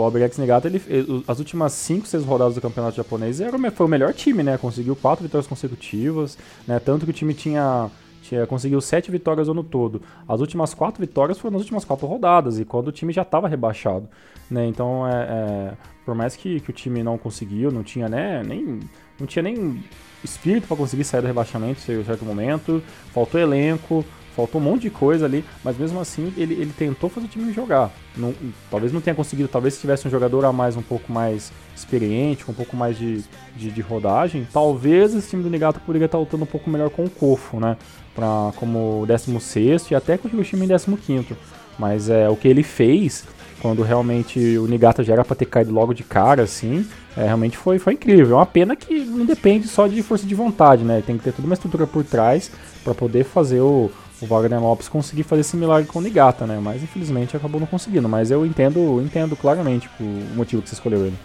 Albirex 0.03 0.39
Negata, 0.39 0.69
ele, 0.69 0.83
as 1.27 1.39
últimas 1.39 1.73
5, 1.73 2.07
6 2.07 2.25
rodadas 2.25 2.55
do 2.55 2.61
campeonato 2.61 2.97
japonês 2.97 3.41
era, 3.41 3.59
foi 3.71 3.87
o 3.87 3.89
melhor 3.89 4.13
time, 4.13 4.43
né? 4.43 4.59
Conseguiu 4.59 4.95
4 4.95 5.23
vitórias 5.23 5.47
consecutivas, 5.47 6.39
né? 6.67 6.79
Tanto 6.79 7.05
que 7.05 7.11
o 7.11 7.15
time 7.15 7.35
tinha, 7.35 7.91
tinha 8.23 8.47
conseguiu 8.47 8.81
7 8.81 9.11
vitórias 9.11 9.49
no 9.49 9.53
ano 9.53 9.65
todo. 9.65 10.03
As 10.29 10.41
últimas 10.41 10.75
4 10.75 11.01
vitórias 11.01 11.39
foram 11.39 11.53
nas 11.53 11.63
últimas 11.63 11.85
4 11.85 12.07
rodadas, 12.07 12.59
e 12.59 12.65
quando 12.65 12.89
o 12.89 12.93
time 12.93 13.13
já 13.13 13.23
estava 13.23 13.49
rebaixado, 13.49 14.09
né? 14.51 14.67
Então, 14.67 15.07
é, 15.07 15.13
é, 15.13 15.73
por 16.05 16.15
mais 16.15 16.37
que, 16.37 16.61
que 16.61 16.71
o 16.71 16.73
time 16.73 17.03
não 17.03 17.17
conseguiu, 17.17 17.71
não 17.71 17.83
tinha, 17.83 18.09
né, 18.09 18.43
nem, 18.45 18.81
não 19.19 19.27
tinha 19.27 19.43
nem 19.43 19.83
espírito 20.23 20.67
para 20.67 20.77
conseguir 20.77 21.05
sair 21.05 21.21
do 21.21 21.27
rebaixamento 21.27 21.81
em 21.91 22.05
certo 22.05 22.25
momento, 22.25 22.83
faltou 23.13 23.41
elenco, 23.41 24.05
Faltou 24.35 24.61
um 24.61 24.65
monte 24.65 24.83
de 24.83 24.91
coisa 24.91 25.27
ali, 25.27 25.45
mas 25.63 25.77
mesmo 25.77 26.01
assim 26.01 26.33
ele, 26.37 26.55
ele 26.55 26.73
tentou 26.77 27.11
fazer 27.11 27.27
o 27.27 27.29
time 27.29 27.53
jogar. 27.53 27.91
Não, 28.17 28.35
talvez 28.71 28.93
não 28.93 29.01
tenha 29.01 29.15
conseguido, 29.15 29.49
talvez 29.49 29.75
se 29.75 29.81
tivesse 29.81 30.09
um 30.09 30.11
jogador 30.11 30.45
a 30.45 30.53
mais 30.53 30.77
um 30.77 30.83
pouco 30.83 31.13
mais 31.13 31.53
experiente, 31.77 32.45
com 32.45 32.53
um 32.53 32.55
pouco 32.55 32.77
mais 32.77 32.97
de, 32.97 33.23
de, 33.57 33.71
de 33.71 33.81
rodagem, 33.81 34.47
talvez 34.53 35.15
esse 35.15 35.29
time 35.29 35.43
do 35.43 35.51
Nigato 35.51 35.81
poderia 35.81 36.07
estar 36.07 36.19
lutando 36.19 36.45
um 36.45 36.47
pouco 36.47 36.71
melhor 36.71 36.89
com 36.91 37.05
o 37.05 37.11
Kofo, 37.11 37.61
né? 37.61 37.77
Pra, 38.15 38.53
como 38.57 39.05
16 39.07 39.91
e 39.91 39.95
até 39.95 40.17
com 40.17 40.29
o 40.29 40.45
time 40.45 40.67
em 40.67 40.97
15. 40.97 41.37
Mas 41.79 42.09
é, 42.09 42.29
o 42.29 42.37
que 42.37 42.49
ele 42.49 42.63
fez, 42.63 43.25
quando 43.61 43.83
realmente 43.83 44.59
o 44.59 44.67
Nigata 44.67 45.03
já 45.03 45.15
era 45.15 45.25
pra 45.25 45.37
ter 45.37 45.47
caído 45.47 45.73
logo 45.73 45.95
de 45.95 46.03
cara, 46.03 46.43
assim, 46.43 46.87
é, 47.17 47.25
realmente 47.25 47.57
foi, 47.57 47.79
foi 47.79 47.95
incrível. 47.95 48.37
É 48.37 48.39
uma 48.39 48.47
pena 48.47 48.77
que 48.77 49.01
não 49.01 49.25
depende 49.25 49.69
só 49.69 49.87
de 49.87 50.03
força 50.03 50.27
de 50.27 50.35
vontade, 50.35 50.85
né? 50.85 51.03
Tem 51.07 51.17
que 51.17 51.25
ter 51.25 51.33
toda 51.33 51.47
uma 51.47 51.55
estrutura 51.55 51.87
por 51.87 52.05
trás 52.05 52.51
para 52.85 52.95
poder 52.95 53.25
fazer 53.25 53.61
o, 53.61 53.91
o 54.23 54.27
Wagner 54.27 54.61
Lopes 54.61 54.89
conseguir 54.89 55.25
fazer 55.25 55.41
esse 55.41 55.57
milagre 55.57 55.89
com 55.91 55.99
o 55.99 56.03
Nigata, 56.03 56.47
né? 56.47 56.59
Mas 56.63 56.83
infelizmente 56.83 57.37
acabou 57.37 57.61
não 57.61 57.67
conseguindo. 57.67 58.09
Mas 58.09 58.31
eu 58.31 58.47
entendo, 58.47 59.03
entendo 59.03 59.37
claramente 59.37 59.91
o 60.01 60.05
motivo 60.37 60.63
que 60.63 60.69
você 60.69 60.77
escolheu 60.77 61.05
ele. 61.05 61.19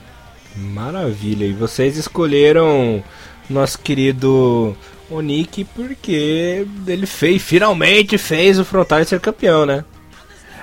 Maravilha. 0.56 1.46
E 1.46 1.54
vocês 1.54 1.96
escolheram 1.96 3.04
nosso 3.48 3.80
querido 3.80 4.76
Onik 5.10 5.64
porque 5.76 6.66
ele 6.88 7.06
fez, 7.06 7.42
finalmente 7.42 8.18
fez 8.18 8.58
o 8.58 8.66
Frontal 8.66 9.04
ser 9.06 9.20
campeão, 9.20 9.66
né? 9.66 9.86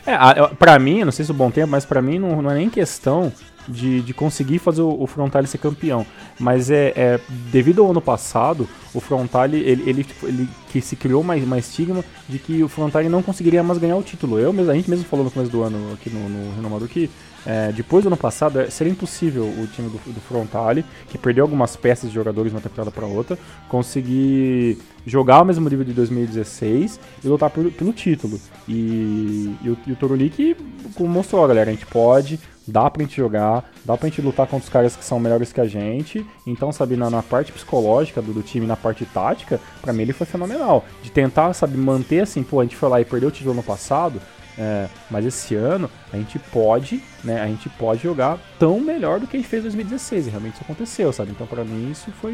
É, 0.07 0.14
pra 0.59 0.78
mim, 0.78 1.05
não 1.05 1.12
sei 1.12 1.24
se 1.24 1.30
é 1.30 1.35
bom 1.35 1.51
tempo, 1.51 1.68
mas 1.68 1.85
pra 1.85 2.03
mim 2.03 2.18
não, 2.18 2.43
não 2.43 2.51
é 2.51 2.55
nem 2.55 2.68
questão 2.68 3.32
de, 3.69 4.01
de 4.03 4.15
conseguir 4.15 4.59
fazer 4.59 4.83
o, 4.83 5.03
o 5.03 5.07
Frontale 5.07 5.47
ser 5.47 5.59
campeão. 5.59 6.07
Mas 6.39 6.71
é, 6.71 6.93
é, 6.97 7.21
devido 7.53 7.83
ao 7.83 7.91
ano 7.91 8.01
passado, 8.01 8.69
o 8.93 9.01
Frontale, 9.01 9.59
ele, 9.59 9.89
ele, 9.89 10.07
ele 10.23 10.49
que 10.71 10.81
se 10.81 10.97
criou 10.97 11.21
uma, 11.21 11.35
uma 11.35 11.59
estigma 11.59 12.05
de 12.29 12.39
que 12.39 12.62
o 12.62 12.69
Frontale 12.69 13.09
não 13.09 13.23
conseguiria 13.23 13.62
mais 13.62 13.79
ganhar 13.79 13.97
o 13.97 14.03
título. 14.03 14.39
Eu 14.39 14.53
mesmo, 14.53 14.71
a 14.71 14.75
gente 14.75 14.91
mesmo 14.91 15.05
falou 15.05 15.25
no 15.25 15.31
começo 15.31 15.51
do 15.51 15.62
ano 15.62 15.93
aqui 15.93 16.11
no, 16.11 16.29
no 16.29 16.55
Renomador 16.57 16.89
que 16.89 17.11
é, 17.47 17.71
depois 17.73 18.03
do 18.05 18.07
ano 18.07 18.17
passado, 18.17 18.61
é, 18.61 18.71
seria 18.71 18.91
impossível 18.91 19.45
o 19.45 19.67
time 19.67 19.89
do, 19.91 19.99
do 20.12 20.21
Frontale, 20.21 20.85
que 21.09 21.19
perdeu 21.19 21.45
algumas 21.45 21.77
peças 21.77 22.09
de 22.09 22.15
jogadores 22.15 22.51
de 22.51 22.57
uma 22.57 22.62
temporada 22.62 22.91
para 22.91 23.07
outra, 23.07 23.39
conseguir 23.69 24.79
jogar 25.07 25.37
ao 25.37 25.45
mesmo 25.45 25.69
nível 25.69 25.85
de 25.85 25.93
2016 25.93 26.99
e 27.23 27.29
lutar 27.29 27.51
por, 27.51 27.71
pelo 27.73 27.93
título. 27.93 28.41
E, 28.67 29.55
e 29.62 29.69
o, 29.69 29.79
e 29.87 29.93
o 29.93 29.97
Torulik 29.97 30.57
mostrou, 30.99 31.47
galera, 31.47 31.71
a 31.71 31.75
gente 31.75 31.87
pode, 31.87 32.41
dá 32.67 32.89
pra 32.91 33.03
gente 33.03 33.17
jogar, 33.17 33.71
dá 33.85 33.97
pra 33.97 34.09
gente 34.09 34.21
lutar 34.21 34.47
contra 34.47 34.65
os 34.65 34.69
caras 34.69 34.97
que 34.97 35.05
são 35.05 35.21
melhores 35.21 35.53
que 35.53 35.61
a 35.61 35.67
gente. 35.67 36.25
Então, 36.47 36.73
sabe, 36.73 36.97
na, 36.97 37.11
na 37.11 37.23
parte 37.23 37.53
psicológica 37.53 38.23
do, 38.23 38.33
do, 38.33 38.43
time, 38.43 38.67
na 38.67 38.77
parte 38.77 39.05
tática, 39.05 39.61
para 39.81 39.93
mim 39.93 40.03
ele 40.03 40.12
foi 40.12 40.27
fenomenal. 40.27 40.85
De 41.03 41.11
tentar, 41.11 41.53
sabe, 41.53 41.77
manter 41.77 42.21
assim, 42.21 42.43
pô, 42.43 42.61
a 42.61 42.65
gente 42.65 42.77
foi 42.77 42.89
lá 42.89 43.01
e 43.01 43.05
perdeu 43.05 43.29
o 43.29 43.33
título 43.33 43.55
no 43.55 43.62
passado, 43.62 44.21
é, 44.57 44.89
mas 45.11 45.25
esse 45.25 45.55
ano 45.55 45.91
a 46.12 46.17
gente 46.17 46.39
pode, 46.39 47.03
né? 47.23 47.41
A 47.41 47.47
gente 47.47 47.69
pode 47.69 48.03
jogar 48.03 48.39
tão 48.59 48.81
melhor 48.81 49.19
do 49.19 49.27
que 49.27 49.37
a 49.37 49.41
gente 49.41 49.49
fez 49.49 49.62
em 49.62 49.69
2016. 49.69 50.27
E 50.27 50.31
realmente 50.31 50.55
isso 50.55 50.62
aconteceu, 50.62 51.12
sabe? 51.12 51.33
Então 51.33 51.47
para 51.47 51.65
mim 51.65 51.91
isso 51.91 52.12
foi 52.21 52.33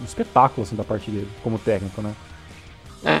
um 0.00 0.04
espetáculo 0.04 0.66
assim 0.66 0.74
da 0.74 0.84
parte 0.84 1.10
dele 1.10 1.28
como 1.42 1.58
técnico, 1.58 2.02
né? 2.02 2.12
É, 3.04 3.20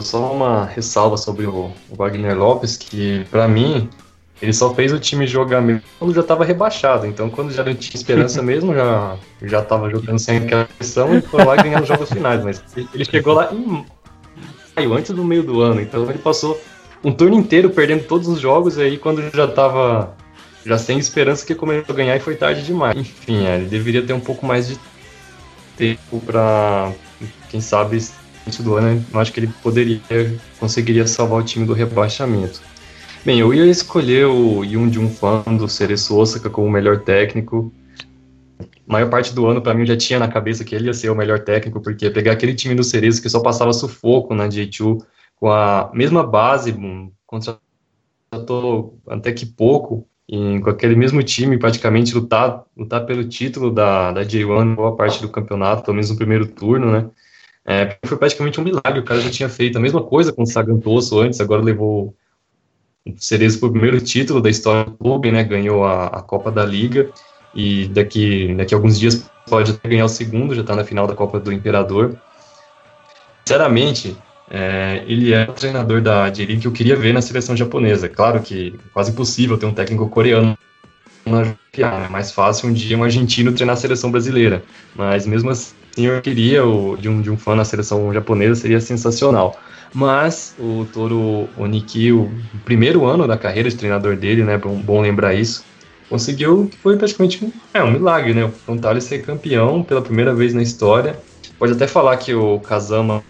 só 0.00 0.32
uma 0.32 0.64
ressalva 0.64 1.16
sobre 1.16 1.46
o 1.46 1.70
Wagner 1.90 2.36
Lopes 2.36 2.76
que 2.76 3.24
para 3.30 3.46
mim 3.46 3.88
ele 4.40 4.52
só 4.52 4.74
fez 4.74 4.92
o 4.92 4.98
time 4.98 5.26
jogar 5.26 5.60
mesmo 5.60 5.82
quando 5.98 6.14
já 6.14 6.22
estava 6.22 6.44
rebaixado. 6.44 7.06
Então, 7.06 7.28
quando 7.28 7.52
já 7.52 7.62
não 7.62 7.74
tinha 7.74 7.94
esperança 7.94 8.40
mesmo, 8.42 8.74
já 8.74 9.16
já 9.42 9.60
estava 9.60 9.90
jogando 9.90 10.18
sem 10.18 10.38
aquela 10.38 10.64
pressão 10.64 11.16
e 11.16 11.20
foi 11.20 11.44
lá 11.44 11.56
ganhar 11.56 11.82
os 11.82 11.88
jogos 11.88 12.08
finais. 12.08 12.42
Mas 12.42 12.62
ele 12.94 13.04
chegou 13.04 13.34
lá 13.34 13.52
em 13.52 13.84
maio, 14.76 14.94
antes 14.94 15.10
do 15.10 15.24
meio 15.24 15.42
do 15.42 15.60
ano. 15.60 15.80
Então, 15.80 16.08
ele 16.08 16.18
passou 16.18 16.60
um 17.04 17.12
turno 17.12 17.36
inteiro 17.36 17.70
perdendo 17.70 18.04
todos 18.04 18.28
os 18.28 18.40
jogos, 18.40 18.76
e 18.76 18.82
aí 18.82 18.98
quando 18.98 19.22
já 19.34 19.46
tava 19.46 20.16
já 20.64 20.76
sem 20.76 20.98
esperança 20.98 21.46
que 21.46 21.54
começou 21.54 21.94
a 21.94 21.96
ganhar 21.96 22.16
e 22.16 22.20
foi 22.20 22.36
tarde 22.36 22.62
demais. 22.62 22.96
Enfim, 22.98 23.46
é, 23.46 23.56
ele 23.56 23.66
deveria 23.66 24.02
ter 24.02 24.12
um 24.12 24.20
pouco 24.20 24.44
mais 24.44 24.68
de 24.68 24.78
tempo 25.76 26.20
para 26.20 26.92
quem 27.48 27.60
sabe 27.60 28.02
início 28.46 28.62
do 28.62 28.76
ano, 28.76 29.04
eu 29.12 29.20
acho 29.20 29.32
que 29.32 29.40
ele 29.40 29.50
poderia 29.62 30.00
conseguiria 30.58 31.06
salvar 31.06 31.40
o 31.40 31.42
time 31.42 31.66
do 31.66 31.72
rebaixamento. 31.72 32.60
Bem, 33.22 33.38
eu 33.38 33.52
ia 33.52 33.66
escolher 33.66 34.24
o 34.24 34.64
Yoon 34.64 34.90
Jun 34.90 35.10
Fan 35.10 35.42
do 35.56 35.68
Cereço 35.68 36.16
Osaka 36.16 36.48
como 36.48 36.66
o 36.66 36.70
melhor 36.70 37.00
técnico. 37.00 37.70
A 38.58 38.92
maior 38.92 39.10
parte 39.10 39.34
do 39.34 39.46
ano, 39.46 39.60
para 39.60 39.74
mim, 39.74 39.82
eu 39.82 39.88
já 39.88 39.96
tinha 39.96 40.18
na 40.18 40.26
cabeça 40.26 40.64
que 40.64 40.74
ele 40.74 40.86
ia 40.86 40.94
ser 40.94 41.10
o 41.10 41.14
melhor 41.14 41.40
técnico, 41.40 41.82
porque 41.82 42.08
pegar 42.08 42.32
aquele 42.32 42.54
time 42.54 42.74
do 42.74 42.82
Cereço 42.82 43.20
que 43.20 43.28
só 43.28 43.40
passava 43.40 43.74
sufoco 43.74 44.34
na 44.34 44.48
J2 44.48 45.04
com 45.36 45.50
a 45.50 45.90
mesma 45.92 46.26
base, 46.26 46.74
contratou 47.26 48.98
até 49.06 49.32
que 49.32 49.44
pouco, 49.44 50.06
e 50.26 50.58
com 50.60 50.70
aquele 50.70 50.96
mesmo 50.96 51.22
time, 51.22 51.58
praticamente 51.58 52.14
lutar, 52.14 52.64
lutar 52.74 53.04
pelo 53.04 53.24
título 53.24 53.70
da, 53.70 54.12
da 54.12 54.22
J1 54.22 54.74
boa 54.74 54.96
parte 54.96 55.20
do 55.20 55.28
campeonato, 55.28 55.82
pelo 55.82 55.94
menos 55.94 56.10
no 56.10 56.16
primeiro 56.16 56.46
turno, 56.46 56.90
né? 56.90 57.10
É, 57.66 57.98
foi 58.06 58.16
praticamente 58.16 58.58
um 58.58 58.64
milagre, 58.64 59.00
o 59.00 59.04
cara 59.04 59.20
já 59.20 59.30
tinha 59.30 59.48
feito 59.48 59.76
a 59.76 59.80
mesma 59.80 60.02
coisa 60.02 60.32
com 60.32 60.42
o 60.42 60.46
Sagantoso 60.46 61.20
antes, 61.20 61.38
agora 61.40 61.62
levou 61.62 62.14
Cerezo 63.16 63.58
para 63.58 63.68
o 63.68 63.72
primeiro 63.72 64.00
título 64.00 64.40
da 64.40 64.50
história 64.50 64.84
do 64.84 64.92
clube, 64.92 65.30
né? 65.32 65.42
Ganhou 65.42 65.84
a, 65.84 66.06
a 66.06 66.22
Copa 66.22 66.50
da 66.50 66.64
Liga 66.64 67.10
e 67.54 67.88
daqui, 67.88 68.54
daqui 68.54 68.74
a 68.74 68.76
alguns 68.76 68.98
dias 68.98 69.30
pode 69.48 69.72
até 69.72 69.88
ganhar 69.88 70.04
o 70.04 70.08
segundo, 70.08 70.54
já 70.54 70.60
está 70.60 70.76
na 70.76 70.84
final 70.84 71.06
da 71.06 71.14
Copa 71.14 71.40
do 71.40 71.52
Imperador. 71.52 72.16
Sinceramente, 73.44 74.16
é, 74.50 75.02
ele 75.06 75.32
é 75.32 75.44
o 75.44 75.52
treinador 75.52 76.00
da 76.00 76.28
J-League 76.28 76.60
que 76.60 76.66
eu 76.66 76.72
queria 76.72 76.96
ver 76.96 77.12
na 77.12 77.22
seleção 77.22 77.56
japonesa. 77.56 78.08
Claro 78.08 78.40
que 78.40 78.74
é 78.76 78.88
quase 78.92 79.10
impossível 79.12 79.56
ter 79.56 79.66
um 79.66 79.74
técnico 79.74 80.08
coreano 80.08 80.56
na 81.24 81.54
é 81.72 82.08
mais 82.08 82.32
fácil 82.32 82.68
um 82.68 82.72
dia 82.72 82.96
um 82.98 83.04
argentino 83.04 83.52
treinar 83.52 83.74
a 83.74 83.80
seleção 83.80 84.10
brasileira. 84.10 84.62
Mas 84.94 85.26
mesmo 85.26 85.50
assim, 85.50 85.74
eu 85.96 86.20
queria 86.20 86.64
o, 86.64 86.96
de, 86.96 87.08
um, 87.08 87.20
de 87.20 87.30
um 87.30 87.36
fã 87.36 87.54
na 87.54 87.64
seleção 87.64 88.12
japonesa, 88.12 88.54
seria 88.54 88.80
sensacional. 88.80 89.58
Mas 89.92 90.54
o 90.58 90.86
Toro 90.92 91.48
Oniki, 91.58 92.12
o 92.12 92.30
primeiro 92.64 93.04
ano 93.06 93.26
da 93.26 93.36
carreira 93.36 93.68
de 93.68 93.76
treinador 93.76 94.16
dele, 94.16 94.44
né, 94.44 94.56
bom, 94.56 94.76
bom 94.76 95.00
lembrar 95.00 95.34
isso, 95.34 95.64
conseguiu, 96.08 96.70
foi 96.82 96.96
praticamente 96.96 97.44
um, 97.44 97.52
é, 97.74 97.82
um 97.82 97.90
milagre, 97.90 98.32
né, 98.32 98.44
o 98.44 98.50
Frontale 98.50 99.00
ser 99.00 99.22
campeão 99.22 99.82
pela 99.82 100.00
primeira 100.00 100.32
vez 100.32 100.54
na 100.54 100.62
história. 100.62 101.18
Pode 101.58 101.72
até 101.72 101.86
falar 101.86 102.16
que 102.16 102.32
o 102.34 102.60
Kazama 102.60 103.22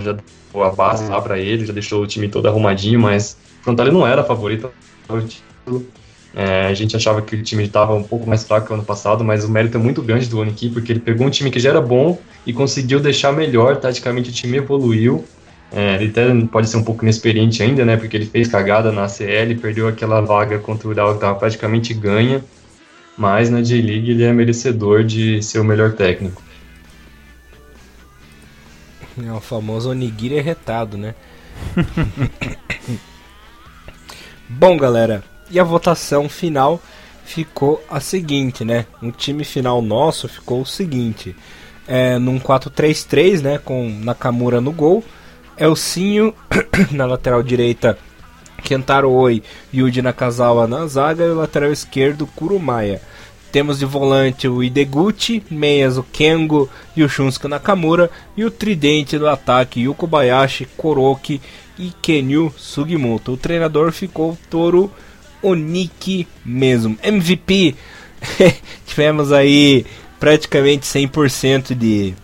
já 0.00 0.12
deu 0.12 0.62
a 0.62 0.70
base 0.70 1.10
lá 1.10 1.20
para 1.20 1.38
ele, 1.38 1.66
já 1.66 1.72
deixou 1.72 2.02
o 2.02 2.06
time 2.06 2.28
todo 2.28 2.46
arrumadinho, 2.46 3.00
mas 3.00 3.36
o 3.60 3.64
Frontale 3.64 3.90
não 3.90 4.06
era 4.06 4.22
favorito 4.22 4.70
ao 5.08 5.20
título. 5.20 5.86
É, 6.34 6.66
a 6.66 6.74
gente 6.74 6.96
achava 6.96 7.20
que 7.20 7.36
o 7.36 7.42
time 7.42 7.64
estava 7.64 7.94
um 7.94 8.02
pouco 8.02 8.28
mais 8.28 8.42
fraco 8.44 8.66
que 8.66 8.72
o 8.72 8.74
ano 8.74 8.84
passado, 8.84 9.22
mas 9.22 9.44
o 9.44 9.50
mérito 9.50 9.76
é 9.76 9.80
muito 9.80 10.00
grande 10.02 10.28
do 10.28 10.38
Oniki, 10.38 10.70
porque 10.70 10.92
ele 10.92 11.00
pegou 11.00 11.26
um 11.26 11.30
time 11.30 11.50
que 11.50 11.60
já 11.60 11.70
era 11.70 11.80
bom 11.80 12.18
e 12.46 12.52
conseguiu 12.52 13.00
deixar 13.00 13.32
melhor, 13.32 13.76
taticamente 13.76 14.30
o 14.30 14.32
time 14.32 14.56
evoluiu. 14.56 15.24
É, 15.70 15.94
ele 15.94 16.10
até 16.10 16.34
pode 16.46 16.68
ser 16.68 16.76
um 16.76 16.84
pouco 16.84 17.04
inexperiente 17.04 17.62
ainda, 17.62 17.84
né, 17.84 17.96
porque 17.96 18.16
ele 18.16 18.26
fez 18.26 18.48
cagada 18.48 18.92
na 18.92 19.08
CL, 19.08 19.54
perdeu 19.56 19.88
aquela 19.88 20.20
vaga 20.20 20.58
contra 20.58 20.86
o 20.86 20.90
Ural 20.90 21.10
que 21.10 21.16
estava 21.16 21.38
praticamente 21.38 21.94
ganha, 21.94 22.44
mas 23.16 23.48
na 23.48 23.62
J-League 23.62 24.10
ele 24.10 24.22
é 24.22 24.32
merecedor 24.32 25.04
de 25.04 25.42
ser 25.42 25.60
o 25.60 25.64
melhor 25.64 25.92
técnico. 25.92 26.42
É 29.22 29.32
o 29.32 29.40
famoso 29.40 29.90
onigiri 29.90 30.40
retado, 30.40 30.96
né? 30.96 31.14
Bom, 34.48 34.76
galera, 34.76 35.22
e 35.52 35.60
a 35.60 35.64
votação 35.64 36.28
final 36.28 36.80
ficou 37.24 37.84
a 37.88 38.00
seguinte, 38.00 38.64
né? 38.64 38.86
O 39.02 39.12
time 39.12 39.44
final 39.44 39.82
nosso 39.82 40.28
ficou 40.28 40.62
o 40.62 40.66
seguinte: 40.66 41.36
é, 41.86 42.18
num 42.18 42.40
4-3-3, 42.40 43.40
né? 43.40 43.58
Com 43.58 43.88
Nakamura 44.02 44.60
no 44.60 44.72
gol, 44.72 45.04
Elcinho 45.56 46.34
na 46.90 47.04
lateral 47.04 47.42
direita, 47.42 47.98
Kentaro 48.62 49.10
Oi, 49.10 49.42
Yuji 49.72 50.02
Nakazawa 50.02 50.66
na 50.66 50.86
zaga 50.86 51.24
e 51.24 51.30
o 51.30 51.36
lateral 51.36 51.70
esquerdo 51.70 52.26
Kurumaya. 52.26 53.00
Temos 53.52 53.78
de 53.78 53.84
volante 53.84 54.48
o 54.48 54.62
Ideguchi, 54.62 55.42
meias 55.50 55.98
o 55.98 56.02
Kengo 56.02 56.70
e 56.96 57.04
o 57.04 57.08
Shunsuke 57.08 57.46
Nakamura 57.48 58.10
e 58.34 58.46
o 58.46 58.50
tridente 58.50 59.18
do 59.18 59.28
ataque 59.28 59.82
Yuko 59.82 60.06
Bayashi, 60.06 60.64
Koroki 60.64 61.38
e 61.78 61.92
Kenyu 62.00 62.50
Sugimoto. 62.56 63.32
O 63.32 63.36
treinador 63.36 63.92
ficou 63.92 64.38
Toru 64.48 64.90
Oniki 65.42 66.26
mesmo. 66.44 66.96
MVP, 67.02 67.74
tivemos 68.86 69.32
aí 69.32 69.84
praticamente 70.20 70.86
100% 70.86 71.74
de, 71.74 72.14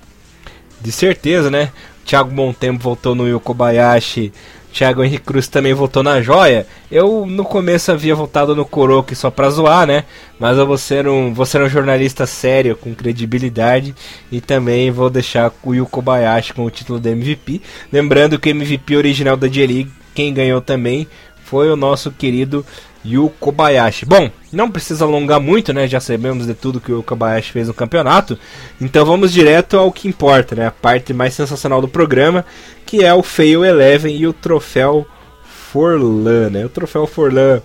de 0.80 0.92
certeza, 0.92 1.50
né? 1.50 1.70
Thiago 2.04 2.32
Montempo 2.32 2.82
voltou 2.82 3.14
no 3.14 3.28
Yuko 3.28 3.52
Bayashi 3.52 4.32
Thiago 4.72 5.02
Henrique 5.02 5.24
Cruz 5.24 5.48
também 5.48 5.72
votou 5.72 6.02
na 6.02 6.20
joia. 6.20 6.66
Eu 6.90 7.26
no 7.26 7.44
começo 7.44 7.90
havia 7.90 8.14
votado 8.14 8.54
no 8.54 8.64
Coroque 8.64 9.14
só 9.14 9.30
pra 9.30 9.50
zoar, 9.50 9.86
né? 9.86 10.04
Mas 10.38 10.58
eu 10.58 10.66
vou 10.66 10.78
ser, 10.78 11.08
um, 11.08 11.32
vou 11.32 11.46
ser 11.46 11.60
um 11.60 11.68
jornalista 11.68 12.26
sério, 12.26 12.76
com 12.76 12.94
credibilidade. 12.94 13.94
E 14.30 14.40
também 14.40 14.90
vou 14.90 15.10
deixar 15.10 15.52
o 15.62 15.74
Yu 15.74 15.86
Kobayashi 15.86 16.52
com 16.52 16.64
o 16.64 16.70
título 16.70 17.00
de 17.00 17.10
MVP. 17.10 17.60
Lembrando 17.92 18.38
que 18.38 18.48
o 18.48 18.54
MVP 18.54 18.96
original 18.96 19.36
da 19.36 19.48
J-League, 19.48 19.90
quem 20.14 20.32
ganhou 20.34 20.60
também 20.60 21.08
foi 21.44 21.70
o 21.70 21.76
nosso 21.76 22.10
querido 22.12 22.64
Yu 23.04 23.30
Kobayashi. 23.40 24.04
Bom, 24.04 24.30
não 24.52 24.70
precisa 24.70 25.04
alongar 25.04 25.40
muito, 25.40 25.72
né? 25.72 25.86
Já 25.86 26.00
sabemos 26.00 26.46
de 26.46 26.54
tudo 26.54 26.80
que 26.80 26.92
o 26.92 27.02
Kobayashi 27.02 27.52
fez 27.52 27.68
no 27.68 27.74
campeonato. 27.74 28.38
Então 28.80 29.04
vamos 29.04 29.32
direto 29.32 29.78
ao 29.78 29.92
que 29.92 30.08
importa, 30.08 30.54
né? 30.54 30.66
A 30.66 30.70
parte 30.70 31.12
mais 31.12 31.34
sensacional 31.34 31.80
do 31.80 31.88
programa, 31.88 32.44
que 32.84 33.04
é 33.04 33.14
o 33.14 33.22
Fail 33.22 33.64
Eleven 33.64 34.16
e 34.16 34.26
o 34.26 34.32
troféu 34.32 35.06
Forlan, 35.44 36.50
né? 36.50 36.64
O 36.64 36.68
troféu 36.68 37.06
Forlan, 37.06 37.60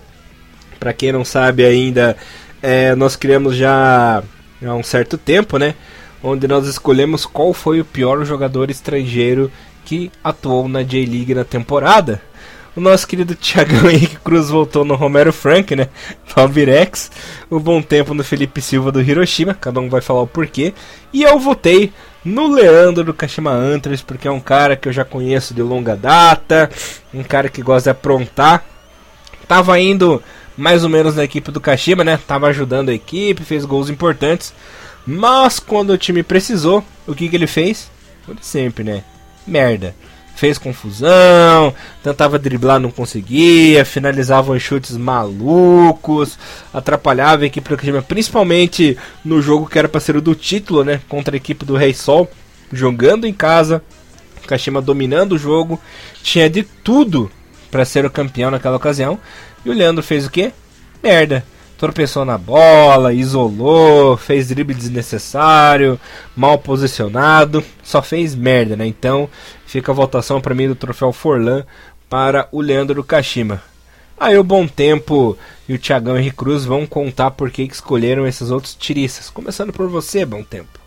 para 0.78 0.92
quem 0.92 1.12
não 1.12 1.24
sabe 1.24 1.64
ainda, 1.64 2.16
é, 2.62 2.94
nós 2.94 3.16
criamos 3.16 3.56
já 3.56 4.22
há 4.64 4.74
um 4.74 4.82
certo 4.82 5.18
tempo, 5.18 5.58
né? 5.58 5.74
Onde 6.22 6.48
nós 6.48 6.66
escolhemos 6.66 7.26
qual 7.26 7.52
foi 7.52 7.80
o 7.80 7.84
pior 7.84 8.24
jogador 8.24 8.70
estrangeiro 8.70 9.50
que 9.84 10.10
atuou 10.22 10.68
na 10.68 10.82
J-League 10.82 11.34
na 11.34 11.44
temporada. 11.44 12.22
O 12.76 12.80
nosso 12.80 13.06
querido 13.06 13.36
Thiagão 13.36 13.88
Henrique 13.90 14.16
Cruz 14.16 14.50
voltou 14.50 14.84
no 14.84 14.96
Romero 14.96 15.32
Frank, 15.32 15.76
né? 15.76 15.88
Palvirex. 16.34 17.10
O 17.48 17.60
bom 17.60 17.80
tempo 17.80 18.14
no 18.14 18.24
Felipe 18.24 18.60
Silva 18.60 18.90
do 18.90 19.00
Hiroshima. 19.00 19.54
Cada 19.54 19.80
um 19.80 19.88
vai 19.88 20.00
falar 20.00 20.22
o 20.22 20.26
porquê. 20.26 20.74
E 21.12 21.22
eu 21.22 21.38
votei 21.38 21.92
no 22.24 22.48
Leandro 22.48 23.04
do 23.04 23.14
Kashima 23.14 23.52
Antlers, 23.52 24.02
porque 24.02 24.26
é 24.26 24.30
um 24.30 24.40
cara 24.40 24.74
que 24.74 24.88
eu 24.88 24.92
já 24.92 25.04
conheço 25.04 25.54
de 25.54 25.62
longa 25.62 25.94
data. 25.94 26.68
Um 27.12 27.22
cara 27.22 27.48
que 27.48 27.62
gosta 27.62 27.92
de 27.92 27.96
aprontar. 27.96 28.64
Tava 29.46 29.78
indo 29.78 30.20
mais 30.56 30.82
ou 30.82 30.90
menos 30.90 31.14
na 31.14 31.22
equipe 31.22 31.52
do 31.52 31.60
Kashima, 31.60 32.02
né? 32.02 32.18
Tava 32.26 32.48
ajudando 32.48 32.88
a 32.88 32.94
equipe, 32.94 33.44
fez 33.44 33.64
gols 33.64 33.88
importantes. 33.88 34.52
Mas 35.06 35.60
quando 35.60 35.90
o 35.90 35.98
time 35.98 36.24
precisou, 36.24 36.82
o 37.06 37.14
que, 37.14 37.28
que 37.28 37.36
ele 37.36 37.46
fez? 37.46 37.88
O 38.26 38.34
de 38.34 38.44
sempre, 38.44 38.82
né? 38.82 39.04
Merda 39.46 39.94
fez 40.44 40.58
confusão, 40.58 41.74
tentava 42.02 42.38
driblar, 42.38 42.78
não 42.78 42.90
conseguia, 42.90 43.82
finalizava 43.82 44.58
chutes 44.58 44.94
malucos, 44.94 46.38
atrapalhava 46.70 47.44
a 47.44 47.46
equipe 47.46 47.66
do 47.66 47.78
Kashima, 47.78 48.02
principalmente 48.02 48.94
no 49.24 49.40
jogo 49.40 49.66
que 49.66 49.78
era 49.78 49.88
para 49.88 50.02
ser 50.02 50.16
o 50.16 50.20
do 50.20 50.34
título, 50.34 50.84
né, 50.84 51.00
contra 51.08 51.34
a 51.34 51.38
equipe 51.38 51.64
do 51.64 51.76
Rei 51.76 51.94
Sol, 51.94 52.30
jogando 52.70 53.26
em 53.26 53.32
casa, 53.32 53.82
Kashima 54.46 54.82
dominando 54.82 55.32
o 55.32 55.38
jogo, 55.38 55.80
tinha 56.22 56.50
de 56.50 56.62
tudo 56.62 57.30
para 57.70 57.86
ser 57.86 58.04
o 58.04 58.10
campeão 58.10 58.50
naquela 58.50 58.76
ocasião, 58.76 59.18
e 59.64 59.70
o 59.70 59.72
Leandro 59.72 60.02
fez 60.02 60.26
o 60.26 60.30
quê? 60.30 60.52
Merda 61.02 61.42
tropeçou 61.76 62.24
na 62.24 62.38
bola, 62.38 63.12
isolou, 63.12 64.16
fez 64.16 64.48
drible 64.48 64.74
desnecessário, 64.74 66.00
mal 66.34 66.58
posicionado, 66.58 67.64
só 67.82 68.00
fez 68.00 68.34
merda, 68.34 68.76
né? 68.76 68.86
Então 68.86 69.28
fica 69.74 69.90
a 69.90 69.94
votação 69.94 70.40
para 70.40 70.54
mim 70.54 70.68
do 70.68 70.76
troféu 70.76 71.12
Forlan 71.12 71.64
para 72.08 72.48
o 72.52 72.60
Leandro 72.60 73.02
Kashima. 73.02 73.60
Aí 74.16 74.38
o 74.38 74.44
Bom 74.44 74.68
Tempo 74.68 75.36
e 75.68 75.74
o 75.74 75.78
Thiagão 75.80 76.16
Henrique 76.16 76.36
Cruz 76.36 76.64
vão 76.64 76.86
contar 76.86 77.32
por 77.32 77.50
que 77.50 77.62
escolheram 77.64 78.24
esses 78.24 78.52
outros 78.52 78.76
tiristas. 78.76 79.28
Começando 79.28 79.72
por 79.72 79.88
você, 79.88 80.24
Bom 80.24 80.44
Tempo. 80.44 80.78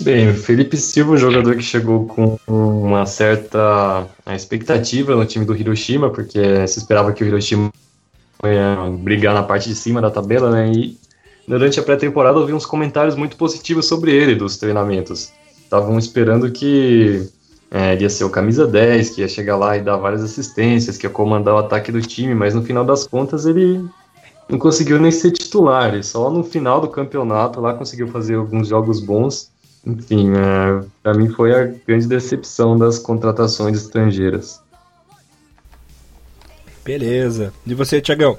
Bem, 0.00 0.30
o 0.30 0.34
Felipe 0.34 0.76
Silva, 0.76 1.12
um 1.12 1.16
jogador 1.16 1.54
que 1.54 1.62
chegou 1.62 2.04
com 2.04 2.36
uma 2.48 3.06
certa 3.06 4.04
expectativa 4.34 5.14
no 5.14 5.24
time 5.24 5.44
do 5.44 5.54
Hiroshima, 5.54 6.10
porque 6.10 6.66
se 6.66 6.80
esperava 6.80 7.12
que 7.12 7.22
o 7.22 7.26
Hiroshima 7.28 7.72
é, 8.42 8.90
brigar 8.98 9.34
na 9.34 9.44
parte 9.44 9.68
de 9.68 9.76
cima 9.76 10.00
da 10.00 10.10
tabela, 10.10 10.50
né? 10.50 10.72
E 10.72 10.98
durante 11.46 11.78
a 11.78 11.82
pré-temporada 11.84 12.40
eu 12.40 12.46
vi 12.46 12.52
uns 12.52 12.66
comentários 12.66 13.14
muito 13.14 13.36
positivos 13.36 13.86
sobre 13.86 14.10
ele 14.10 14.34
dos 14.34 14.56
treinamentos. 14.56 15.32
Estavam 15.64 15.98
esperando 15.98 16.50
que 16.52 17.28
é, 17.70 17.96
ia 17.96 18.08
ser 18.08 18.22
o 18.22 18.30
camisa 18.30 18.66
10, 18.66 19.10
que 19.10 19.20
ia 19.20 19.28
chegar 19.28 19.56
lá 19.56 19.76
e 19.76 19.82
dar 19.82 19.96
várias 19.96 20.22
assistências, 20.22 20.96
que 20.96 21.06
ia 21.06 21.10
comandar 21.10 21.54
o 21.54 21.58
ataque 21.58 21.90
do 21.90 22.00
time, 22.00 22.34
mas 22.34 22.54
no 22.54 22.62
final 22.62 22.84
das 22.84 23.06
contas 23.06 23.46
ele 23.46 23.84
não 24.48 24.58
conseguiu 24.58 25.00
nem 25.00 25.10
ser 25.10 25.32
titular. 25.32 26.02
só 26.04 26.30
no 26.30 26.44
final 26.44 26.80
do 26.80 26.88
campeonato 26.88 27.60
lá 27.60 27.74
conseguiu 27.74 28.08
fazer 28.08 28.36
alguns 28.36 28.68
jogos 28.68 29.00
bons. 29.00 29.50
Enfim, 29.84 30.30
é, 30.30 30.84
para 31.02 31.14
mim 31.14 31.28
foi 31.28 31.54
a 31.54 31.74
grande 31.86 32.06
decepção 32.06 32.78
das 32.78 32.98
contratações 32.98 33.76
estrangeiras. 33.76 34.62
Beleza. 36.84 37.52
E 37.66 37.74
você, 37.74 38.00
Tiagão? 38.00 38.38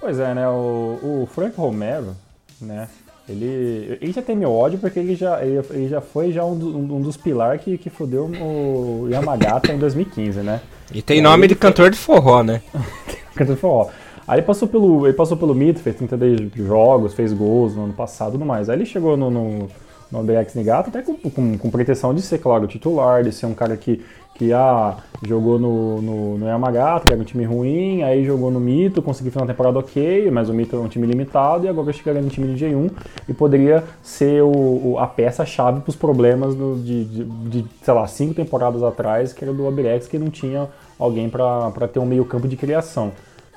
Pois 0.00 0.18
é, 0.18 0.34
né? 0.34 0.48
O, 0.48 1.24
o 1.24 1.28
Frank 1.32 1.56
Romero, 1.56 2.16
né? 2.60 2.88
Ele, 3.28 3.98
ele 4.00 4.12
já 4.12 4.22
tem 4.22 4.34
meu 4.34 4.50
ódio 4.50 4.78
porque 4.78 4.98
ele 4.98 5.14
já, 5.14 5.44
ele, 5.44 5.88
já 5.88 6.00
foi 6.00 6.32
já 6.32 6.44
um, 6.44 6.52
um 6.52 7.00
dos 7.00 7.16
pilares 7.16 7.62
que, 7.62 7.76
que 7.76 7.90
fodeu 7.90 8.24
o 8.24 9.06
Yamagata 9.10 9.72
em 9.72 9.78
2015, 9.78 10.40
né? 10.40 10.60
E 10.92 11.02
tem 11.02 11.18
e 11.18 11.20
nome 11.20 11.46
de 11.46 11.54
cantor 11.54 11.90
de 11.90 11.98
forró, 11.98 12.42
né? 12.42 12.62
cantor 13.36 13.54
de 13.54 13.60
forró. 13.60 13.90
Aí 14.26 14.40
ele 14.40 14.46
passou 14.46 14.66
pelo, 14.66 15.06
ele 15.06 15.14
passou 15.14 15.36
pelo 15.36 15.54
mito, 15.54 15.80
fez 15.80 15.96
32 15.96 16.52
jogos, 16.54 17.14
fez 17.14 17.32
gols 17.32 17.74
no 17.74 17.84
ano 17.84 17.92
passado 17.92 18.30
e 18.30 18.32
tudo 18.32 18.44
mais. 18.44 18.68
Aí 18.68 18.76
ele 18.76 18.86
chegou 18.86 19.16
no, 19.16 19.30
no, 19.30 19.68
no 20.10 20.22
BX 20.22 20.54
Nigato 20.54 20.88
até 20.88 21.02
com, 21.02 21.14
com, 21.14 21.56
com 21.56 21.70
pretensão 21.70 22.14
de 22.14 22.22
ser, 22.22 22.38
claro, 22.38 22.66
titular, 22.66 23.22
de 23.22 23.32
ser 23.32 23.46
um 23.46 23.54
cara 23.54 23.76
que 23.76 24.02
que 24.38 24.52
ah, 24.52 24.96
jogou 25.26 25.58
no, 25.58 26.00
no, 26.00 26.38
no 26.38 26.46
Yamagata, 26.46 27.06
que 27.06 27.12
era 27.12 27.20
um 27.20 27.24
time 27.24 27.44
ruim, 27.44 28.04
aí 28.04 28.24
jogou 28.24 28.52
no 28.52 28.60
Mito, 28.60 29.02
conseguiu 29.02 29.32
fazer 29.32 29.42
uma 29.42 29.52
temporada 29.52 29.80
ok, 29.80 30.30
mas 30.30 30.48
o 30.48 30.54
Mito 30.54 30.76
é 30.76 30.78
um 30.78 30.86
time 30.86 31.08
limitado, 31.08 31.66
e 31.66 31.68
agora 31.68 31.92
chegaria 31.92 32.22
no 32.22 32.28
time 32.28 32.54
de 32.54 32.64
G1 32.64 32.90
e 33.28 33.34
poderia 33.34 33.82
ser 34.00 34.42
o, 34.42 34.92
o 34.92 34.98
a 34.98 35.08
peça-chave 35.08 35.80
para 35.80 35.90
os 35.90 35.96
problemas 35.96 36.54
do, 36.54 36.76
de, 36.76 37.04
de, 37.04 37.24
de, 37.24 37.66
sei 37.82 37.92
lá, 37.92 38.06
cinco 38.06 38.34
temporadas 38.34 38.82
atrás, 38.82 39.32
que 39.32 39.44
era 39.44 39.52
do 39.52 39.66
Abirex, 39.66 40.06
que 40.06 40.18
não 40.18 40.30
tinha 40.30 40.68
alguém 40.96 41.28
para 41.28 41.88
ter 41.92 41.98
um 41.98 42.06
meio 42.06 42.24
campo 42.24 42.46
de 42.46 42.56
criação. 42.56 43.10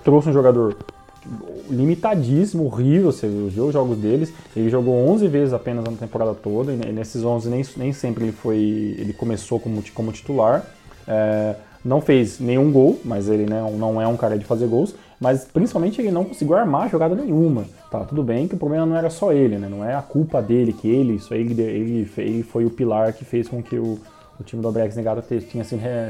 Trouxe 0.04 0.30
um 0.30 0.34
jogador 0.34 0.76
limitadíssimo, 1.70 2.66
horrível, 2.66 3.12
você 3.12 3.28
viu 3.28 3.68
os 3.68 3.74
jogos 3.74 3.98
deles, 3.98 4.34
ele 4.56 4.70
jogou 4.70 4.96
11 5.10 5.28
vezes 5.28 5.54
apenas 5.54 5.86
na 5.86 5.92
temporada 5.92 6.34
toda, 6.34 6.74
e 6.74 6.76
nesses 6.92 7.24
11 7.24 7.50
nem, 7.50 7.66
nem 7.78 7.94
sempre 7.94 8.26
ele 8.26 8.32
foi, 8.32 8.96
ele 8.98 9.14
começou 9.14 9.60
como, 9.60 9.84
como 9.94 10.12
titular, 10.12 10.66
é, 11.08 11.56
não 11.84 12.02
fez 12.02 12.40
nenhum 12.40 12.72
gol, 12.72 13.00
mas 13.06 13.30
ele 13.30 13.46
né, 13.46 13.62
não 13.78 14.02
é 14.02 14.08
um 14.08 14.18
cara 14.18 14.38
de 14.38 14.46
fazer 14.46 14.68
gols, 14.68 14.96
mas 15.20 15.46
principalmente 15.46 16.02
ele 16.02 16.12
não 16.12 16.26
conseguiu 16.26 16.56
armar 16.56 16.90
jogada 16.90 17.14
nenhuma, 17.14 17.66
tá, 17.92 18.04
tudo 18.04 18.24
bem 18.24 18.48
que 18.48 18.56
o 18.56 18.58
problema 18.58 18.86
não 18.86 18.96
era 18.96 19.10
só 19.10 19.32
ele, 19.32 19.58
né, 19.58 19.68
não 19.70 19.86
é 19.86 19.94
a 19.94 20.02
culpa 20.02 20.42
dele, 20.42 20.74
que 20.74 20.88
ele, 20.88 21.16
isso 21.16 21.34
aí, 21.34 21.42
ele, 21.42 22.10
ele, 22.18 22.44
foi 22.44 22.66
o 22.66 22.70
pilar 22.72 23.14
que 23.14 23.24
fez 23.24 23.48
com 23.48 23.62
que 23.62 23.76
o, 23.76 24.00
o 24.40 24.44
time 24.44 24.62
do 24.62 24.68
Abrex 24.68 24.96
Negado 24.96 25.24
tinha 25.48 25.64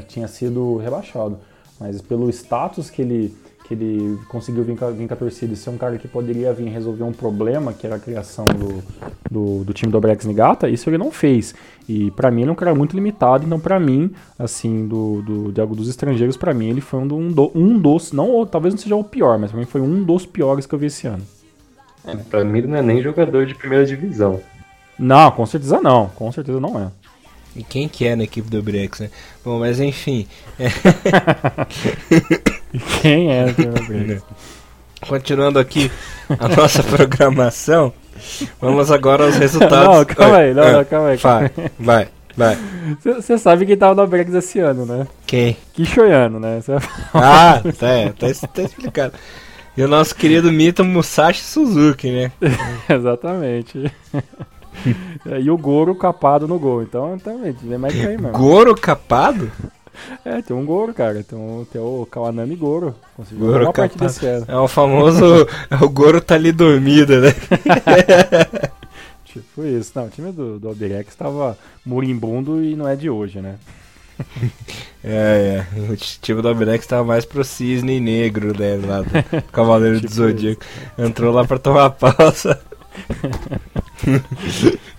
tinha 0.07 0.28
sido 0.28 0.78
rebaixado, 0.78 1.38
mas 1.78 2.01
pelo 2.01 2.30
status 2.30 2.89
que 2.89 3.01
ele 3.01 3.36
que 3.72 3.76
ele 3.76 4.20
conseguiu 4.28 4.64
vir, 4.66 4.76
vir 4.76 5.08
com 5.08 5.14
a 5.14 5.18
torcida 5.18 5.54
e 5.54 5.56
ser 5.56 5.70
um 5.70 5.78
cara 5.78 5.98
que 5.98 6.08
poderia 6.08 6.52
vir 6.52 6.68
resolver 6.68 7.04
um 7.04 7.14
problema, 7.14 7.72
que 7.72 7.88
era 7.88 7.96
a 7.96 8.00
criação 8.00 8.46
do, 8.46 8.84
do, 9.30 9.64
do 9.64 9.74
time 9.74 9.90
do 9.90 9.98
Abrex 9.98 10.26
Nigata, 10.26 10.68
isso 10.68 10.90
ele 10.90 10.98
não 10.98 11.10
fez. 11.10 11.56
E 11.88 12.12
para 12.12 12.30
mim 12.30 12.42
ele 12.42 12.50
é 12.50 12.54
um 12.54 12.56
cara 12.56 12.76
muito 12.76 12.96
limitado, 12.96 13.46
então 13.46 13.60
para 13.60 13.80
mim, 13.80 14.12
assim, 14.38 14.88
do, 14.88 15.22
do, 15.22 15.52
de 15.54 15.62
algo 15.62 15.74
dos 15.74 15.88
estrangeiros, 15.88 16.36
para 16.36 16.54
mim 16.54 16.70
ele 16.70 16.82
foi 16.82 17.00
um, 17.00 17.08
do, 17.08 17.52
um 17.56 17.80
dos, 17.80 18.12
não, 18.12 18.46
talvez 18.46 18.74
não 18.74 18.82
seja 18.82 18.96
o 18.96 19.04
pior, 19.04 19.40
mas 19.40 19.52
pra 19.52 19.60
mim 19.60 19.66
foi 19.66 19.80
um 19.80 20.04
dos 20.04 20.26
piores 20.26 20.66
que 20.66 20.76
eu 20.76 20.80
vi 20.80 20.88
esse 20.88 21.08
ano. 21.08 21.24
É, 22.06 22.16
pra 22.16 22.44
mim 22.44 22.58
ele 22.58 22.68
não 22.68 22.78
é 22.78 22.82
nem 22.82 23.02
jogador 23.02 23.46
de 23.46 23.56
primeira 23.56 23.86
divisão. 23.86 24.42
Não, 25.00 25.32
com 25.32 25.46
certeza 25.46 25.80
não, 25.80 26.10
com 26.10 26.30
certeza 26.32 26.60
não 26.60 26.78
é. 26.78 26.90
E 27.56 27.64
quem 27.64 27.88
que 27.88 28.06
é 28.06 28.16
na 28.16 28.24
equipe 28.24 28.50
do 28.50 28.62
Brex, 28.62 29.00
né? 29.00 29.10
Bom, 29.44 29.60
mas 29.60 29.80
enfim. 29.80 30.28
É... 30.58 30.68
quem 33.02 33.32
é 33.32 33.46
o 33.46 33.54
Brex? 33.86 34.24
Continuando 35.08 35.60
aqui 35.60 35.92
a 36.40 36.48
nossa 36.48 36.84
programação, 36.86 37.92
vamos 38.62 38.92
agora 38.92 39.26
aos 39.26 39.36
resultados. 39.36 39.98
Não, 39.98 40.06
calma 40.06 40.38
aí, 40.38 40.54
não, 40.54 40.72
não, 40.72 40.86
calma 40.86 41.10
aí. 41.10 41.18
Vai, 41.18 41.52
vai, 41.80 42.08
vai. 42.38 42.58
Você 43.04 43.38
sabe 43.38 43.66
quem 43.66 43.76
tava 43.76 43.96
no 43.96 44.08
Brex 44.08 44.34
esse 44.34 44.60
ano, 44.60 44.86
né? 44.86 45.08
Quem? 45.26 45.58
Kishoyano, 45.74 46.40
né? 46.40 46.62
Cê... 46.62 46.74
Ah, 47.14 47.62
tá, 47.80 48.14
tá, 48.18 48.48
tá 48.48 48.62
explicado. 48.62 49.14
E 49.76 49.82
o 49.82 49.88
nosso 49.88 50.16
querido 50.16 50.52
Mito 50.52 50.84
Musashi 50.84 51.42
Suzuki, 51.42 52.12
né? 52.12 52.32
Exatamente. 52.90 53.92
e 55.40 55.50
o 55.50 55.58
Goro 55.58 55.96
capado 55.96 56.48
no 56.48 56.60
gol. 56.60 56.84
Então, 56.84 57.18
também, 57.18 57.56
vem 57.64 57.78
mais 57.78 57.94
que 57.94 58.02
aí 58.06 58.18
mesmo. 58.18 58.38
Goro 58.38 58.76
capado? 58.76 59.50
É, 60.24 60.41
tem 60.41 60.56
um 60.56 60.66
Goro, 60.66 60.93
cara. 60.93 61.24
Tem, 61.24 61.38
um, 61.38 61.66
tem 61.66 61.82
o 61.82 62.08
Kawanami 62.10 62.56
Goro. 62.56 62.95
Conseguiu 63.16 63.47
Goro 63.47 63.66
uma 63.66 63.74
parte 63.74 63.97
desse 63.97 64.26
ano. 64.26 64.45
É 64.49 64.58
o 64.58 64.68
famoso. 64.68 65.47
o 65.82 65.89
Goro 65.89 66.22
tá 66.22 66.36
ali 66.36 66.52
dormido, 66.52 67.20
né? 67.22 67.34
tipo 69.26 69.64
isso. 69.66 69.91
Não, 69.95 70.06
o 70.06 70.10
time 70.10 70.32
do, 70.32 70.60
do 70.60 70.68
Albirex 70.68 71.16
tava 71.16 71.58
moribundo 71.86 72.64
e 72.64 72.76
não 72.76 72.88
é 72.88 72.95
de 72.95 73.10
hoje, 73.10 73.41
né? 73.41 73.56
É, 75.04 75.66
é. 75.76 75.91
O 75.91 75.97
time 75.97 76.43
do 76.43 76.47
Albirex 76.47 76.86
tava 76.86 77.04
mais 77.04 77.26
pro 77.26 77.43
cisne 77.43 77.99
negro, 77.99 78.54
né? 78.56 78.76
Lá 78.86 79.02
do 79.02 79.41
Cavaleiro 79.52 79.95
tipo 79.95 80.10
do 80.10 80.14
Zodíaco. 80.16 80.64
Entrou 80.95 81.34
lá 81.34 81.43
pra 81.43 81.58
tomar 81.58 81.89
pausa. 81.89 82.62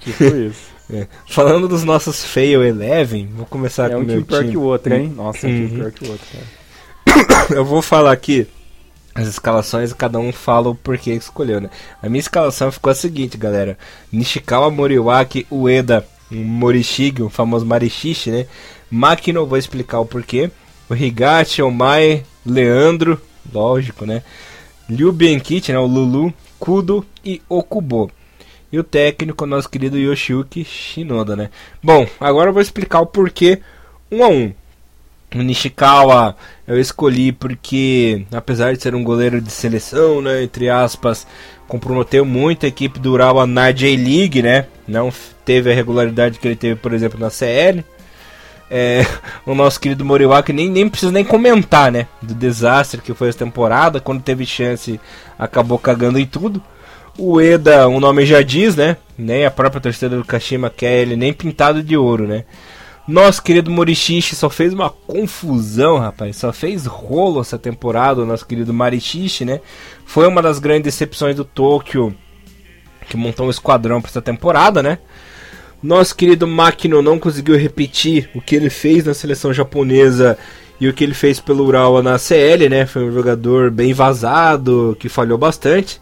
tipo 0.00 0.24
isso. 0.24 0.71
É. 0.92 1.06
Falando 1.26 1.66
dos 1.66 1.84
nossos 1.84 2.22
Fail 2.22 2.62
Eleven, 2.62 3.26
vou 3.34 3.46
começar 3.46 3.90
é 3.90 3.94
com 3.94 4.00
o 4.00 4.04
meu 4.04 4.06
time. 4.06 4.18
É 4.18 4.20
um 4.20 4.24
time 4.24 4.42
pior 4.42 4.50
que 4.50 4.56
o 4.58 4.62
outro, 4.62 4.94
hein? 4.94 5.12
Nossa, 5.16 5.46
uhum. 5.46 5.52
é 5.52 5.56
um 5.56 5.66
time 5.66 5.78
pior 5.78 5.92
que 5.92 6.04
o 6.04 6.10
outro, 6.10 6.26
cara. 6.32 7.46
Eu 7.56 7.64
vou 7.64 7.80
falar 7.80 8.12
aqui 8.12 8.46
as 9.14 9.26
escalações 9.28 9.90
e 9.90 9.94
cada 9.94 10.18
um 10.18 10.32
fala 10.32 10.68
o 10.68 10.74
porquê 10.74 11.12
que 11.12 11.24
escolheu, 11.24 11.60
né? 11.60 11.70
A 12.02 12.08
minha 12.08 12.20
escalação 12.20 12.70
ficou 12.70 12.90
a 12.90 12.94
seguinte, 12.94 13.36
galera. 13.36 13.78
Nishikawa 14.10 14.70
Moriwaki, 14.70 15.46
Ueda, 15.50 16.06
Morishige, 16.30 17.22
o 17.22 17.28
famoso 17.28 17.66
Marishishi, 17.66 18.30
né? 18.30 18.46
Makino, 18.90 19.46
vou 19.46 19.58
explicar 19.58 20.00
o 20.00 20.06
porquê. 20.06 20.50
O 20.88 20.94
Higashi, 20.94 21.62
Omae, 21.62 22.22
Leandro, 22.44 23.20
lógico, 23.52 24.04
né? 24.04 24.22
Liu 24.88 25.12
Benkichi, 25.12 25.72
né? 25.72 25.78
O 25.78 25.86
Lulu, 25.86 26.32
Kudo 26.58 27.04
e 27.24 27.40
Okubo. 27.48 28.10
E 28.72 28.78
o 28.78 28.82
técnico, 28.82 29.44
nosso 29.44 29.68
querido 29.68 29.98
Yoshiyuki 29.98 30.64
Shinoda, 30.64 31.36
né? 31.36 31.50
Bom, 31.82 32.06
agora 32.18 32.48
eu 32.48 32.54
vou 32.54 32.62
explicar 32.62 33.00
o 33.00 33.06
porquê 33.06 33.60
um 34.10 34.24
a 34.24 34.28
um. 34.28 34.50
O 35.34 35.42
Nishikawa 35.42 36.34
eu 36.66 36.80
escolhi 36.80 37.32
porque, 37.32 38.24
apesar 38.32 38.74
de 38.74 38.82
ser 38.82 38.94
um 38.94 39.04
goleiro 39.04 39.42
de 39.42 39.50
seleção, 39.50 40.22
né, 40.22 40.42
entre 40.42 40.70
aspas, 40.70 41.26
comprometeu 41.68 42.24
muito 42.24 42.64
a 42.64 42.68
equipe 42.68 42.98
do 42.98 43.12
Urawa 43.12 43.46
na 43.46 43.70
J-League, 43.70 44.42
né? 44.42 44.66
Não 44.88 45.12
teve 45.44 45.70
a 45.70 45.74
regularidade 45.74 46.38
que 46.38 46.48
ele 46.48 46.56
teve, 46.56 46.76
por 46.76 46.94
exemplo, 46.94 47.20
na 47.20 47.28
CL. 47.28 47.84
É, 48.70 49.04
o 49.44 49.54
nosso 49.54 49.78
querido 49.78 50.02
Moriwaki 50.02 50.50
nem, 50.50 50.70
nem 50.70 50.88
precisa 50.88 51.12
nem 51.12 51.24
comentar, 51.24 51.92
né? 51.92 52.06
Do 52.22 52.34
desastre 52.34 53.02
que 53.02 53.12
foi 53.12 53.28
essa 53.28 53.38
temporada. 53.38 54.00
Quando 54.00 54.22
teve 54.22 54.46
chance, 54.46 54.98
acabou 55.38 55.78
cagando 55.78 56.18
em 56.18 56.26
tudo. 56.26 56.62
O 57.18 57.40
Eda, 57.40 57.86
o 57.88 58.00
nome 58.00 58.24
já 58.24 58.40
diz, 58.40 58.74
né? 58.74 58.96
Nem 59.18 59.44
a 59.44 59.50
própria 59.50 59.80
torcida 59.80 60.16
do 60.16 60.24
Kashima 60.24 60.70
quer 60.70 61.02
ele 61.02 61.14
nem 61.14 61.32
pintado 61.32 61.82
de 61.82 61.96
ouro, 61.96 62.26
né? 62.26 62.44
Nosso 63.06 63.42
querido 63.42 63.70
Morichichi 63.70 64.34
só 64.34 64.48
fez 64.48 64.72
uma 64.72 64.88
confusão, 64.88 65.98
rapaz. 65.98 66.36
Só 66.36 66.52
fez 66.52 66.86
rolo 66.86 67.40
essa 67.40 67.58
temporada, 67.58 68.22
o 68.22 68.26
nosso 68.26 68.46
querido 68.46 68.72
Marichichi, 68.72 69.44
né? 69.44 69.60
Foi 70.06 70.26
uma 70.26 70.40
das 70.40 70.58
grandes 70.58 70.84
decepções 70.84 71.36
do 71.36 71.44
Tóquio, 71.44 72.14
que 73.08 73.16
montou 73.16 73.46
um 73.46 73.50
esquadrão 73.50 74.00
para 74.00 74.10
essa 74.10 74.22
temporada, 74.22 74.82
né? 74.82 74.98
Nosso 75.82 76.14
querido 76.14 76.46
Makino 76.46 77.02
não 77.02 77.18
conseguiu 77.18 77.58
repetir 77.58 78.30
o 78.34 78.40
que 78.40 78.54
ele 78.54 78.70
fez 78.70 79.04
na 79.04 79.12
seleção 79.12 79.52
japonesa 79.52 80.38
e 80.80 80.88
o 80.88 80.94
que 80.94 81.02
ele 81.02 81.14
fez 81.14 81.40
pelo 81.40 81.64
Urawa 81.66 82.02
na 82.02 82.16
CL, 82.18 82.68
né? 82.68 82.86
Foi 82.86 83.04
um 83.04 83.12
jogador 83.12 83.70
bem 83.70 83.92
vazado, 83.92 84.96
que 84.98 85.08
falhou 85.08 85.36
bastante. 85.36 86.00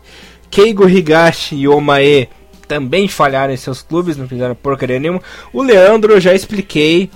Keigo 0.50 0.88
Higashi 0.88 1.56
e 1.56 1.68
Omae 1.68 2.28
também 2.66 3.08
falharam 3.08 3.52
em 3.52 3.56
seus 3.56 3.82
clubes, 3.82 4.16
não 4.16 4.28
fizeram 4.28 4.54
porcaria 4.54 4.98
nenhuma. 4.98 5.22
O 5.52 5.62
Leandro 5.62 6.12
eu 6.12 6.20
já 6.20 6.34
expliquei 6.34 7.10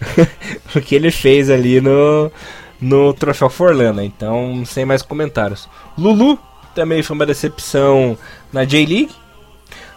o 0.74 0.80
que 0.80 0.94
ele 0.94 1.10
fez 1.10 1.50
ali 1.50 1.80
no, 1.80 2.30
no 2.80 3.12
Troféu 3.12 3.50
Forlana, 3.50 4.04
então 4.04 4.64
sem 4.64 4.84
mais 4.84 5.02
comentários. 5.02 5.68
Lulu 5.96 6.38
também 6.74 7.02
foi 7.02 7.14
uma 7.14 7.26
decepção 7.26 8.16
na 8.52 8.64
J-League. 8.64 9.12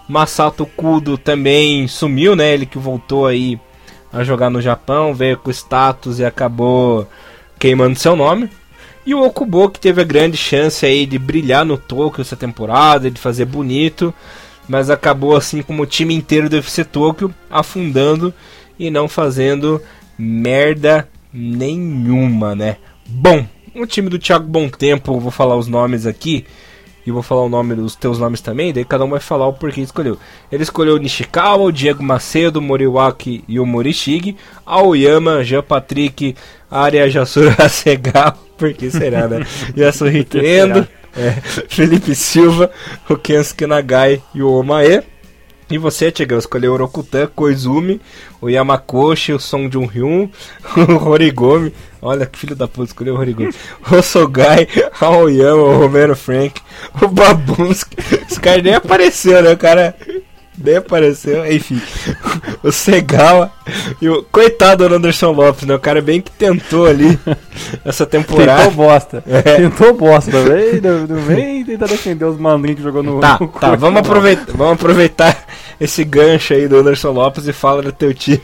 Masato 0.08 0.66
Kudo 0.66 1.18
também 1.18 1.88
sumiu, 1.88 2.36
né? 2.36 2.54
Ele 2.54 2.66
que 2.66 2.78
voltou 2.78 3.28
aí 3.28 3.60
a 4.12 4.24
jogar 4.24 4.50
no 4.50 4.62
Japão, 4.62 5.14
veio 5.14 5.38
com 5.38 5.52
status 5.52 6.20
e 6.20 6.26
acabou 6.26 7.08
queimando 7.60 8.00
seu 8.00 8.16
nome. 8.16 8.50
E 9.08 9.16
o 9.16 9.24
Okubo 9.24 9.70
que 9.70 9.80
teve 9.80 10.02
a 10.02 10.04
grande 10.04 10.36
chance 10.36 10.86
aí 10.86 11.06
de 11.06 11.18
brilhar 11.18 11.64
no 11.64 11.78
Tokyo 11.78 12.22
essa 12.22 12.36
temporada, 12.36 13.10
de 13.10 13.22
fazer 13.22 13.46
bonito, 13.46 14.14
mas 14.68 14.90
acabou 14.90 15.34
assim 15.34 15.62
como 15.62 15.84
o 15.84 15.86
time 15.86 16.14
inteiro 16.14 16.50
do 16.50 16.58
FC 16.58 16.84
Tokyo 16.84 17.34
afundando 17.50 18.34
e 18.78 18.92
não 18.92 19.08
fazendo 19.08 19.82
merda 20.20 21.08
nenhuma, 21.34 22.54
né? 22.54 22.76
Bom, 23.06 23.48
o 23.74 23.86
time 23.86 24.10
do 24.10 24.20
Thiago 24.20 24.46
Bom 24.46 24.68
Tempo, 24.68 25.18
vou 25.22 25.32
falar 25.32 25.56
os 25.56 25.70
nomes 25.70 26.06
aqui 26.06 26.46
e 27.06 27.10
vou 27.10 27.24
falar 27.24 27.44
o 27.44 27.50
nome 27.50 27.76
dos 27.76 27.96
teus 27.96 28.20
nomes 28.20 28.42
também, 28.42 28.74
daí 28.74 28.84
cada 28.84 29.06
um 29.06 29.10
vai 29.10 29.22
falar 29.22 29.48
o 29.48 29.54
porquê 29.54 29.80
escolheu. 29.80 30.20
Ele 30.52 30.64
escolheu 30.64 30.96
o 30.96 31.00
Nishikawa, 31.00 31.64
o 31.64 31.72
Diego 31.72 32.04
Macedo, 32.04 32.60
o 32.60 32.62
Moriwaki 32.62 33.42
e 33.48 33.58
o 33.58 33.66
Morishige, 33.66 34.36
Aoyama, 34.66 35.46
Jean 35.46 35.64
Patrick, 35.64 36.36
Arya 36.70 37.10
Jasura 37.10 37.56
Hasegawa, 37.58 38.38
por 38.58 38.74
que 38.74 38.90
será, 38.90 39.28
né? 39.28 39.46
Yasuhito 39.78 40.38
Endo, 40.38 40.88
é, 41.16 41.32
Felipe 41.70 42.16
Silva, 42.16 42.72
o 43.10 43.16
Kensuke 43.16 43.66
Nagai 43.66 44.22
e 44.34 44.42
o 44.42 44.52
Omae. 44.52 45.04
E 45.70 45.78
você, 45.78 46.10
Tiagão, 46.10 46.40
escolheu 46.40 46.74
o 46.74 46.78
Rokutan, 46.78 47.28
Koizumi, 47.28 48.00
o 48.40 48.50
Yamakoshi, 48.50 49.34
o 49.34 49.40
Song 49.40 49.70
Jun-hyun, 49.70 50.30
o 50.78 51.10
Horigomi. 51.10 51.74
Olha 52.02 52.26
que 52.26 52.40
filho 52.40 52.56
da 52.56 52.70
puta, 52.70 52.92
escolheu 52.92 53.16
o 53.16 53.20
Horigomi. 53.20 53.54
O 53.92 54.02
Sogai, 54.02 54.66
Aoyama, 55.02 55.62
o 55.62 55.78
Romero 55.78 56.16
Frank, 56.16 56.62
o 57.02 57.08
Babunski. 57.10 57.98
Esse 58.30 58.40
cara 58.40 58.62
nem 58.62 58.76
apareceu, 58.76 59.44
né? 59.44 59.52
O 59.52 59.58
cara 59.58 59.94
nem 60.58 60.78
apareceu, 60.78 61.46
enfim. 61.52 61.82
O 62.64 62.72
Segawa 62.72 63.52
e 64.02 64.10
o 64.10 64.24
coitado 64.24 64.90
do 64.90 64.96
Anderson 64.96 65.32
Lopes, 65.32 65.64
né? 65.68 65.76
O 65.76 65.80
cara 65.80 66.02
bem 66.02 66.20
que 66.20 66.32
tentou 66.32 66.88
ali 66.88 67.18
essa 67.86 68.06
temporada. 68.06 68.64
Tentou 68.64 68.76
bosta. 68.76 69.24
É. 69.28 69.42
Tentou 69.42 69.94
bosta 69.94 70.32
também. 70.32 70.82
Não 70.82 71.18
vem 71.18 71.64
tentar 71.64 71.86
defender 71.86 72.26
os 72.26 72.38
mandrinhos 72.38 72.78
que 72.78 72.84
jogou 72.84 73.04
no. 73.04 73.20
Tá, 73.20 73.38
no 73.40 73.48
tá. 73.48 73.76
Vamos 73.76 74.00
aproveitar, 74.00 74.52
vamos 74.54 74.74
aproveitar 74.74 75.46
esse 75.80 76.04
gancho 76.04 76.54
aí 76.54 76.68
do 76.68 76.78
Anderson 76.78 77.12
Lopes 77.12 77.48
e 77.48 77.54
fala 77.54 77.82
do 77.82 77.92
teu 77.92 78.14
time. 78.14 78.42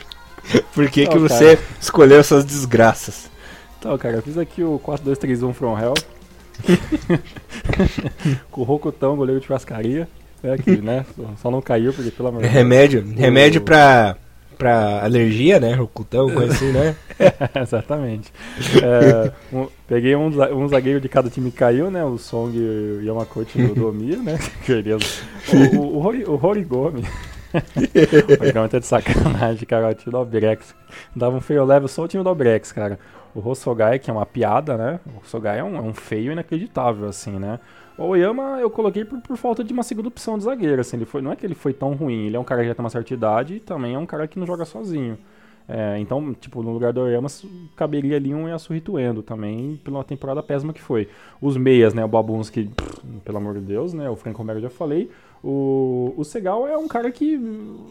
Por 0.73 0.89
que, 0.89 1.07
que 1.07 1.17
você 1.17 1.57
escolheu 1.81 2.19
essas 2.19 2.45
desgraças? 2.45 3.29
Então, 3.79 3.97
cara, 3.97 4.17
eu 4.17 4.21
fiz 4.21 4.37
aqui 4.37 4.63
o 4.63 4.79
4-2-3-1 4.79 5.53
From 5.53 5.77
Hell. 5.77 5.93
Com 8.51 8.61
o 8.61 8.63
Rocutão, 8.63 9.15
goleiro 9.15 9.41
de 9.41 9.47
churrascaria. 9.47 10.07
É, 10.43 10.57
que, 10.57 10.81
né? 10.81 11.05
Só 11.37 11.49
não 11.49 11.61
caiu, 11.61 11.93
porque 11.93 12.11
pelo 12.11 12.27
amor 12.27 12.41
de 12.41 12.47
Remédio. 12.49 13.01
Deus. 13.01 13.17
Remédio 13.17 13.61
o... 13.61 13.63
pra, 13.63 14.17
pra 14.57 15.03
alergia, 15.03 15.57
né? 15.57 15.73
Rocutão, 15.73 16.29
coisa 16.29 16.53
assim, 16.53 16.71
né? 16.71 16.95
Exatamente. 17.61 18.31
É, 18.81 19.31
um, 19.55 19.67
peguei 19.87 20.15
um, 20.15 20.27
um 20.27 20.67
zagueiro 20.67 20.99
de 20.99 21.07
cada 21.07 21.29
time 21.29 21.49
que 21.49 21.57
caiu, 21.57 21.89
né? 21.89 22.03
O 22.03 22.17
Song 22.17 22.57
e 22.57 22.61
o 22.61 23.01
Yamakote 23.01 23.57
do 23.57 23.73
Domia, 23.73 24.17
né? 24.17 24.37
o, 25.73 25.77
o, 25.77 26.07
o, 26.07 26.35
o 26.35 26.45
Horigome. 26.45 27.03
o 27.53 28.41
Horigome 28.41 28.67
tá 28.67 28.79
de 28.79 28.85
sacanagem, 28.85 29.65
cara. 29.65 29.89
O 29.89 29.93
time 29.93 30.11
do 30.11 30.19
Obrex. 30.19 30.75
Dava 31.15 31.37
um 31.37 31.41
feio 31.41 31.63
level 31.63 31.87
só 31.87 32.03
o 32.03 32.07
time 32.07 32.23
do 32.23 32.29
Obrex, 32.29 32.73
cara. 32.73 32.99
O 33.33 33.47
Hosogai, 33.47 33.97
que 33.97 34.11
é 34.11 34.13
uma 34.13 34.25
piada, 34.25 34.77
né? 34.77 34.99
O 35.05 35.21
Hosogai 35.23 35.59
é 35.59 35.63
um, 35.63 35.77
é 35.77 35.81
um 35.81 35.93
feio 35.93 36.31
inacreditável, 36.33 37.07
assim, 37.07 37.39
né? 37.39 37.59
O 37.97 38.05
Oyama 38.05 38.59
eu 38.59 38.69
coloquei 38.69 39.05
por, 39.05 39.21
por, 39.21 39.37
falta 39.37 39.63
de 39.63 39.71
uma 39.71 39.83
segunda 39.83 40.07
opção 40.07 40.37
de 40.37 40.43
zagueiro, 40.43 40.81
assim, 40.81 40.97
ele 40.97 41.05
foi, 41.05 41.21
não 41.21 41.31
é 41.31 41.35
que 41.35 41.45
ele 41.45 41.53
foi 41.53 41.73
tão 41.73 41.93
ruim, 41.93 42.25
ele 42.25 42.35
é 42.35 42.39
um 42.39 42.43
cara 42.43 42.61
que 42.61 42.67
já 42.67 42.75
tem 42.75 42.83
uma 42.83 42.89
certa 42.89 43.13
idade 43.13 43.55
e 43.55 43.59
também 43.59 43.93
é 43.93 43.99
um 43.99 44.05
cara 44.05 44.27
que 44.27 44.39
não 44.39 44.47
joga 44.47 44.65
sozinho. 44.65 45.17
É, 45.67 45.97
então, 45.99 46.33
tipo, 46.33 46.61
no 46.61 46.71
lugar 46.73 46.91
do 46.91 47.01
Oyama 47.01 47.29
caberia 47.75 48.17
ali 48.17 48.33
um 48.33 48.49
Yasuhito 48.49 48.99
Endo 48.99 49.23
também, 49.23 49.79
pela 49.83 50.03
temporada 50.03 50.43
péssima 50.43 50.73
que 50.73 50.81
foi. 50.81 51.07
Os 51.41 51.55
meias, 51.55 51.93
né, 51.93 52.03
o 52.03 52.07
Babunski, 52.07 52.69
pelo 53.23 53.37
amor 53.37 53.53
de 53.53 53.61
Deus, 53.61 53.93
né, 53.93 54.09
o 54.09 54.15
Franco 54.15 54.39
Romero 54.39 54.59
já 54.59 54.69
falei. 54.69 55.09
O, 55.43 56.13
o 56.15 56.23
Segal 56.23 56.67
é 56.67 56.77
um 56.77 56.87
cara 56.87 57.11
que 57.11 57.39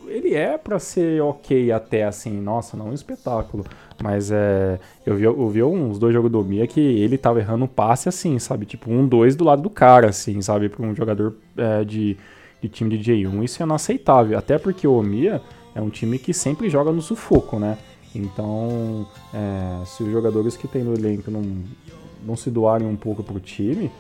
ele 0.07 0.35
é 0.35 0.57
para 0.57 0.79
ser 0.79 1.21
ok 1.23 1.71
até 1.71 2.05
assim, 2.05 2.41
nossa, 2.41 2.77
não 2.77 2.89
um 2.89 2.93
espetáculo. 2.95 3.65
Mas 4.03 4.33
é. 4.33 4.81
Eu 5.07 5.15
vi, 5.15 5.25
eu 5.25 5.49
vi 5.49 5.63
uns 5.63 5.99
dois 5.99 6.13
jogos 6.13 6.31
do 6.31 6.43
Mia 6.43 6.67
que 6.67 6.81
ele 6.81 7.17
tava 7.17 7.39
errando 7.39 7.65
um 7.65 7.69
passe 7.69 8.09
assim, 8.09 8.39
sabe? 8.39 8.67
Tipo, 8.67 8.91
um, 8.91 9.07
dois 9.07 9.37
do 9.37 9.45
lado 9.45 9.63
do 9.63 9.71
cara, 9.71 10.09
assim, 10.09 10.43
sabe? 10.43 10.69
Pra 10.69 10.85
um 10.85 10.95
jogador 10.95 11.35
é, 11.57 11.85
de, 11.85 12.17
de 12.61 12.69
time 12.69 12.99
de 12.99 13.13
J1. 13.13 13.45
Isso 13.45 13.63
é 13.63 13.67
inaceitável. 13.67 14.37
Até 14.37 14.59
porque 14.59 14.87
o 14.89 15.01
Mia 15.03 15.41
é 15.75 15.81
um 15.81 15.89
time 15.89 16.19
que 16.19 16.35
sempre 16.35 16.69
joga 16.69 16.91
no 16.91 17.01
sufoco, 17.01 17.59
né? 17.59 17.79
Então, 18.15 19.07
é, 19.33 19.85
se 19.87 20.03
os 20.03 20.11
jogadores 20.11 20.57
que 20.57 20.67
tem 20.67 20.83
no 20.83 20.93
elenco 20.93 21.31
não, 21.31 21.43
não 22.27 22.37
se 22.37 22.51
doarem 22.51 22.87
um 22.87 22.97
pouco 22.97 23.23
pro 23.23 23.41
time, 23.41 23.91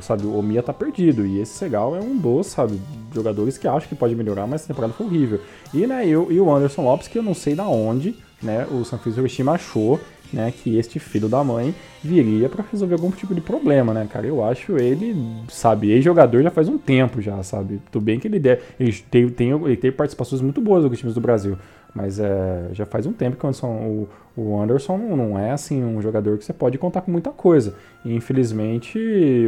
sabe, 0.00 0.24
o 0.24 0.40
Mia 0.40 0.62
tá 0.62 0.72
perdido. 0.72 1.26
E 1.26 1.40
esse 1.40 1.52
Segal 1.52 1.96
é 1.96 2.00
um 2.00 2.16
dos, 2.16 2.46
sabe, 2.46 2.80
jogadores 3.12 3.58
que 3.58 3.66
acho 3.66 3.88
que 3.88 3.94
pode 3.94 4.14
melhorar, 4.14 4.46
mas 4.46 4.64
a 4.64 4.68
temporada 4.68 4.92
foi 4.92 5.06
horrível. 5.06 5.40
E, 5.74 5.86
né, 5.86 6.06
eu, 6.06 6.30
e 6.30 6.40
o 6.40 6.54
Anderson 6.54 6.82
Lopes, 6.82 7.08
que 7.08 7.18
eu 7.18 7.22
não 7.22 7.34
sei 7.34 7.54
da 7.54 7.68
onde, 7.68 8.16
né, 8.42 8.66
o 8.70 8.84
Sanfrecce 8.84 9.18
Hiroshima 9.18 9.52
achou, 9.52 10.00
né, 10.32 10.52
que 10.52 10.76
este 10.76 10.98
filho 10.98 11.28
da 11.28 11.42
mãe 11.42 11.74
viria 12.02 12.48
para 12.48 12.64
resolver 12.70 12.94
algum 12.94 13.10
tipo 13.10 13.34
de 13.34 13.40
problema, 13.40 13.94
né, 13.94 14.06
cara? 14.10 14.26
Eu 14.26 14.44
acho 14.44 14.76
ele, 14.76 15.16
sabe, 15.48 15.90
ex-jogador 15.90 16.42
já 16.42 16.50
faz 16.50 16.68
um 16.68 16.78
tempo 16.78 17.20
já, 17.20 17.42
sabe? 17.42 17.80
Tudo 17.90 18.04
bem 18.04 18.20
que 18.20 18.28
ele, 18.28 18.38
der, 18.38 18.62
ele, 18.78 18.92
tem, 19.10 19.28
tem, 19.28 19.50
ele 19.50 19.76
tem 19.76 19.90
participações 19.90 20.40
muito 20.42 20.60
boas 20.60 20.84
nos 20.84 20.98
times 20.98 21.14
do 21.14 21.20
Brasil, 21.20 21.56
mas 21.94 22.20
é, 22.20 22.68
já 22.72 22.84
faz 22.84 23.06
um 23.06 23.12
tempo 23.12 23.36
que 23.36 23.44
o 23.44 23.48
Anderson, 23.48 23.66
o, 23.66 24.08
o 24.36 24.60
Anderson 24.60 24.98
não 24.98 25.38
é 25.38 25.50
assim 25.50 25.82
um 25.82 26.00
jogador 26.02 26.36
que 26.38 26.44
você 26.44 26.52
pode 26.52 26.78
contar 26.78 27.00
com 27.00 27.10
muita 27.10 27.30
coisa. 27.30 27.74
E, 28.04 28.14
infelizmente, 28.14 28.98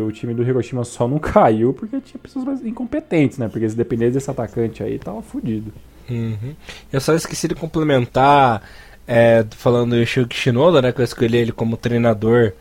o 0.04 0.10
time 0.10 0.34
do 0.34 0.42
Hiroshima 0.42 0.82
só 0.84 1.06
não 1.06 1.18
caiu 1.20 1.72
porque 1.72 2.00
tinha 2.00 2.18
pessoas 2.20 2.44
mais 2.44 2.64
incompetentes, 2.64 3.38
né? 3.38 3.48
Porque 3.48 3.68
se 3.68 3.76
dependesse 3.76 4.12
desse 4.12 4.30
atacante 4.30 4.82
aí, 4.82 4.98
tava 4.98 5.22
fudido. 5.22 5.72
Uhum. 6.10 6.54
Eu 6.92 7.00
só 7.00 7.14
esqueci 7.14 7.48
de 7.48 7.54
complementar, 7.54 8.62
é, 9.06 9.44
falando 9.56 9.96
do 9.96 10.06
Shuki 10.06 10.36
Shinoda, 10.36 10.82
né? 10.82 10.92
Que 10.92 11.00
eu 11.00 11.04
escolhi 11.04 11.38
ele 11.38 11.52
como 11.52 11.76
treinador 11.76 12.52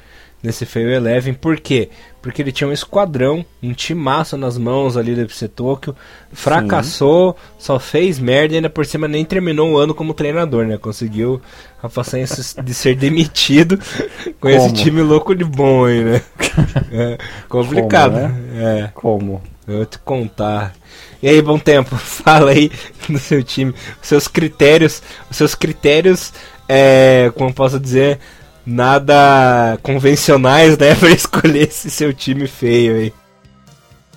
nesse 0.41 0.65
Feio 0.65 0.89
Eleven. 0.91 1.33
Por 1.33 1.59
quê? 1.59 1.89
Porque 2.21 2.41
ele 2.41 2.51
tinha 2.51 2.67
um 2.67 2.73
esquadrão, 2.73 3.45
um 3.61 3.73
timaço 3.73 4.37
nas 4.37 4.57
mãos 4.57 4.97
ali 4.97 5.15
do 5.15 5.21
FC 5.21 5.47
Tokyo, 5.47 5.95
fracassou, 6.31 7.33
Sim. 7.33 7.55
só 7.57 7.79
fez 7.79 8.19
merda 8.19 8.53
e 8.53 8.57
ainda 8.57 8.69
por 8.69 8.85
cima 8.85 9.07
nem 9.07 9.23
terminou 9.23 9.71
o 9.71 9.77
ano 9.77 9.93
como 9.93 10.13
treinador, 10.13 10.65
né? 10.65 10.77
Conseguiu 10.77 11.41
a 11.81 11.87
façanha 11.87 12.25
de 12.63 12.73
ser 12.73 12.95
demitido 12.95 13.77
com 14.39 14.49
Como? 14.49 14.53
esse 14.53 14.73
time 14.73 15.01
louco 15.01 15.35
de 15.35 15.43
bom 15.43 15.85
aí, 15.85 16.03
né? 16.03 16.21
É 16.91 17.17
complicado. 17.47 18.13
Como, 18.13 18.27
né? 18.27 18.83
É. 18.85 18.91
Como? 18.93 19.41
Eu 19.69 19.77
vou 19.77 19.85
te 19.85 19.99
contar. 19.99 20.73
E 21.21 21.27
aí, 21.27 21.41
bom 21.41 21.59
tempo, 21.59 21.95
fala 21.97 22.51
aí 22.51 22.71
do 23.07 23.19
seu 23.19 23.43
time, 23.43 23.73
os 24.01 24.07
seus 24.07 24.27
critérios, 24.27 25.01
os 25.29 25.37
seus 25.37 25.53
critérios, 25.53 26.33
é, 26.67 27.31
como 27.35 27.53
posso 27.53 27.79
dizer, 27.79 28.19
nada 28.65 29.77
convencionais, 29.81 30.77
né, 30.77 30.95
para 30.99 31.11
escolher 31.11 31.67
esse 31.67 31.89
seu 31.89 32.13
time 32.13 32.47
feio 32.47 32.95
aí. 32.95 33.13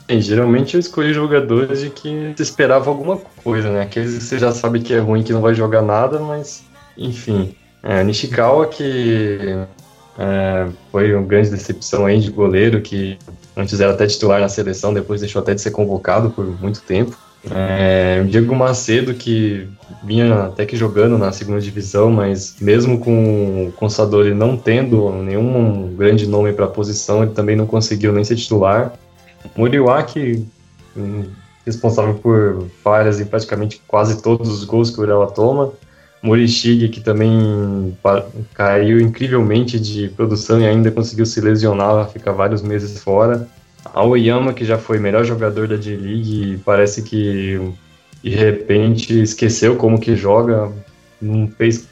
É, 0.09 0.21
geralmente 0.21 0.75
eu 0.75 0.81
escolhi 0.81 1.13
jogadores 1.13 1.81
de 1.81 1.91
que 1.91 2.35
se 2.37 2.43
esperava 2.43 2.91
alguma 2.91 3.17
coisa, 3.17 3.71
né? 3.71 3.83
Aqueles 3.83 4.15
que 4.19 4.25
você 4.25 4.39
já 4.39 4.53
sabe 4.53 4.81
que 4.81 4.93
é 4.93 4.99
ruim, 4.99 5.23
que 5.23 5.33
não 5.33 5.41
vai 5.41 5.55
jogar 5.55 5.81
nada, 5.81 6.19
mas 6.19 6.65
enfim. 6.97 7.55
É, 7.83 8.03
Nishikawa 8.05 8.67
que 8.69 9.57
é, 10.19 10.69
foi 10.91 11.15
uma 11.15 11.27
grande 11.27 11.51
decepção 11.51 12.05
aí 12.05 12.21
de 12.21 12.31
goleiro, 12.31 12.81
que 12.81 13.19
antes 13.57 13.81
era 13.81 13.93
até 13.93 14.07
titular 14.07 14.41
na 14.41 14.49
seleção, 14.49 14.93
depois 14.93 15.21
deixou 15.21 15.41
até 15.43 15.55
de 15.55 15.61
ser 15.61 15.71
convocado 15.71 16.31
por 16.31 16.45
muito 16.61 16.81
tempo. 16.83 17.17
É, 17.51 18.23
Diego 18.29 18.55
Macedo, 18.55 19.15
que 19.15 19.69
vinha 20.05 20.45
até 20.45 20.65
que 20.65 20.77
jogando 20.77 21.19
na 21.19 21.33
segunda 21.33 21.61
divisão, 21.61 22.11
mas 22.11 22.57
mesmo 22.61 22.99
com 22.99 23.67
o 23.67 23.73
Consadole 23.73 24.33
não 24.33 24.57
tendo 24.57 25.11
nenhum 25.11 25.95
grande 25.97 26.27
nome 26.27 26.53
para 26.53 26.67
a 26.67 26.69
posição, 26.69 27.23
ele 27.23 27.33
também 27.33 27.57
não 27.57 27.67
conseguiu 27.67 28.13
nem 28.13 28.23
ser 28.23 28.37
titular. 28.37 28.93
Muriuá, 29.57 30.05
que 30.05 30.47
hum, 30.97 31.25
responsável 31.67 32.15
por 32.15 32.67
falhas 32.83 33.21
em 33.21 33.25
praticamente 33.25 33.83
quase 33.89 34.23
todos 34.23 34.49
os 34.49 34.65
gols 34.65 34.91
que 34.91 35.01
o 35.01 35.03
Urela 35.03 35.27
toma. 35.27 35.73
Morishige, 36.23 36.89
que 36.89 37.01
também 37.01 37.97
caiu 38.55 39.01
incrivelmente 39.01 39.81
de 39.81 40.09
produção 40.11 40.61
e 40.61 40.67
ainda 40.67 40.91
conseguiu 40.91 41.27
se 41.27 41.41
lesionar, 41.41 42.09
ficar 42.11 42.33
vários 42.33 42.63
meses 42.63 43.03
fora. 43.03 43.49
Aoyama, 43.93 44.55
que 44.55 44.65
já 44.65 44.79
foi 44.79 44.99
melhor 44.99 45.25
jogador 45.25 45.67
da 45.67 45.77
J-League, 45.77 46.61
parece 46.65 47.03
que 47.03 47.61
de 48.23 48.31
repente 48.31 49.21
esqueceu 49.21 49.77
como 49.77 49.99
que 49.99 50.15
joga, 50.15 50.71
não 51.21 51.49
fez, 51.49 51.89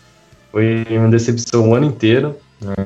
foi 0.52 0.86
uma 0.90 1.08
decepção 1.08 1.68
o 1.68 1.74
ano 1.74 1.86
inteiro. 1.86 2.36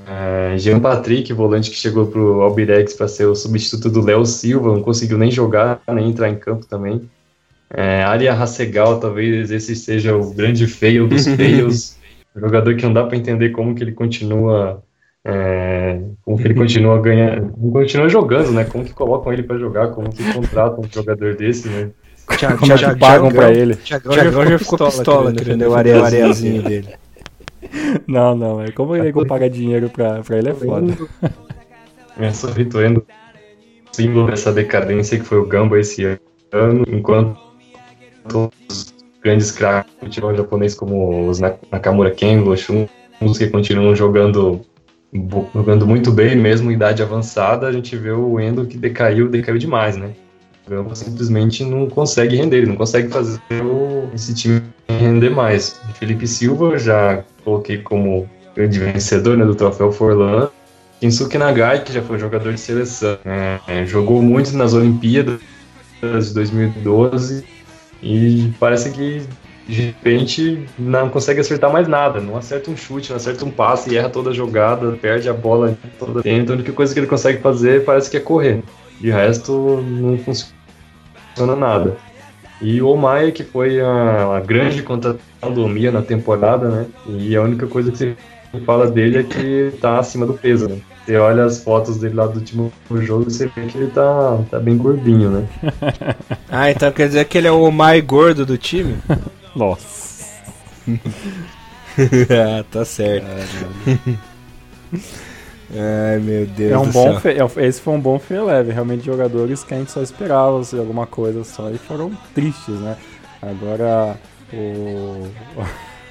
É, 0.06 0.56
Jean 0.56 0.80
Patrick, 0.80 1.32
volante 1.32 1.70
que 1.70 1.76
chegou 1.76 2.06
para 2.06 2.20
o 2.20 2.42
Albirex 2.42 2.94
para 2.94 3.08
ser 3.08 3.26
o 3.26 3.34
substituto 3.34 3.90
do 3.90 4.00
Léo 4.00 4.24
Silva, 4.24 4.72
não 4.72 4.82
conseguiu 4.82 5.18
nem 5.18 5.30
jogar, 5.30 5.80
nem 5.92 6.08
entrar 6.08 6.30
em 6.30 6.36
campo 6.36 6.64
também. 6.64 7.08
É, 7.76 8.04
Aria 8.04 8.32
Hassegal, 8.32 9.00
talvez 9.00 9.50
esse 9.50 9.74
seja 9.74 10.16
o 10.16 10.32
grande 10.32 10.66
feio 10.66 11.08
dos 11.08 11.26
feios, 11.36 11.96
jogador 12.36 12.76
que 12.76 12.84
não 12.84 12.92
dá 12.92 13.04
para 13.04 13.16
entender 13.16 13.50
como 13.50 13.74
que 13.74 13.82
ele 13.82 13.92
continua 13.92 14.82
é, 15.24 16.00
como 16.22 16.36
que 16.36 16.44
ele 16.44 16.54
continua 16.54 17.00
ganhando, 17.00 17.50
continua 17.72 18.08
jogando, 18.08 18.52
né? 18.52 18.64
Como 18.64 18.84
que 18.84 18.92
colocam 18.92 19.32
ele 19.32 19.42
para 19.42 19.58
jogar, 19.58 19.88
como 19.88 20.10
que 20.10 20.22
contratam 20.32 20.84
um 20.84 20.88
jogador 20.92 21.34
desse, 21.34 21.68
né? 21.68 21.90
Tiago, 22.36 22.58
como 22.58 22.76
Tiago, 22.76 22.98
pagam 22.98 23.32
para 23.32 23.50
ele? 23.52 23.74
Tiagão 23.76 24.12
já, 24.12 24.30
já 24.30 24.58
ficou 24.58 24.78
pistola, 24.78 25.32
querendo 25.32 25.66
o 25.68 25.74
areazinho 25.74 26.62
dele. 26.62 26.88
Não, 28.06 28.36
não, 28.36 28.62
é 28.62 28.70
como 28.70 28.94
ele 28.94 29.10
paga 29.24 29.48
dinheiro 29.48 29.88
pra, 29.88 30.20
pra 30.22 30.38
ele 30.38 30.50
é 30.50 30.54
foda. 30.54 30.94
É 32.16 32.30
só 32.30 32.48
Ritoendo, 32.48 33.04
símbolo 33.90 34.28
dessa 34.28 34.52
decadência 34.52 35.18
que 35.18 35.24
foi 35.24 35.38
o 35.38 35.46
Gamba 35.46 35.80
esse 35.80 36.04
ano, 36.52 36.84
enquanto 36.86 37.36
os 38.68 38.94
grandes 39.22 39.50
craques 39.50 39.92
do 39.94 40.06
futebol 40.06 40.34
japonês, 40.34 40.74
como 40.74 41.28
os 41.28 41.40
Nakamura 41.40 42.10
Kengo, 42.10 42.56
Shun, 42.56 42.86
que 43.36 43.46
continuam 43.48 43.94
jogando 43.94 44.60
jogando 45.54 45.86
muito 45.86 46.10
bem, 46.10 46.36
mesmo 46.36 46.72
idade 46.72 47.02
avançada, 47.02 47.68
a 47.68 47.72
gente 47.72 47.96
vê 47.96 48.10
o 48.10 48.40
Endo 48.40 48.66
que 48.66 48.76
decaiu, 48.76 49.28
decaiu 49.28 49.58
demais, 49.58 49.96
né? 49.96 50.10
O 50.66 50.94
simplesmente 50.94 51.62
não 51.62 51.88
consegue 51.88 52.36
render, 52.36 52.58
ele 52.58 52.66
não 52.66 52.76
consegue 52.76 53.08
fazer 53.08 53.38
esse 54.12 54.34
time 54.34 54.62
render 54.88 55.30
mais. 55.30 55.80
Felipe 55.94 56.26
Silva, 56.26 56.78
já 56.78 57.22
coloquei 57.44 57.78
como 57.78 58.28
grande 58.56 58.78
vencedor 58.80 59.36
né, 59.36 59.44
do 59.44 59.54
troféu 59.54 59.92
Forlan. 59.92 60.48
Kinsuke 61.00 61.36
Nagai, 61.36 61.84
que 61.84 61.92
já 61.92 62.02
foi 62.02 62.18
jogador 62.18 62.52
de 62.52 62.60
seleção, 62.60 63.18
é, 63.68 63.84
jogou 63.84 64.22
muito 64.22 64.56
nas 64.56 64.72
Olimpíadas 64.72 65.40
de 66.00 66.34
2012 66.34 67.53
e 68.04 68.52
parece 68.60 68.90
que 68.90 69.22
de 69.66 69.80
repente 69.80 70.66
não 70.78 71.08
consegue 71.08 71.40
acertar 71.40 71.72
mais 71.72 71.88
nada, 71.88 72.20
não 72.20 72.36
acerta 72.36 72.70
um 72.70 72.76
chute, 72.76 73.08
não 73.08 73.16
acerta 73.16 73.46
um 73.46 73.50
passe, 73.50 73.96
erra 73.96 74.10
toda 74.10 74.28
a 74.28 74.32
jogada, 74.34 74.92
perde 74.92 75.26
a 75.26 75.32
bola 75.32 75.76
toda 75.98 76.20
dentro. 76.20 76.52
A 76.52 76.56
única 76.56 76.72
coisa 76.72 76.92
que 76.92 77.00
ele 77.00 77.06
consegue 77.06 77.40
fazer 77.40 77.82
parece 77.82 78.10
que 78.10 78.18
é 78.18 78.20
correr. 78.20 78.62
De 79.00 79.10
resto, 79.10 79.82
não 79.82 80.18
funciona 80.18 81.56
nada. 81.56 81.96
E 82.60 82.82
o 82.82 82.94
Maia, 82.94 83.32
que 83.32 83.42
foi 83.42 83.80
a, 83.80 84.36
a 84.36 84.40
grande 84.40 84.82
contratação 84.82 85.52
do 85.52 85.66
Mia 85.66 85.90
na 85.90 86.02
temporada, 86.02 86.68
né? 86.68 86.86
E 87.08 87.34
a 87.34 87.42
única 87.42 87.66
coisa 87.66 87.90
que 87.90 87.96
você 87.96 88.16
fala 88.60 88.90
dele 88.90 89.18
é 89.18 89.22
que 89.22 89.72
tá 89.80 89.98
acima 89.98 90.26
do 90.26 90.34
peso, 90.34 90.68
né? 90.68 90.78
Você 91.04 91.16
olha 91.16 91.44
as 91.44 91.62
fotos 91.62 91.98
dele 91.98 92.14
lá 92.14 92.26
do 92.26 92.38
último 92.38 92.72
jogo 92.90 93.22
e 93.28 93.32
você 93.32 93.46
vê 93.46 93.66
que 93.66 93.76
ele 93.76 93.90
tá, 93.90 94.38
tá 94.50 94.58
bem 94.58 94.76
gordinho, 94.76 95.30
né? 95.30 95.46
ah, 96.48 96.70
então 96.70 96.90
quer 96.90 97.08
dizer 97.08 97.24
que 97.26 97.36
ele 97.36 97.46
é 97.46 97.52
o 97.52 97.70
mais 97.70 98.02
gordo 98.04 98.46
do 98.46 98.56
time? 98.56 98.96
Nossa. 99.54 100.24
ah, 100.88 102.64
tá 102.70 102.84
certo. 102.84 103.26
Ai 105.76 106.18
meu 106.20 106.46
Deus 106.46 106.72
é 106.72 106.78
um 106.78 106.90
bom 106.90 107.20
fe... 107.20 107.30
É 107.30 107.66
esse 107.66 107.80
foi 107.80 107.94
um 107.94 108.00
bom 108.00 108.18
free 108.18 108.40
leve. 108.40 108.72
Realmente 108.72 109.04
jogadores 109.04 109.64
que 109.64 109.74
a 109.74 109.78
gente 109.78 109.90
só 109.90 110.02
esperava 110.02 110.60
assim, 110.60 110.78
alguma 110.78 111.06
coisa 111.06 111.44
só 111.44 111.70
e 111.70 111.78
foram 111.78 112.12
tristes, 112.34 112.80
né? 112.80 112.96
Agora 113.42 114.16
o. 114.52 115.26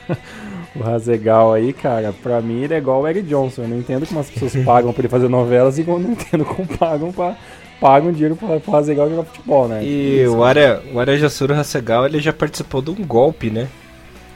o 0.75 0.83
Razegal 0.83 1.53
aí, 1.53 1.73
cara, 1.73 2.13
pra 2.23 2.41
mim 2.41 2.63
ele 2.63 2.73
é 2.73 2.77
igual 2.77 3.01
o 3.01 3.07
Eric 3.07 3.27
Johnson. 3.27 3.63
Eu 3.63 3.67
não 3.67 3.77
entendo 3.77 4.07
como 4.07 4.19
as 4.19 4.29
pessoas 4.29 4.55
pagam 4.65 4.93
pra 4.93 5.01
ele 5.01 5.09
fazer 5.09 5.29
novelas 5.29 5.77
e 5.77 5.85
eu 5.87 5.99
não 5.99 6.11
entendo 6.11 6.45
como 6.45 6.67
pagam 6.77 7.11
pra 7.11 7.35
pagam 7.83 8.13
dinheiro 8.13 8.37
pra, 8.37 8.61
pro 8.61 8.75
Hasegal 8.77 9.09
jogar 9.09 9.23
futebol, 9.23 9.67
né? 9.67 9.83
E 9.83 10.21
Isso. 10.23 10.33
o 10.33 10.43
Ara, 10.43 10.81
o 10.93 10.99
Ara 10.99 11.17
Jasuro 11.17 11.53
Hasegal, 11.53 12.05
ele 12.05 12.21
já 12.21 12.31
participou 12.31 12.81
de 12.81 12.91
um 12.91 13.05
golpe, 13.05 13.49
né? 13.49 13.67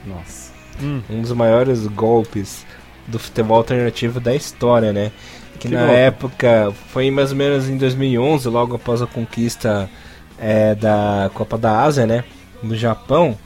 Nossa. 0.05 0.51
Hum. 0.83 1.01
Um 1.09 1.21
dos 1.21 1.31
maiores 1.31 1.87
golpes 1.87 2.65
do 3.07 3.17
futebol 3.17 3.57
alternativo 3.57 4.19
da 4.19 4.35
história, 4.35 4.91
né? 4.91 5.11
Que, 5.53 5.69
que 5.69 5.73
na 5.73 5.85
golpe? 5.85 5.95
época, 5.95 6.73
foi 6.89 7.09
mais 7.09 7.31
ou 7.31 7.37
menos 7.37 7.69
em 7.69 7.77
2011, 7.77 8.49
logo 8.49 8.75
após 8.75 9.01
a 9.01 9.07
conquista 9.07 9.89
é, 10.37 10.75
da 10.75 11.31
Copa 11.33 11.57
da 11.57 11.81
Ásia, 11.81 12.05
né? 12.05 12.25
No 12.61 12.75
Japão. 12.75 13.37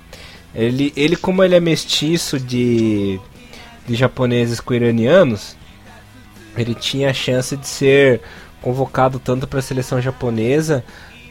Ele, 0.53 0.91
ele 0.95 1.15
como 1.15 1.43
ele 1.43 1.55
é 1.55 1.59
mestiço 1.59 2.39
de, 2.39 3.19
de 3.87 3.95
japoneses 3.95 4.59
com 4.59 4.73
iranianos, 4.73 5.55
ele 6.57 6.75
tinha 6.75 7.09
a 7.09 7.13
chance 7.13 7.55
de 7.55 7.67
ser 7.67 8.21
convocado 8.61 9.19
tanto 9.19 9.47
para 9.47 9.59
a 9.59 9.63
seleção 9.63 10.01
japonesa 10.01 10.83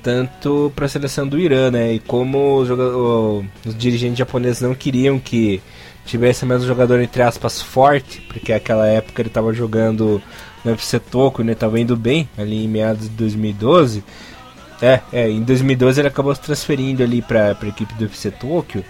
tanto 0.02 0.72
para 0.74 0.86
a 0.86 0.88
seleção 0.88 1.26
do 1.26 1.38
Irã, 1.38 1.70
né? 1.70 1.94
E 1.94 1.98
como 1.98 2.56
os, 2.58 2.70
os, 2.70 3.76
dirigentes 3.76 4.18
japoneses 4.18 4.60
não 4.60 4.74
queriam 4.74 5.18
que 5.18 5.62
tivesse 6.04 6.44
mais 6.44 6.62
um 6.62 6.66
jogador 6.66 7.00
entre 7.00 7.22
aspas 7.22 7.60
forte, 7.60 8.20
porque 8.22 8.52
naquela 8.52 8.86
época 8.86 9.20
ele 9.22 9.28
estava 9.28 9.52
jogando 9.52 10.20
no 10.64 10.72
FC 10.72 10.98
Tokyo, 10.98 11.44
né? 11.44 11.54
Tava 11.54 11.78
indo 11.78 11.96
bem 11.96 12.28
ali 12.36 12.64
em 12.64 12.68
meados 12.68 13.08
de 13.08 13.14
2012. 13.16 14.02
É, 14.82 15.00
é, 15.12 15.28
em 15.28 15.42
2012 15.42 16.00
ele 16.00 16.08
acabou 16.08 16.34
se 16.34 16.40
transferindo 16.40 17.02
ali 17.02 17.20
para 17.20 17.56
a 17.60 17.66
equipe 17.66 17.92
do 17.94 18.06
FC 18.06 18.30
Tokyo. 18.30 18.84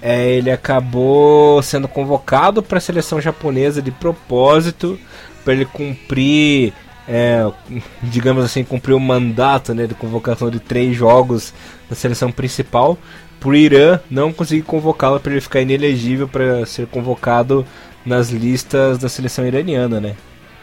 É, 0.00 0.30
ele 0.34 0.50
acabou 0.50 1.62
sendo 1.62 1.88
convocado 1.88 2.62
para 2.62 2.78
a 2.78 2.80
seleção 2.80 3.20
japonesa 3.20 3.80
de 3.80 3.90
propósito 3.90 4.98
para 5.42 5.54
ele 5.54 5.64
cumprir 5.64 6.72
é, 7.08 7.50
digamos 8.02 8.44
assim, 8.44 8.64
cumpriu 8.64 8.96
o 8.96 9.00
mandato 9.00 9.74
né, 9.74 9.86
de 9.86 9.94
convocação 9.94 10.50
de 10.50 10.60
três 10.60 10.96
jogos 10.96 11.54
na 11.88 11.96
seleção 11.96 12.30
principal, 12.30 12.98
o 13.44 13.54
Irã 13.54 14.00
não 14.10 14.32
conseguir 14.32 14.62
convocá-lo 14.62 15.20
para 15.20 15.30
ele 15.30 15.40
ficar 15.40 15.60
inelegível 15.60 16.26
para 16.26 16.66
ser 16.66 16.88
convocado 16.88 17.64
nas 18.04 18.30
listas 18.30 18.98
da 18.98 19.08
seleção 19.08 19.46
iraniana, 19.46 20.00
né? 20.00 20.16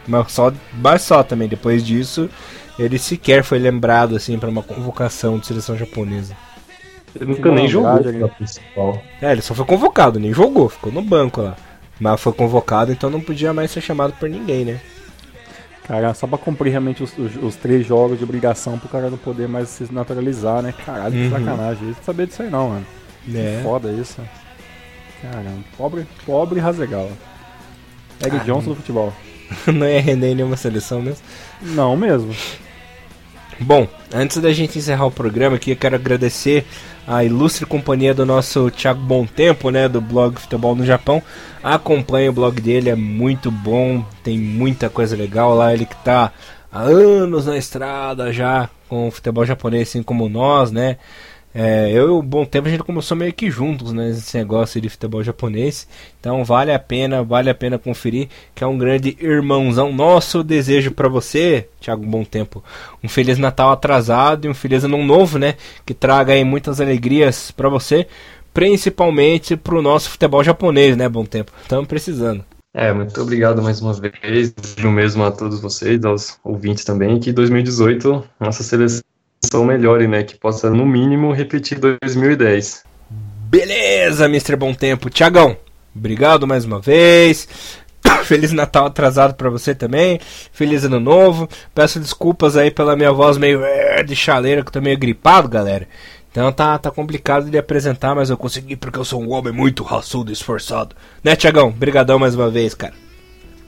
Mas 0.06 0.32
só, 0.32 0.52
mas 0.74 1.00
só 1.00 1.22
também, 1.22 1.48
depois 1.48 1.82
disso, 1.82 2.28
ele 2.78 2.98
sequer 2.98 3.42
foi 3.42 3.58
lembrado 3.58 4.14
assim 4.14 4.38
para 4.38 4.50
uma 4.50 4.62
convocação 4.62 5.38
de 5.38 5.46
seleção 5.46 5.78
japonesa. 5.78 6.36
Ele 7.14 7.26
nunca 7.26 7.50
nem 7.50 7.68
jogou 7.68 8.12
na 8.12 8.28
principal. 8.28 9.02
É, 9.22 9.32
ele 9.32 9.42
só 9.42 9.54
foi 9.54 9.64
convocado, 9.64 10.18
nem 10.18 10.32
jogou, 10.32 10.68
ficou 10.68 10.92
no 10.92 11.02
banco 11.02 11.40
lá. 11.40 11.56
Mas 12.00 12.20
foi 12.20 12.32
convocado, 12.32 12.90
então 12.90 13.08
não 13.08 13.20
podia 13.20 13.52
mais 13.52 13.70
ser 13.70 13.80
chamado 13.80 14.12
por 14.14 14.28
ninguém, 14.28 14.64
né? 14.64 14.80
Cara, 15.86 16.14
só 16.14 16.26
pra 16.26 16.38
cumprir 16.38 16.70
realmente 16.70 17.02
os, 17.02 17.16
os, 17.16 17.36
os, 17.36 17.56
três 17.56 17.86
jogos 17.86 18.18
de 18.18 18.24
obrigação 18.24 18.78
pro 18.78 18.88
cara 18.88 19.10
não 19.10 19.18
poder 19.18 19.46
mais 19.46 19.68
se 19.68 19.92
naturalizar, 19.92 20.62
né? 20.62 20.72
Caralho, 20.84 21.12
que 21.12 21.24
uhum. 21.24 21.30
sacanagem. 21.30 21.82
Eu 21.82 21.88
não 21.88 22.02
sabia 22.02 22.26
disso 22.26 22.42
aí 22.42 22.50
não, 22.50 22.70
mano. 22.70 22.86
É. 23.34 23.60
Foda 23.62 23.92
isso. 23.92 24.20
Caramba, 25.20 25.62
pobre, 25.76 26.06
pobre 26.24 26.58
Razegal. 26.58 27.10
Eric 28.20 28.36
ah, 28.36 28.44
Johnson 28.44 28.70
do 28.70 28.76
futebol. 28.76 29.12
não 29.72 29.86
ia 29.86 30.00
render 30.00 30.28
em 30.28 30.34
nenhuma 30.34 30.56
seleção 30.56 31.02
mesmo? 31.02 31.22
Não 31.60 31.96
mesmo. 31.96 32.34
Bom, 33.60 33.86
antes 34.12 34.38
da 34.38 34.52
gente 34.52 34.78
encerrar 34.78 35.06
o 35.06 35.10
programa 35.10 35.56
aqui, 35.56 35.70
eu 35.70 35.76
quero 35.76 35.94
agradecer 35.94 36.66
a 37.06 37.22
ilustre 37.22 37.66
companhia 37.66 38.14
do 38.14 38.24
nosso 38.24 38.70
Thiago 38.70 39.00
Bom 39.00 39.26
Tempo, 39.26 39.70
né, 39.70 39.88
do 39.88 40.00
blog 40.00 40.40
Futebol 40.40 40.74
no 40.74 40.84
Japão. 40.84 41.22
Acompanhe 41.62 42.28
o 42.28 42.32
blog 42.32 42.60
dele, 42.60 42.90
é 42.90 42.94
muito 42.94 43.50
bom, 43.50 44.04
tem 44.22 44.38
muita 44.38 44.88
coisa 44.88 45.16
legal 45.16 45.54
lá. 45.54 45.72
Ele 45.72 45.86
que 45.86 45.94
está 45.94 46.32
há 46.72 46.82
anos 46.82 47.46
na 47.46 47.56
estrada 47.56 48.32
já 48.32 48.68
com 48.88 49.08
o 49.08 49.10
futebol 49.10 49.44
japonês, 49.44 49.88
assim 49.88 50.02
como 50.02 50.28
nós, 50.28 50.70
né? 50.70 50.96
É, 51.54 51.88
eu 51.92 52.08
e 52.08 52.10
o 52.10 52.20
Bom 52.20 52.44
Tempo 52.44 52.66
a 52.66 52.70
gente 52.70 52.82
começou 52.82 53.16
meio 53.16 53.32
que 53.32 53.48
juntos, 53.48 53.92
né? 53.92 54.10
Esse 54.10 54.36
negócio 54.36 54.80
de 54.80 54.88
futebol 54.88 55.22
japonês. 55.22 55.86
Então 56.18 56.44
vale 56.44 56.72
a 56.72 56.78
pena, 56.80 57.22
vale 57.22 57.48
a 57.48 57.54
pena 57.54 57.78
conferir, 57.78 58.28
que 58.52 58.64
é 58.64 58.66
um 58.66 58.76
grande 58.76 59.16
irmãozão 59.20 59.92
nosso. 59.92 60.42
Desejo 60.42 60.90
para 60.90 61.08
você, 61.08 61.68
Thiago 61.80 62.04
Bom 62.04 62.24
Tempo, 62.24 62.62
um 63.04 63.08
Feliz 63.08 63.38
Natal 63.38 63.70
atrasado 63.70 64.46
e 64.46 64.50
um 64.50 64.54
Feliz 64.54 64.82
Ano 64.82 65.04
Novo, 65.04 65.38
né? 65.38 65.54
Que 65.86 65.94
traga 65.94 66.32
aí 66.32 66.42
muitas 66.42 66.80
alegrias 66.80 67.52
para 67.52 67.68
você, 67.68 68.08
principalmente 68.52 69.56
pro 69.56 69.80
nosso 69.80 70.10
futebol 70.10 70.42
japonês, 70.42 70.96
né? 70.96 71.08
Bom 71.08 71.24
Tempo. 71.24 71.52
Estamos 71.62 71.86
precisando. 71.86 72.44
É, 72.76 72.92
muito 72.92 73.20
obrigado 73.22 73.62
mais 73.62 73.80
uma 73.80 73.92
vez, 73.92 74.52
o 74.84 74.90
mesmo 74.90 75.22
a 75.22 75.30
todos 75.30 75.60
vocês, 75.60 76.04
aos 76.04 76.36
ouvintes 76.42 76.84
também, 76.84 77.20
que 77.20 77.30
2018 77.30 78.24
nossa 78.40 78.64
seleção 78.64 79.13
melhore, 79.64 80.06
né? 80.06 80.22
Que 80.22 80.36
possa, 80.36 80.70
no 80.70 80.86
mínimo, 80.86 81.32
repetir 81.32 81.78
2010. 81.78 82.84
Beleza, 83.10 84.26
Mr. 84.26 84.56
Bom 84.56 84.74
Tempo. 84.74 85.10
Tiagão, 85.10 85.56
obrigado 85.94 86.46
mais 86.46 86.64
uma 86.64 86.80
vez. 86.80 87.46
Feliz 88.24 88.52
Natal 88.52 88.86
atrasado 88.86 89.34
para 89.34 89.50
você 89.50 89.74
também. 89.74 90.20
Feliz 90.52 90.84
Ano 90.84 91.00
Novo. 91.00 91.48
Peço 91.74 92.00
desculpas 92.00 92.56
aí 92.56 92.70
pela 92.70 92.96
minha 92.96 93.12
voz 93.12 93.38
meio 93.38 93.64
eh, 93.64 94.02
de 94.02 94.16
chaleira, 94.16 94.62
que 94.62 94.68
eu 94.68 94.72
tô 94.72 94.80
meio 94.80 94.98
gripado, 94.98 95.48
galera. 95.48 95.86
Então 96.30 96.50
tá, 96.50 96.76
tá 96.78 96.90
complicado 96.90 97.48
de 97.48 97.56
apresentar, 97.56 98.14
mas 98.14 98.28
eu 98.28 98.36
consegui 98.36 98.74
porque 98.74 98.98
eu 98.98 99.04
sou 99.04 99.22
um 99.22 99.32
homem 99.32 99.52
muito 99.52 99.84
raçudo 99.84 100.30
e 100.30 100.32
esforçado. 100.32 100.96
Né, 101.22 101.36
Tiagão? 101.36 101.70
Brigadão 101.70 102.18
mais 102.18 102.34
uma 102.34 102.50
vez, 102.50 102.74
cara. 102.74 103.03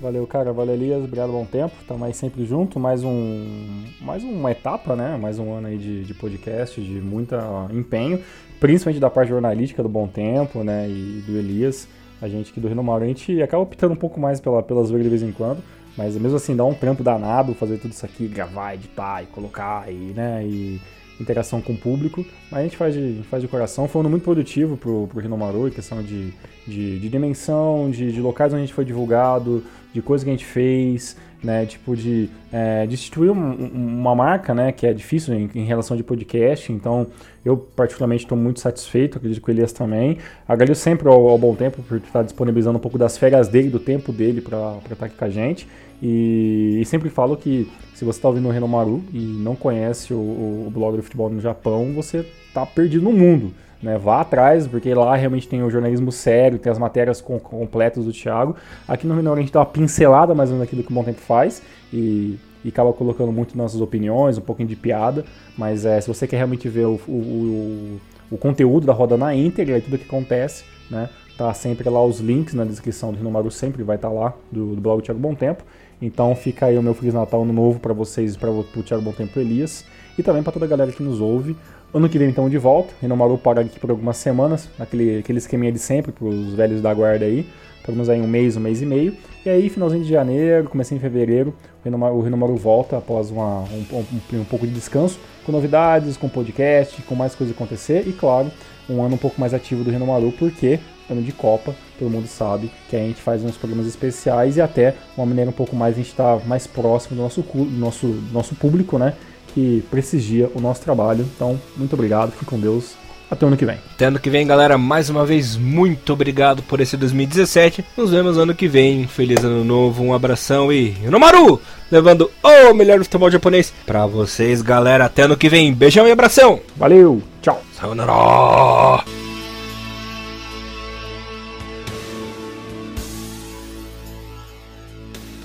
Valeu, 0.00 0.26
cara. 0.26 0.52
Valeu, 0.52 0.74
Elias. 0.74 1.02
Obrigado, 1.04 1.32
bom 1.32 1.46
tempo. 1.46 1.74
Tamo 1.88 2.04
aí 2.04 2.12
sempre 2.12 2.44
junto. 2.44 2.78
Mais 2.78 3.02
um, 3.02 3.84
mais 4.00 4.22
uma 4.22 4.50
etapa, 4.50 4.94
né? 4.94 5.16
Mais 5.16 5.38
um 5.38 5.52
ano 5.54 5.68
aí 5.68 5.78
de, 5.78 6.04
de 6.04 6.14
podcast, 6.14 6.80
de 6.80 7.00
muito 7.00 7.34
empenho, 7.72 8.22
principalmente 8.60 9.00
da 9.00 9.08
parte 9.08 9.30
jornalística 9.30 9.82
do 9.82 9.88
Bom 9.88 10.06
Tempo, 10.06 10.62
né? 10.62 10.86
E 10.88 11.22
do 11.26 11.36
Elias. 11.36 11.88
A 12.20 12.28
gente 12.28 12.50
aqui 12.50 12.60
do 12.60 12.68
Renomauro, 12.68 13.04
a 13.04 13.06
gente 13.06 13.42
acaba 13.42 13.62
optando 13.62 13.92
um 13.92 13.96
pouco 13.96 14.18
mais 14.18 14.40
pela, 14.40 14.62
pelas 14.62 14.90
vezes 14.90 15.04
de 15.04 15.10
vez 15.10 15.22
em 15.22 15.32
quando. 15.32 15.62
Mas 15.96 16.14
mesmo 16.16 16.36
assim, 16.36 16.54
dá 16.54 16.64
um 16.64 16.74
trampo 16.74 17.02
danado 17.02 17.54
fazer 17.54 17.78
tudo 17.78 17.92
isso 17.92 18.04
aqui, 18.04 18.28
gravar, 18.28 18.74
editar 18.74 19.22
e 19.22 19.26
colocar 19.26 19.90
e, 19.90 20.12
né? 20.14 20.44
E 20.46 20.80
interação 21.20 21.60
com 21.60 21.72
o 21.72 21.76
público, 21.76 22.24
mas 22.50 22.60
a 22.60 22.62
gente 22.62 22.76
faz 22.76 22.94
de, 22.94 23.22
faz 23.30 23.42
de 23.42 23.48
coração. 23.48 23.88
Foi 23.88 24.00
um 24.00 24.02
ano 24.02 24.10
muito 24.10 24.22
produtivo 24.22 24.76
pro, 24.76 25.06
pro 25.06 25.20
Rinomaru, 25.20 25.68
em 25.68 25.70
questão 25.70 26.02
de, 26.02 26.32
de, 26.66 26.98
de 26.98 27.08
dimensão, 27.08 27.90
de, 27.90 28.12
de, 28.12 28.20
locais 28.20 28.52
onde 28.52 28.62
a 28.62 28.66
gente 28.66 28.74
foi 28.74 28.84
divulgado, 28.84 29.62
de 29.92 30.02
coisas 30.02 30.24
que 30.24 30.30
a 30.30 30.32
gente 30.32 30.44
fez, 30.44 31.16
né, 31.42 31.64
tipo 31.64 31.96
de, 31.96 32.28
é, 32.52 32.86
de 32.86 32.94
instituir 32.94 33.30
um, 33.30 33.52
uma 33.54 34.14
marca, 34.14 34.54
né, 34.54 34.72
que 34.72 34.86
é 34.86 34.92
difícil 34.92 35.34
em, 35.34 35.50
em 35.54 35.64
relação 35.64 35.96
de 35.96 36.02
podcast, 36.02 36.72
então 36.72 37.06
eu 37.44 37.56
particularmente 37.56 38.24
estou 38.24 38.36
muito 38.36 38.60
satisfeito, 38.60 39.18
acredito 39.18 39.42
que 39.42 39.50
o 39.50 39.52
Elias 39.52 39.72
também. 39.72 40.18
Agradeço 40.48 40.80
sempre 40.80 41.08
ao, 41.08 41.28
ao 41.28 41.38
Bom 41.38 41.54
Tempo 41.54 41.82
por 41.82 41.98
estar 41.98 42.22
disponibilizando 42.22 42.76
um 42.76 42.80
pouco 42.80 42.98
das 42.98 43.16
férias 43.16 43.48
dele, 43.48 43.70
do 43.70 43.78
tempo 43.78 44.12
dele 44.12 44.40
para 44.40 44.78
estar 44.90 45.06
aqui 45.06 45.16
com 45.16 45.24
a 45.24 45.30
gente. 45.30 45.68
E, 46.02 46.78
e, 46.80 46.84
sempre 46.84 47.08
falo 47.08 47.36
que 47.36 47.70
se 47.94 48.04
você 48.04 48.18
está 48.18 48.28
ouvindo 48.28 48.48
o 48.48 48.50
Renomaru 48.50 49.02
e 49.12 49.18
não 49.18 49.56
conhece 49.56 50.12
o, 50.12 50.18
o, 50.18 50.70
blog 50.72 50.96
do 50.96 51.02
futebol 51.02 51.30
no 51.30 51.40
Japão, 51.40 51.92
você 51.94 52.26
está 52.48 52.66
perdido 52.66 53.04
no 53.04 53.12
mundo. 53.12 53.52
Né? 53.82 53.96
Vá 53.98 54.20
atrás, 54.20 54.66
porque 54.66 54.92
lá 54.92 55.16
realmente 55.16 55.48
tem 55.48 55.62
o 55.62 55.70
jornalismo 55.70 56.12
sério, 56.12 56.58
tem 56.58 56.70
as 56.70 56.78
matérias 56.78 57.20
com, 57.20 57.38
completas 57.38 58.04
do 58.04 58.12
Thiago. 58.12 58.56
Aqui 58.86 59.06
no 59.06 59.14
Renomaru 59.14 59.38
a 59.38 59.42
gente 59.42 59.52
dá 59.52 59.60
uma 59.60 59.66
pincelada 59.66 60.34
mais 60.34 60.50
ou 60.50 60.56
menos 60.56 60.68
aquilo 60.68 60.82
que 60.82 60.90
o 60.90 60.94
Bom 60.94 61.04
Tempo 61.04 61.20
faz 61.20 61.62
e, 61.92 62.38
e 62.64 62.68
acaba 62.68 62.92
colocando 62.92 63.32
muito 63.32 63.56
nossas 63.56 63.80
opiniões, 63.80 64.36
um 64.36 64.42
pouquinho 64.42 64.68
de 64.68 64.76
piada. 64.76 65.24
Mas 65.56 65.86
é, 65.86 66.00
se 66.00 66.08
você 66.08 66.26
quer 66.26 66.36
realmente 66.36 66.68
ver 66.68 66.86
o, 66.86 67.00
o, 67.08 68.00
o 68.30 68.36
conteúdo 68.36 68.86
da 68.86 68.92
roda 68.92 69.16
na 69.16 69.34
íntegra 69.34 69.78
e 69.78 69.80
tudo 69.80 69.96
o 69.96 69.98
que 69.98 70.04
acontece, 70.04 70.64
né? 70.90 71.08
Tá 71.36 71.52
sempre 71.52 71.88
lá 71.90 72.02
os 72.02 72.18
links 72.18 72.54
na 72.54 72.64
descrição 72.64 73.12
do 73.12 73.18
Renomaru, 73.18 73.50
sempre 73.50 73.82
vai 73.82 73.96
estar 73.96 74.08
tá 74.08 74.14
lá 74.14 74.32
do, 74.50 74.74
do 74.74 74.80
blog 74.80 75.02
do 75.02 75.04
Thiago 75.04 75.20
Bom 75.20 75.34
Tempo. 75.34 75.62
Então 76.00 76.34
fica 76.34 76.66
aí 76.66 76.76
o 76.76 76.82
meu 76.82 76.94
Feliz 76.94 77.14
Natal 77.14 77.42
Ano 77.42 77.52
Novo 77.52 77.80
para 77.80 77.92
vocês, 77.92 78.36
para 78.36 78.50
o 78.50 78.64
Thiago 78.84 79.02
Bom 79.02 79.12
Tempo 79.12 79.38
Elias. 79.38 79.84
E 80.18 80.22
também 80.22 80.42
para 80.42 80.52
toda 80.52 80.64
a 80.64 80.68
galera 80.68 80.92
que 80.92 81.02
nos 81.02 81.20
ouve. 81.20 81.56
Ano 81.94 82.08
que 82.08 82.18
vem 82.18 82.28
então 82.28 82.48
de 82.48 82.58
volta, 82.58 82.92
Renomaru 83.00 83.38
para 83.38 83.60
aqui 83.62 83.78
por 83.78 83.90
algumas 83.90 84.16
semanas, 84.16 84.68
aquele, 84.78 85.20
aquele 85.20 85.38
esqueminha 85.38 85.72
de 85.72 85.78
sempre 85.78 86.12
para 86.12 86.26
os 86.26 86.52
velhos 86.52 86.82
da 86.82 86.92
guarda 86.92 87.24
aí, 87.24 87.46
pelo 87.84 88.10
aí 88.10 88.20
um 88.20 88.26
mês, 88.26 88.56
um 88.56 88.60
mês 88.60 88.82
e 88.82 88.86
meio. 88.86 89.14
E 89.44 89.48
aí 89.48 89.70
finalzinho 89.70 90.02
de 90.02 90.10
janeiro, 90.10 90.68
comecinho 90.68 90.98
de 90.98 91.06
fevereiro, 91.06 91.54
o 91.84 92.20
Renomaru 92.20 92.56
volta 92.56 92.98
após 92.98 93.30
uma, 93.30 93.60
um, 93.60 93.86
um, 93.92 94.40
um 94.40 94.44
pouco 94.44 94.66
de 94.66 94.72
descanso, 94.72 95.18
com 95.44 95.52
novidades, 95.52 96.16
com 96.16 96.28
podcast, 96.28 97.00
com 97.02 97.14
mais 97.14 97.34
coisas 97.34 97.54
acontecer. 97.54 98.06
E 98.06 98.12
claro, 98.12 98.50
um 98.90 99.02
ano 99.02 99.14
um 99.14 99.18
pouco 99.18 99.40
mais 99.40 99.54
ativo 99.54 99.84
do 99.84 99.90
Renomaru, 99.90 100.32
porque 100.32 100.80
ano 101.08 101.22
de 101.22 101.32
Copa, 101.32 101.74
todo 101.98 102.10
mundo 102.10 102.26
sabe 102.26 102.70
que 102.88 102.96
a 102.96 103.00
gente 103.00 103.20
faz 103.20 103.42
uns 103.44 103.56
programas 103.56 103.86
especiais 103.86 104.56
e 104.56 104.60
até 104.60 104.94
uma 105.16 105.26
maneira 105.26 105.50
um 105.50 105.54
pouco 105.54 105.74
mais 105.74 105.94
a 105.94 105.98
gente 105.98 106.10
está 106.10 106.38
mais 106.46 106.66
próximo 106.66 107.16
do 107.16 107.22
nosso, 107.22 107.42
do 107.42 107.78
nosso, 107.78 108.06
do 108.06 108.32
nosso 108.32 108.54
público, 108.54 108.98
né? 108.98 109.14
Que 109.54 109.82
prestigia 109.90 110.50
o 110.54 110.60
nosso 110.60 110.82
trabalho. 110.82 111.26
Então, 111.34 111.58
muito 111.76 111.94
obrigado, 111.94 112.32
fique 112.32 112.44
com 112.44 112.58
Deus. 112.58 112.94
Até 113.30 113.44
ano 113.44 113.56
que 113.56 113.66
vem. 113.66 113.76
Até 113.94 114.04
ano 114.06 114.20
que 114.20 114.30
vem, 114.30 114.46
galera. 114.46 114.78
Mais 114.78 115.10
uma 115.10 115.26
vez, 115.26 115.56
muito 115.56 116.12
obrigado 116.12 116.62
por 116.62 116.80
esse 116.80 116.96
2017. 116.96 117.84
Nos 117.96 118.10
vemos 118.10 118.38
ano 118.38 118.54
que 118.54 118.68
vem. 118.68 119.06
Feliz 119.06 119.42
ano 119.42 119.64
novo, 119.64 120.04
um 120.04 120.14
abração 120.14 120.72
e 120.72 120.94
Nomaru! 121.10 121.60
Levando 121.90 122.30
o 122.42 122.74
melhor 122.74 122.98
futebol 122.98 123.30
japonês 123.30 123.72
pra 123.84 124.06
vocês, 124.06 124.62
galera. 124.62 125.06
Até 125.06 125.22
ano 125.22 125.36
que 125.36 125.48
vem. 125.48 125.74
Beijão 125.74 126.06
e 126.06 126.12
abração. 126.12 126.60
Valeu, 126.76 127.20
tchau. 127.42 127.60
Sayonara! 127.72 129.25